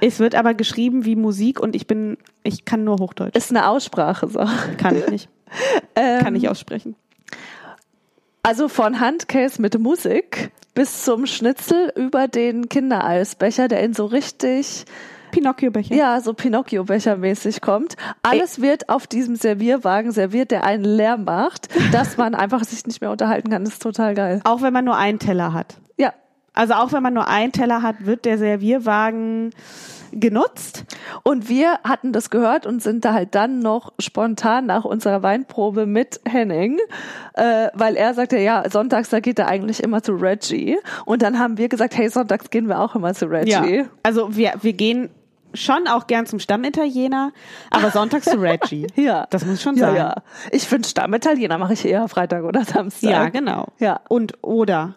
Es 0.00 0.18
wird 0.18 0.34
aber 0.34 0.54
geschrieben 0.54 1.04
wie 1.04 1.16
Musik 1.16 1.60
und 1.60 1.74
ich 1.76 1.86
bin, 1.86 2.18
ich 2.42 2.64
kann 2.64 2.84
nur 2.84 2.96
Hochdeutsch. 2.98 3.36
Ist 3.36 3.50
eine 3.50 3.68
Aussprache 3.68 4.28
so. 4.28 4.44
Kann 4.78 4.96
ich 4.96 5.08
nicht. 5.08 5.28
Ähm, 5.94 6.22
Kann 6.24 6.34
ich 6.34 6.48
aussprechen. 6.48 6.96
Also 8.46 8.68
von 8.68 9.00
Handkäse 9.00 9.60
mit 9.60 9.76
Musik 9.76 10.52
bis 10.72 11.02
zum 11.02 11.26
Schnitzel 11.26 11.92
über 11.96 12.28
den 12.28 12.68
Kindereisbecher, 12.68 13.66
der 13.66 13.82
in 13.82 13.92
so 13.92 14.06
richtig 14.06 14.84
Pinocchio-Becher. 15.32 15.92
Ja, 15.92 16.20
so 16.20 16.32
Pinocchio-Becher-mäßig 16.32 17.60
kommt. 17.60 17.96
Alles 18.22 18.60
wird 18.62 18.88
auf 18.88 19.08
diesem 19.08 19.34
Servierwagen 19.34 20.12
serviert, 20.12 20.52
der 20.52 20.62
einen 20.62 20.84
Lärm 20.84 21.24
macht, 21.24 21.70
dass 21.92 22.18
man 22.18 22.36
einfach 22.36 22.62
sich 22.62 22.86
nicht 22.86 23.00
mehr 23.00 23.10
unterhalten 23.10 23.50
kann. 23.50 23.64
Das 23.64 23.72
ist 23.74 23.82
total 23.82 24.14
geil. 24.14 24.40
Auch 24.44 24.62
wenn 24.62 24.72
man 24.72 24.84
nur 24.84 24.96
einen 24.96 25.18
Teller 25.18 25.52
hat. 25.52 25.78
Ja. 25.96 26.14
Also 26.54 26.74
auch 26.74 26.92
wenn 26.92 27.02
man 27.02 27.14
nur 27.14 27.26
einen 27.26 27.50
Teller 27.50 27.82
hat, 27.82 28.06
wird 28.06 28.24
der 28.24 28.38
Servierwagen 28.38 29.50
genutzt. 30.12 30.84
Und 31.22 31.48
wir 31.48 31.78
hatten 31.84 32.12
das 32.12 32.30
gehört 32.30 32.66
und 32.66 32.82
sind 32.82 33.04
da 33.04 33.12
halt 33.12 33.34
dann 33.34 33.60
noch 33.60 33.92
spontan 33.98 34.66
nach 34.66 34.84
unserer 34.84 35.22
Weinprobe 35.22 35.86
mit 35.86 36.20
Henning, 36.28 36.78
äh, 37.34 37.68
weil 37.74 37.96
er 37.96 38.14
sagte, 38.14 38.38
ja, 38.38 38.68
sonntags, 38.68 39.10
da 39.10 39.20
geht 39.20 39.38
er 39.38 39.48
eigentlich 39.48 39.82
immer 39.82 40.02
zu 40.02 40.12
Reggie. 40.12 40.78
Und 41.04 41.22
dann 41.22 41.38
haben 41.38 41.58
wir 41.58 41.68
gesagt, 41.68 41.96
hey, 41.96 42.08
sonntags 42.08 42.50
gehen 42.50 42.68
wir 42.68 42.80
auch 42.80 42.94
immer 42.94 43.14
zu 43.14 43.26
Reggie. 43.26 43.84
Also 44.02 44.36
wir, 44.36 44.54
wir 44.62 44.72
gehen 44.72 45.10
schon 45.54 45.88
auch 45.88 46.06
gern 46.06 46.26
zum 46.26 46.38
Stammitaliener, 46.38 47.32
aber 47.70 47.90
sonntags 47.90 48.26
zu 48.26 48.40
Reggie. 48.40 48.86
Ja. 48.96 49.26
Das 49.30 49.44
muss 49.44 49.62
schon 49.62 49.76
ja, 49.76 49.86
sein. 49.86 49.96
Ja, 49.96 50.22
Ich 50.50 50.66
finde 50.66 50.88
Stammitaliener 50.88 51.58
mache 51.58 51.74
ich 51.74 51.84
eher 51.84 52.08
Freitag 52.08 52.44
oder 52.44 52.64
Samstag. 52.64 53.10
Ja, 53.10 53.28
genau. 53.28 53.68
Ja. 53.78 54.00
Und 54.08 54.42
oder 54.42 54.96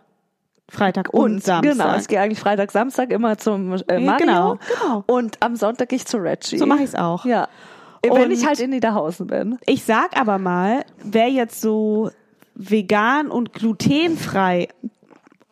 Freitag 0.69 1.13
und, 1.13 1.21
Und 1.35 1.43
Samstag. 1.43 1.71
genau, 1.73 1.97
ich 1.97 2.07
gehe 2.07 2.19
eigentlich 2.21 2.39
Freitag, 2.39 2.71
Samstag 2.71 3.11
immer 3.11 3.37
zum 3.37 3.73
äh, 3.73 3.77
Ja, 3.89 3.99
Mario 3.99 4.17
genau, 4.25 4.59
genau. 4.81 5.03
und 5.07 5.37
am 5.41 5.55
Sonntag 5.55 5.89
gehe 5.89 5.97
ich 5.97 6.05
zu 6.05 6.17
Reggie. 6.17 6.57
So 6.57 6.65
mache 6.65 6.79
ich 6.79 6.85
es 6.89 6.95
auch. 6.95 7.25
Ja. 7.25 7.47
Wenn 8.03 8.11
Und- 8.13 8.31
ich 8.31 8.45
halt 8.45 8.59
in 8.59 8.69
Niederhausen 8.69 9.27
bin. 9.27 9.57
Ich 9.65 9.83
sag 9.83 10.15
aber 10.19 10.37
mal, 10.37 10.85
wer 11.03 11.27
jetzt 11.29 11.59
so 11.61 12.11
vegan 12.55 13.27
und 13.29 13.53
glutenfrei 13.53 14.69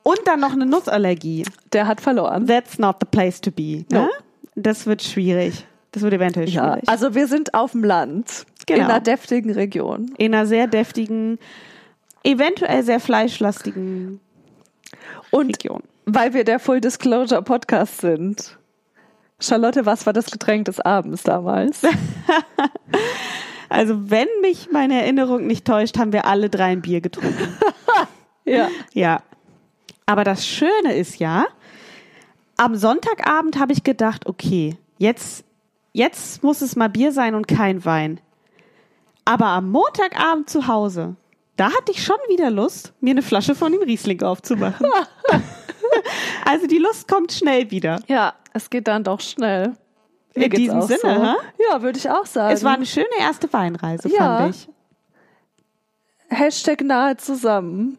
und 0.03 0.19
dann 0.25 0.39
noch 0.39 0.53
eine 0.53 0.65
Nutzallergie, 0.65 1.43
Der 1.73 1.87
hat 1.87 1.99
verloren. 1.99 2.45
that's 2.47 2.77
not 2.79 2.97
the 3.01 3.07
place 3.09 3.41
to 3.41 3.51
be. 3.51 3.85
Ne? 3.91 4.03
No. 4.03 4.07
Das 4.55 4.85
wird 4.85 5.03
schwierig. 5.03 5.65
Das 5.91 6.03
wird 6.03 6.13
eventuell 6.13 6.47
Ja, 6.49 6.73
schwierig. 6.73 6.89
also 6.89 7.15
wir 7.15 7.27
sind 7.27 7.53
auf 7.53 7.71
dem 7.71 7.83
Land. 7.83 8.45
Genau. 8.65 8.79
In 8.79 8.85
einer 8.85 8.99
deftigen 8.99 9.51
Region. 9.51 10.11
In 10.17 10.33
einer 10.33 10.45
sehr 10.45 10.67
deftigen, 10.67 11.39
eventuell 12.23 12.83
sehr 12.83 12.99
fleischlastigen 12.99 14.19
Und 15.31 15.47
Region. 15.47 15.83
weil 16.05 16.33
wir 16.33 16.43
der 16.43 16.59
Full 16.59 16.81
Disclosure 16.81 17.41
Podcast 17.41 18.01
sind. 18.01 18.57
Charlotte, 19.39 19.85
was 19.85 20.05
war 20.05 20.13
das 20.13 20.31
Getränk 20.31 20.65
des 20.65 20.79
Abends 20.79 21.23
damals? 21.23 21.81
Also 23.69 24.09
wenn 24.09 24.27
mich 24.41 24.69
meine 24.71 25.01
Erinnerung 25.01 25.45
nicht 25.45 25.65
täuscht, 25.65 25.97
haben 25.97 26.13
wir 26.13 26.25
alle 26.25 26.49
drei 26.49 26.65
ein 26.65 26.81
Bier 26.81 27.01
getrunken. 27.01 27.57
ja. 28.45 28.69
Ja. 28.93 29.21
Aber 30.05 30.23
das 30.23 30.47
Schöne 30.47 30.95
ist 30.95 31.19
ja, 31.19 31.45
am 32.55 32.75
Sonntagabend 32.75 33.59
habe 33.59 33.73
ich 33.73 33.83
gedacht, 33.83 34.25
okay, 34.25 34.77
jetzt, 34.97 35.43
jetzt 35.91 36.43
muss 36.43 36.61
es 36.61 36.75
mal 36.75 36.87
Bier 36.87 37.11
sein 37.11 37.35
und 37.35 37.47
kein 37.47 37.83
Wein. 37.83 38.21
Aber 39.25 39.47
am 39.47 39.69
Montagabend 39.69 40.49
zu 40.49 40.67
Hause, 40.67 41.17
da 41.57 41.65
hatte 41.71 41.91
ich 41.91 42.03
schon 42.03 42.17
wieder 42.29 42.49
Lust, 42.49 42.93
mir 43.01 43.11
eine 43.11 43.21
Flasche 43.21 43.53
von 43.55 43.71
dem 43.71 43.81
Riesling 43.81 44.21
aufzumachen. 44.23 44.85
also 46.45 46.67
die 46.67 46.77
Lust 46.77 47.07
kommt 47.07 47.31
schnell 47.33 47.69
wieder. 47.71 47.99
Ja, 48.07 48.33
es 48.53 48.69
geht 48.69 48.87
dann 48.87 49.03
doch 49.03 49.19
schnell. 49.19 49.73
Mir 50.35 50.45
In 50.45 50.51
diesem 50.51 50.81
Sinne, 50.83 50.99
so. 51.01 51.07
ha? 51.09 51.35
Ja, 51.69 51.81
würde 51.81 51.97
ich 51.97 52.09
auch 52.09 52.25
sagen. 52.25 52.53
Es 52.53 52.63
war 52.63 52.73
eine 52.75 52.85
schöne 52.85 53.07
erste 53.19 53.51
Weinreise, 53.51 54.07
Ja. 54.09 54.37
fand 54.37 54.55
ich. 54.55 54.69
Hashtag 56.29 56.81
nahe 56.81 57.17
zusammen. 57.17 57.97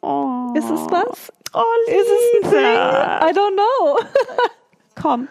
Oh. 0.00 0.52
Ist 0.54 0.70
es 0.70 0.80
was? 0.90 1.32
Oh, 1.54 1.62
Ist 1.86 1.96
es 1.96 2.44
ein? 2.44 2.50
Lisa. 2.52 3.28
I 3.28 3.32
don't 3.32 3.54
know. 3.54 3.98
Komm, 5.02 5.28